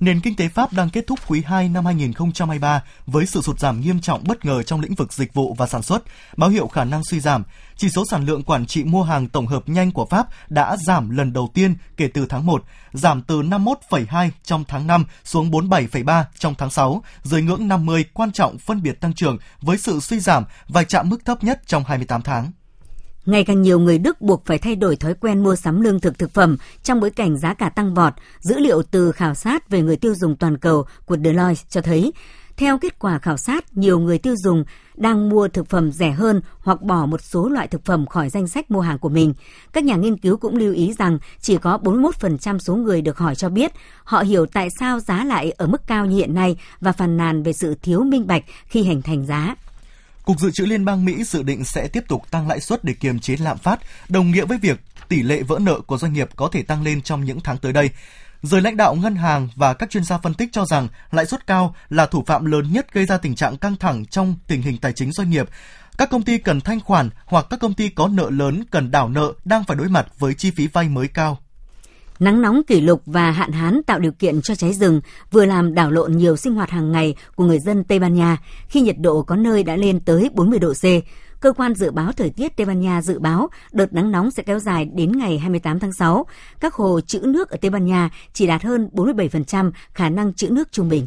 Nền 0.00 0.20
kinh 0.20 0.36
tế 0.36 0.48
Pháp 0.48 0.72
đang 0.72 0.90
kết 0.90 1.06
thúc 1.06 1.18
quý 1.28 1.42
2 1.46 1.68
năm 1.68 1.84
2023 1.84 2.82
với 3.06 3.26
sự 3.26 3.42
sụt 3.42 3.58
giảm 3.58 3.80
nghiêm 3.80 4.00
trọng 4.00 4.24
bất 4.24 4.44
ngờ 4.44 4.62
trong 4.62 4.80
lĩnh 4.80 4.94
vực 4.94 5.12
dịch 5.12 5.34
vụ 5.34 5.54
và 5.54 5.66
sản 5.66 5.82
xuất, 5.82 6.02
báo 6.36 6.50
hiệu 6.50 6.66
khả 6.68 6.84
năng 6.84 7.04
suy 7.04 7.20
giảm. 7.20 7.42
Chỉ 7.76 7.88
số 7.90 8.04
sản 8.10 8.26
lượng 8.26 8.42
quản 8.42 8.66
trị 8.66 8.84
mua 8.84 9.02
hàng 9.02 9.28
tổng 9.28 9.46
hợp 9.46 9.68
nhanh 9.68 9.90
của 9.90 10.06
Pháp 10.06 10.26
đã 10.48 10.76
giảm 10.86 11.10
lần 11.10 11.32
đầu 11.32 11.50
tiên 11.54 11.74
kể 11.96 12.08
từ 12.14 12.26
tháng 12.26 12.46
1, 12.46 12.64
giảm 12.92 13.22
từ 13.22 13.42
51,2 13.42 14.30
trong 14.42 14.64
tháng 14.68 14.86
5 14.86 15.04
xuống 15.24 15.50
47,3 15.50 16.24
trong 16.38 16.54
tháng 16.54 16.70
6, 16.70 17.02
dưới 17.22 17.42
ngưỡng 17.42 17.68
50 17.68 18.04
quan 18.12 18.32
trọng 18.32 18.58
phân 18.58 18.82
biệt 18.82 19.00
tăng 19.00 19.14
trưởng 19.14 19.38
với 19.60 19.78
sự 19.78 20.00
suy 20.00 20.20
giảm 20.20 20.44
và 20.68 20.82
chạm 20.82 21.08
mức 21.08 21.24
thấp 21.24 21.44
nhất 21.44 21.60
trong 21.66 21.84
28 21.84 22.22
tháng. 22.22 22.52
Ngày 23.28 23.44
càng 23.44 23.62
nhiều 23.62 23.78
người 23.80 23.98
Đức 23.98 24.20
buộc 24.20 24.46
phải 24.46 24.58
thay 24.58 24.76
đổi 24.76 24.96
thói 24.96 25.14
quen 25.14 25.42
mua 25.42 25.56
sắm 25.56 25.80
lương 25.80 26.00
thực 26.00 26.18
thực 26.18 26.34
phẩm 26.34 26.56
trong 26.82 27.00
bối 27.00 27.10
cảnh 27.10 27.38
giá 27.38 27.54
cả 27.54 27.68
tăng 27.68 27.94
vọt. 27.94 28.12
Dữ 28.40 28.58
liệu 28.58 28.82
từ 28.82 29.12
khảo 29.12 29.34
sát 29.34 29.70
về 29.70 29.82
người 29.82 29.96
tiêu 29.96 30.14
dùng 30.14 30.36
toàn 30.36 30.58
cầu 30.58 30.84
của 31.06 31.16
Deloitte 31.24 31.62
cho 31.68 31.80
thấy, 31.80 32.12
theo 32.56 32.78
kết 32.78 32.98
quả 32.98 33.18
khảo 33.18 33.36
sát, 33.36 33.76
nhiều 33.76 33.98
người 33.98 34.18
tiêu 34.18 34.34
dùng 34.36 34.64
đang 34.94 35.28
mua 35.28 35.48
thực 35.48 35.68
phẩm 35.68 35.92
rẻ 35.92 36.10
hơn 36.10 36.40
hoặc 36.60 36.82
bỏ 36.82 37.06
một 37.06 37.20
số 37.22 37.48
loại 37.48 37.68
thực 37.68 37.84
phẩm 37.84 38.06
khỏi 38.06 38.28
danh 38.28 38.48
sách 38.48 38.70
mua 38.70 38.80
hàng 38.80 38.98
của 38.98 39.08
mình. 39.08 39.34
Các 39.72 39.84
nhà 39.84 39.96
nghiên 39.96 40.16
cứu 40.16 40.36
cũng 40.36 40.56
lưu 40.56 40.72
ý 40.74 40.92
rằng 40.98 41.18
chỉ 41.40 41.56
có 41.56 41.78
41% 41.82 42.58
số 42.58 42.76
người 42.76 43.02
được 43.02 43.18
hỏi 43.18 43.34
cho 43.34 43.48
biết 43.48 43.72
họ 44.04 44.20
hiểu 44.20 44.46
tại 44.46 44.68
sao 44.80 45.00
giá 45.00 45.24
lại 45.24 45.50
ở 45.50 45.66
mức 45.66 45.86
cao 45.86 46.06
như 46.06 46.16
hiện 46.16 46.34
nay 46.34 46.56
và 46.80 46.92
phàn 46.92 47.16
nàn 47.16 47.42
về 47.42 47.52
sự 47.52 47.74
thiếu 47.82 48.04
minh 48.04 48.26
bạch 48.26 48.44
khi 48.66 48.82
hình 48.82 49.02
thành 49.02 49.26
giá. 49.26 49.54
Cục 50.28 50.40
Dự 50.40 50.50
trữ 50.50 50.64
Liên 50.64 50.84
bang 50.84 51.04
Mỹ 51.04 51.24
dự 51.24 51.42
định 51.42 51.64
sẽ 51.64 51.88
tiếp 51.88 52.04
tục 52.08 52.30
tăng 52.30 52.48
lãi 52.48 52.60
suất 52.60 52.84
để 52.84 52.94
kiềm 52.94 53.18
chế 53.18 53.36
lạm 53.36 53.58
phát, 53.58 53.80
đồng 54.08 54.30
nghĩa 54.30 54.44
với 54.44 54.58
việc 54.58 54.80
tỷ 55.08 55.22
lệ 55.22 55.42
vỡ 55.42 55.58
nợ 55.58 55.80
của 55.80 55.98
doanh 55.98 56.12
nghiệp 56.12 56.28
có 56.36 56.48
thể 56.52 56.62
tăng 56.62 56.82
lên 56.82 57.02
trong 57.02 57.24
những 57.24 57.40
tháng 57.40 57.58
tới 57.58 57.72
đây. 57.72 57.90
Giới 58.42 58.60
lãnh 58.60 58.76
đạo 58.76 58.94
ngân 58.94 59.16
hàng 59.16 59.48
và 59.56 59.74
các 59.74 59.90
chuyên 59.90 60.04
gia 60.04 60.18
phân 60.18 60.34
tích 60.34 60.48
cho 60.52 60.64
rằng 60.66 60.88
lãi 61.10 61.26
suất 61.26 61.46
cao 61.46 61.74
là 61.90 62.06
thủ 62.06 62.24
phạm 62.26 62.44
lớn 62.44 62.72
nhất 62.72 62.92
gây 62.92 63.06
ra 63.06 63.18
tình 63.18 63.34
trạng 63.34 63.56
căng 63.56 63.76
thẳng 63.76 64.06
trong 64.06 64.34
tình 64.46 64.62
hình 64.62 64.78
tài 64.78 64.92
chính 64.92 65.12
doanh 65.12 65.30
nghiệp. 65.30 65.48
Các 65.98 66.10
công 66.10 66.22
ty 66.22 66.38
cần 66.38 66.60
thanh 66.60 66.80
khoản 66.80 67.10
hoặc 67.24 67.46
các 67.50 67.60
công 67.60 67.74
ty 67.74 67.88
có 67.88 68.08
nợ 68.08 68.30
lớn 68.30 68.64
cần 68.70 68.90
đảo 68.90 69.08
nợ 69.08 69.32
đang 69.44 69.64
phải 69.64 69.76
đối 69.76 69.88
mặt 69.88 70.06
với 70.18 70.34
chi 70.34 70.50
phí 70.50 70.66
vay 70.66 70.88
mới 70.88 71.08
cao. 71.08 71.38
Nắng 72.18 72.42
nóng 72.42 72.62
kỷ 72.66 72.80
lục 72.80 73.02
và 73.06 73.30
hạn 73.30 73.52
hán 73.52 73.82
tạo 73.82 73.98
điều 73.98 74.12
kiện 74.12 74.42
cho 74.42 74.54
cháy 74.54 74.72
rừng 74.72 75.00
vừa 75.30 75.44
làm 75.44 75.74
đảo 75.74 75.90
lộn 75.90 76.12
nhiều 76.12 76.36
sinh 76.36 76.54
hoạt 76.54 76.70
hàng 76.70 76.92
ngày 76.92 77.14
của 77.34 77.44
người 77.44 77.60
dân 77.60 77.84
Tây 77.84 77.98
Ban 77.98 78.14
Nha 78.14 78.36
khi 78.68 78.80
nhiệt 78.80 78.98
độ 78.98 79.22
có 79.22 79.36
nơi 79.36 79.62
đã 79.62 79.76
lên 79.76 80.00
tới 80.00 80.30
40 80.34 80.58
độ 80.58 80.72
C. 80.72 80.84
Cơ 81.40 81.52
quan 81.52 81.74
dự 81.74 81.90
báo 81.90 82.12
thời 82.12 82.30
tiết 82.30 82.56
Tây 82.56 82.66
Ban 82.66 82.80
Nha 82.80 83.02
dự 83.02 83.18
báo 83.18 83.48
đợt 83.72 83.92
nắng 83.92 84.10
nóng 84.10 84.30
sẽ 84.30 84.42
kéo 84.42 84.58
dài 84.58 84.84
đến 84.84 85.18
ngày 85.18 85.38
28 85.38 85.78
tháng 85.78 85.92
6. 85.92 86.26
Các 86.60 86.74
hồ 86.74 87.00
trữ 87.00 87.20
nước 87.20 87.50
ở 87.50 87.56
Tây 87.60 87.70
Ban 87.70 87.86
Nha 87.86 88.10
chỉ 88.32 88.46
đạt 88.46 88.62
hơn 88.62 88.88
47% 88.92 89.70
khả 89.94 90.08
năng 90.08 90.34
trữ 90.34 90.50
nước 90.50 90.72
trung 90.72 90.88
bình. 90.88 91.06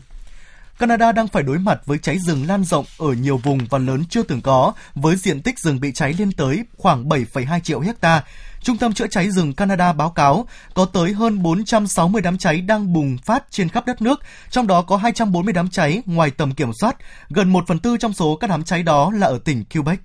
Canada 0.80 1.12
đang 1.12 1.28
phải 1.28 1.44
đối 1.44 1.58
mặt 1.58 1.82
với 1.86 1.98
cháy 1.98 2.20
rừng 2.20 2.48
lan 2.48 2.64
rộng 2.64 2.86
ở 2.98 3.14
nhiều 3.14 3.38
vùng 3.38 3.60
và 3.70 3.78
lớn 3.78 4.04
chưa 4.10 4.24
từng 4.24 4.42
có, 4.42 4.74
với 4.96 5.16
diện 5.16 5.42
tích 5.42 5.60
rừng 5.60 5.80
bị 5.80 5.92
cháy 5.92 6.14
lên 6.20 6.32
tới 6.32 6.66
khoảng 6.78 7.10
7,2 7.10 7.60
triệu 7.60 7.80
hecta. 7.80 8.24
Trung 8.64 8.78
tâm 8.78 8.94
chữa 8.94 9.08
cháy 9.08 9.32
rừng 9.32 9.54
Canada 9.54 9.94
báo 9.94 10.10
cáo 10.10 10.46
có 10.74 10.86
tới 10.86 11.14
hơn 11.14 11.44
460 11.44 12.22
đám 12.22 12.38
cháy 12.38 12.62
đang 12.62 12.94
bùng 12.94 13.18
phát 13.18 13.44
trên 13.50 13.70
khắp 13.70 13.86
đất 13.86 14.02
nước, 14.02 14.20
trong 14.50 14.68
đó 14.68 14.82
có 14.82 14.98
240 14.98 15.54
đám 15.54 15.70
cháy 15.70 16.02
ngoài 16.06 16.32
tầm 16.32 16.52
kiểm 16.52 16.72
soát. 16.82 16.96
Gần 17.30 17.50
1 17.50 17.64
phần 17.68 17.80
tư 17.80 17.98
trong 17.98 18.14
số 18.14 18.36
các 18.36 18.50
đám 18.50 18.64
cháy 18.64 18.84
đó 18.84 19.12
là 19.12 19.28
ở 19.28 19.40
tỉnh 19.46 19.64
Quebec. 19.74 20.00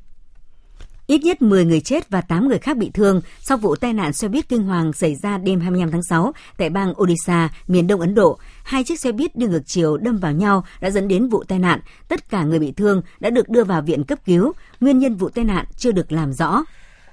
Ít 1.07 1.25
nhất 1.25 1.43
10 1.43 1.65
người 1.65 1.81
chết 1.81 2.11
và 2.11 2.21
8 2.21 2.49
người 2.49 2.59
khác 2.59 2.77
bị 2.77 2.91
thương 2.95 3.21
sau 3.41 3.59
vụ 3.59 3.77
tai 3.77 3.93
nạn 3.93 4.13
xe 4.13 4.29
buýt 4.29 4.49
kinh 4.49 4.63
hoàng 4.63 4.93
xảy 4.93 5.15
ra 5.15 5.39
đêm 5.39 5.61
25 5.61 5.91
tháng 5.91 6.03
6 6.03 6.33
tại 6.57 6.71
bang 6.71 6.93
Odisha, 7.03 7.49
miền 7.69 7.87
đông 7.87 8.01
Ấn 8.01 8.15
Độ. 8.15 8.39
Hai 8.65 8.85
chiếc 8.85 9.01
xe 9.01 9.13
buýt 9.13 9.37
đi 9.37 9.47
ngược 9.47 9.63
chiều 9.67 9.97
đâm 9.97 10.19
vào 10.19 10.33
nhau 10.33 10.65
đã 10.81 10.91
dẫn 10.91 11.09
đến 11.09 11.29
vụ 11.29 11.45
tai 11.45 11.59
nạn. 11.59 11.81
Tất 12.09 12.31
cả 12.31 12.43
người 12.43 12.59
bị 12.59 12.73
thương 12.73 13.03
đã 13.21 13.31
được 13.31 13.49
đưa 13.49 13.65
vào 13.65 13.83
viện 13.83 14.05
cấp 14.05 14.19
cứu. 14.25 14.53
Nguyên 14.81 14.99
nhân 14.99 15.17
vụ 15.17 15.29
tai 15.29 15.45
nạn 15.45 15.65
chưa 15.77 15.93
được 15.93 16.13
làm 16.13 16.33
rõ. 16.33 16.65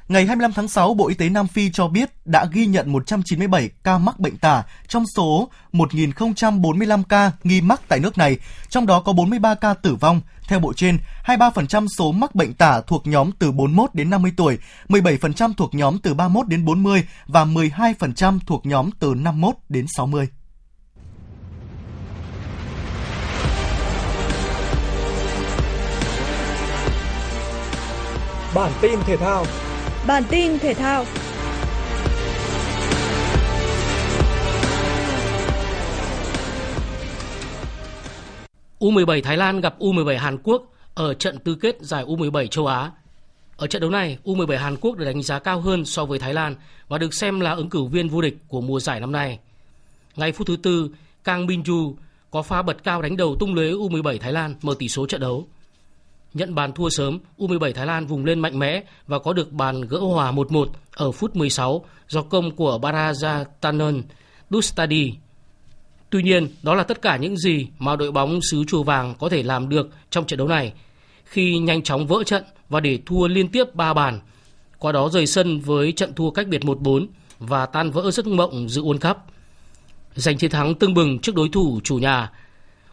Ngày 0.08 0.26
25 0.26 0.54
tháng 0.54 0.68
6, 0.68 0.94
Bộ 0.94 1.08
Y 1.08 1.16
tế 1.16 1.30
Nam 1.30 1.48
Phi 1.48 1.72
cho 1.72 1.88
biết 1.88 2.10
đã 2.26 2.46
ghi 2.52 2.66
nhận 2.66 2.92
197 2.92 3.70
ca 3.84 3.98
mắc 3.98 4.20
bệnh 4.20 4.38
tả 4.38 4.64
trong 4.88 5.04
số 5.16 5.50
1.045 5.74 7.04
ca 7.04 7.32
nghi 7.44 7.62
mắc 7.62 7.82
tại 7.88 8.00
nước 8.00 8.18
này, 8.18 8.38
trong 8.70 8.86
đó 8.86 9.00
có 9.00 9.14
43 9.14 9.56
ca 9.56 9.74
tử 9.74 9.96
vong. 9.96 10.22
Theo 10.48 10.60
bộ 10.60 10.74
trên, 10.74 10.98
23% 11.26 11.88
số 11.98 12.12
mắc 12.12 12.36
bệnh 12.36 12.54
tả 12.54 12.82
thuộc 12.88 13.08
nhóm 13.08 13.32
từ 13.40 13.52
41 13.52 13.96
đến 13.96 14.10
50 14.10 14.32
tuổi, 14.38 14.58
17% 14.90 15.54
thuộc 15.58 15.76
nhóm 15.76 15.98
từ 15.98 16.14
31 16.14 16.48
đến 16.48 16.66
40 16.66 17.04
và 17.28 17.46
12% 17.46 18.40
thuộc 18.48 18.66
nhóm 18.66 18.90
từ 19.00 19.14
51 19.18 19.56
đến 19.70 19.86
60. 19.96 20.28
Bản 28.56 28.72
tin 28.82 29.00
thể 29.06 29.18
thao 29.18 29.46
Bản 30.08 30.24
tin 30.30 30.60
thể 30.60 30.74
thao 30.74 31.06
U17 38.80 39.22
Thái 39.22 39.38
Lan 39.38 39.62
gặp 39.62 39.80
U17 39.80 40.20
Hàn 40.20 40.38
Quốc 40.44 40.64
ở 40.94 41.14
trận 41.14 41.40
tứ 41.40 41.56
kết 41.56 41.78
giải 41.82 42.06
U17 42.06 42.48
châu 42.48 42.68
Á. 42.68 42.92
Ở 43.58 43.68
trận 43.68 43.82
đấu 43.82 43.92
này, 43.92 44.18
U17 44.24 44.58
Hàn 44.58 44.76
Quốc 44.82 44.98
được 44.98 45.06
đánh 45.06 45.24
giá 45.24 45.40
cao 45.40 45.62
hơn 45.62 45.86
so 45.86 46.06
với 46.06 46.20
Thái 46.20 46.34
Lan 46.34 46.56
và 46.88 46.98
được 46.98 47.14
xem 47.14 47.40
là 47.40 47.52
ứng 47.52 47.70
cử 47.70 47.84
viên 47.84 48.10
vô 48.10 48.22
địch 48.22 48.38
của 48.48 48.62
mùa 48.62 48.80
giải 48.80 49.00
năm 49.00 49.12
nay. 49.12 49.40
Ngay 50.16 50.32
phút 50.32 50.48
thứ 50.48 50.56
tư, 50.56 50.90
Kang 51.24 51.48
Min-ju 51.48 51.94
có 52.32 52.42
pha 52.42 52.62
bật 52.62 52.84
cao 52.84 53.02
đánh 53.02 53.18
đầu 53.18 53.36
tung 53.40 53.54
lưới 53.54 53.74
U17 53.74 54.18
Thái 54.20 54.34
Lan 54.34 54.56
mở 54.62 54.76
tỷ 54.80 54.90
số 54.90 55.06
trận 55.06 55.22
đấu. 55.22 55.48
Nhận 56.34 56.56
bàn 56.56 56.74
thua 56.74 56.90
sớm, 56.90 57.20
U17 57.38 57.74
Thái 57.74 57.86
Lan 57.86 58.06
vùng 58.06 58.26
lên 58.26 58.40
mạnh 58.40 58.60
mẽ 58.60 58.84
và 59.08 59.20
có 59.20 59.34
được 59.34 59.52
bàn 59.52 59.82
gỡ 59.82 60.00
hòa 60.00 60.32
1-1 60.32 60.66
ở 60.92 61.12
phút 61.12 61.36
16 61.36 61.86
do 62.08 62.22
công 62.22 62.56
của 62.56 62.80
Barajatanon 62.82 64.02
Dustadi. 64.50 65.14
Tuy 66.10 66.24
nhiên, 66.24 66.48
đó 66.64 66.76
là 66.76 66.84
tất 66.84 67.02
cả 67.02 67.18
những 67.18 67.38
gì 67.38 67.68
mà 67.80 67.96
đội 67.96 68.12
bóng 68.12 68.40
xứ 68.52 68.64
Chùa 68.68 68.84
Vàng 68.84 69.16
có 69.20 69.30
thể 69.30 69.44
làm 69.44 69.70
được 69.70 69.90
trong 70.10 70.26
trận 70.26 70.38
đấu 70.38 70.48
này 70.48 70.74
khi 71.26 71.58
nhanh 71.58 71.82
chóng 71.82 72.08
vỡ 72.08 72.24
trận 72.24 72.44
và 72.70 72.80
để 72.80 73.00
thua 73.06 73.28
liên 73.28 73.48
tiếp 73.48 73.76
3 73.76 73.94
bàn. 73.94 74.20
Qua 74.80 74.92
đó 74.92 75.10
rời 75.10 75.28
sân 75.28 75.60
với 75.60 75.92
trận 75.92 76.14
thua 76.14 76.32
cách 76.32 76.48
biệt 76.48 76.62
1-4 76.62 77.08
và 77.40 77.66
tan 77.66 77.92
vỡ 77.92 78.12
giấc 78.12 78.28
mộng 78.28 78.70
dự 78.70 78.82
World 78.82 79.10
Cup. 79.10 79.18
Giành 80.16 80.38
chiến 80.38 80.52
thắng 80.52 80.76
tưng 80.76 80.94
bừng 80.94 81.20
trước 81.20 81.36
đối 81.36 81.50
thủ 81.50 81.80
chủ 81.84 81.98
nhà, 81.98 82.32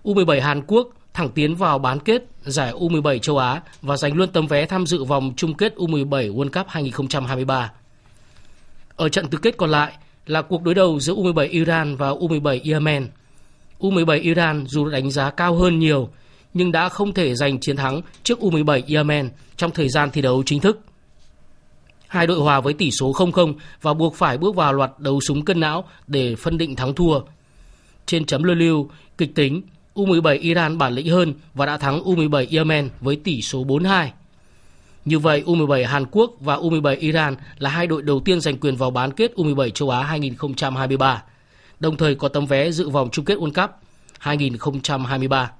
U17 0.02 0.42
Hàn 0.42 0.62
Quốc 0.66 0.88
thẳng 1.14 1.30
tiến 1.30 1.54
vào 1.54 1.78
bán 1.78 2.00
kết 2.00 2.22
giải 2.42 2.72
U17 2.72 3.18
châu 3.18 3.38
Á 3.38 3.62
và 3.82 3.96
giành 3.96 4.14
luôn 4.14 4.28
tấm 4.32 4.46
vé 4.46 4.66
tham 4.66 4.86
dự 4.86 5.04
vòng 5.04 5.32
chung 5.36 5.54
kết 5.54 5.74
U17 5.76 6.34
World 6.34 6.50
Cup 6.50 6.66
2023. 6.68 7.72
Ở 8.96 9.08
trận 9.08 9.28
tứ 9.28 9.38
kết 9.38 9.56
còn 9.56 9.70
lại 9.70 9.92
là 10.26 10.42
cuộc 10.42 10.62
đối 10.62 10.74
đầu 10.74 11.00
giữa 11.00 11.14
U17 11.14 11.48
Iran 11.50 11.96
và 11.96 12.08
U17 12.10 12.72
Yemen. 12.72 13.08
U17 13.80 14.22
Iran 14.22 14.66
dù 14.66 14.88
đánh 14.88 15.10
giá 15.10 15.30
cao 15.30 15.54
hơn 15.54 15.78
nhiều 15.78 16.10
nhưng 16.54 16.72
đã 16.72 16.88
không 16.88 17.14
thể 17.14 17.34
giành 17.34 17.60
chiến 17.60 17.76
thắng 17.76 18.00
trước 18.22 18.38
U17 18.40 18.96
Yemen 18.96 19.30
trong 19.56 19.70
thời 19.70 19.88
gian 19.88 20.10
thi 20.10 20.22
đấu 20.22 20.42
chính 20.46 20.60
thức. 20.60 20.80
Hai 22.08 22.26
đội 22.26 22.38
hòa 22.38 22.60
với 22.60 22.72
tỷ 22.72 22.90
số 22.90 23.12
0-0 23.12 23.54
và 23.82 23.94
buộc 23.94 24.14
phải 24.14 24.38
bước 24.38 24.54
vào 24.54 24.72
loạt 24.72 24.90
đấu 24.98 25.20
súng 25.20 25.44
cân 25.44 25.60
não 25.60 25.84
để 26.06 26.36
phân 26.36 26.58
định 26.58 26.76
thắng 26.76 26.94
thua. 26.94 27.20
Trên 28.06 28.24
chấm 28.24 28.42
lưu 28.42 28.56
lưu, 28.56 28.90
kịch 29.18 29.34
tính, 29.34 29.62
U17 29.94 30.38
Iran 30.40 30.78
bản 30.78 30.92
lĩnh 30.92 31.08
hơn 31.08 31.34
và 31.54 31.66
đã 31.66 31.76
thắng 31.76 32.02
U17 32.04 32.46
Yemen 32.56 32.88
với 33.00 33.16
tỷ 33.16 33.42
số 33.42 33.64
4-2. 33.64 34.08
Như 35.04 35.18
vậy, 35.18 35.42
U17 35.46 35.88
Hàn 35.88 36.04
Quốc 36.10 36.30
và 36.40 36.56
U17 36.56 36.96
Iran 36.98 37.34
là 37.58 37.70
hai 37.70 37.86
đội 37.86 38.02
đầu 38.02 38.20
tiên 38.20 38.40
giành 38.40 38.56
quyền 38.56 38.76
vào 38.76 38.90
bán 38.90 39.12
kết 39.12 39.32
U17 39.36 39.70
châu 39.70 39.90
Á 39.90 40.02
2023, 40.02 41.22
đồng 41.80 41.96
thời 41.96 42.14
có 42.14 42.28
tấm 42.28 42.46
vé 42.46 42.70
dự 42.70 42.88
vòng 42.88 43.08
chung 43.12 43.24
kết 43.24 43.38
World 43.38 43.62
Cup 43.62 43.70
2023. 44.18 45.50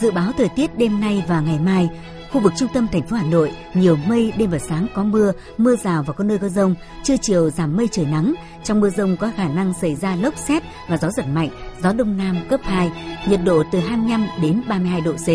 Dự 0.00 0.10
báo 0.10 0.32
thời 0.38 0.48
tiết 0.56 0.78
đêm 0.78 1.00
nay 1.00 1.22
và 1.28 1.40
ngày 1.40 1.58
mai, 1.58 1.88
khu 2.32 2.40
vực 2.40 2.52
trung 2.56 2.68
tâm 2.74 2.86
thành 2.92 3.06
phố 3.06 3.16
Hà 3.16 3.24
Nội 3.24 3.52
nhiều 3.74 3.96
mây, 3.96 4.32
đêm 4.38 4.50
và 4.50 4.58
sáng 4.58 4.86
có 4.94 5.04
mưa, 5.04 5.32
mưa 5.58 5.76
rào 5.76 6.02
và 6.02 6.12
có 6.12 6.24
nơi 6.24 6.38
có 6.38 6.48
rông, 6.48 6.74
trưa 7.04 7.16
chiều 7.22 7.50
giảm 7.50 7.76
mây 7.76 7.88
trời 7.92 8.06
nắng. 8.06 8.34
Trong 8.64 8.80
mưa 8.80 8.90
rông 8.90 9.16
có 9.16 9.32
khả 9.36 9.48
năng 9.48 9.74
xảy 9.80 9.94
ra 9.94 10.16
lốc 10.16 10.34
xét 10.36 10.62
và 10.88 10.96
gió 10.96 11.10
giật 11.10 11.26
mạnh, 11.26 11.48
gió 11.82 11.92
đông 11.92 12.16
nam 12.16 12.36
cấp 12.50 12.60
2, 12.64 12.92
nhiệt 13.28 13.40
độ 13.44 13.62
từ 13.72 13.80
25 13.80 14.26
đến 14.42 14.62
32 14.68 15.00
độ 15.00 15.12
C. 15.12 15.26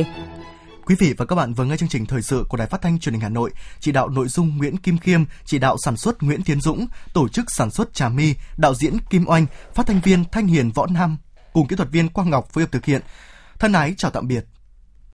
Quý 0.85 0.95
vị 0.99 1.13
và 1.17 1.25
các 1.25 1.35
bạn 1.35 1.53
vừa 1.53 1.65
nghe 1.65 1.77
chương 1.77 1.89
trình 1.89 2.05
thời 2.05 2.21
sự 2.21 2.45
của 2.49 2.57
Đài 2.57 2.67
Phát 2.67 2.81
thanh 2.81 2.99
Truyền 2.99 3.13
hình 3.13 3.21
Hà 3.21 3.29
Nội, 3.29 3.51
chỉ 3.79 3.91
đạo 3.91 4.09
nội 4.09 4.27
dung 4.27 4.57
Nguyễn 4.57 4.77
Kim 4.77 4.97
Khiêm, 4.97 5.23
chỉ 5.45 5.59
đạo 5.59 5.77
sản 5.77 5.97
xuất 5.97 6.23
Nguyễn 6.23 6.43
Tiến 6.43 6.61
Dũng, 6.61 6.87
tổ 7.13 7.27
chức 7.27 7.45
sản 7.51 7.71
xuất 7.71 7.93
Trà 7.93 8.09
My, 8.09 8.33
đạo 8.57 8.73
diễn 8.73 8.97
Kim 9.09 9.25
Oanh, 9.27 9.45
phát 9.73 9.87
thanh 9.87 10.01
viên 10.03 10.23
Thanh 10.31 10.47
Hiền 10.47 10.71
Võ 10.71 10.85
Nam 10.85 11.17
cùng 11.53 11.67
kỹ 11.67 11.75
thuật 11.75 11.91
viên 11.91 12.09
Quang 12.09 12.29
Ngọc 12.29 12.49
phối 12.53 12.63
hợp 12.63 12.71
thực 12.71 12.85
hiện. 12.85 13.01
Thân 13.59 13.73
ái 13.73 13.93
chào 13.97 14.11
tạm 14.11 14.27
biệt. 14.27 14.45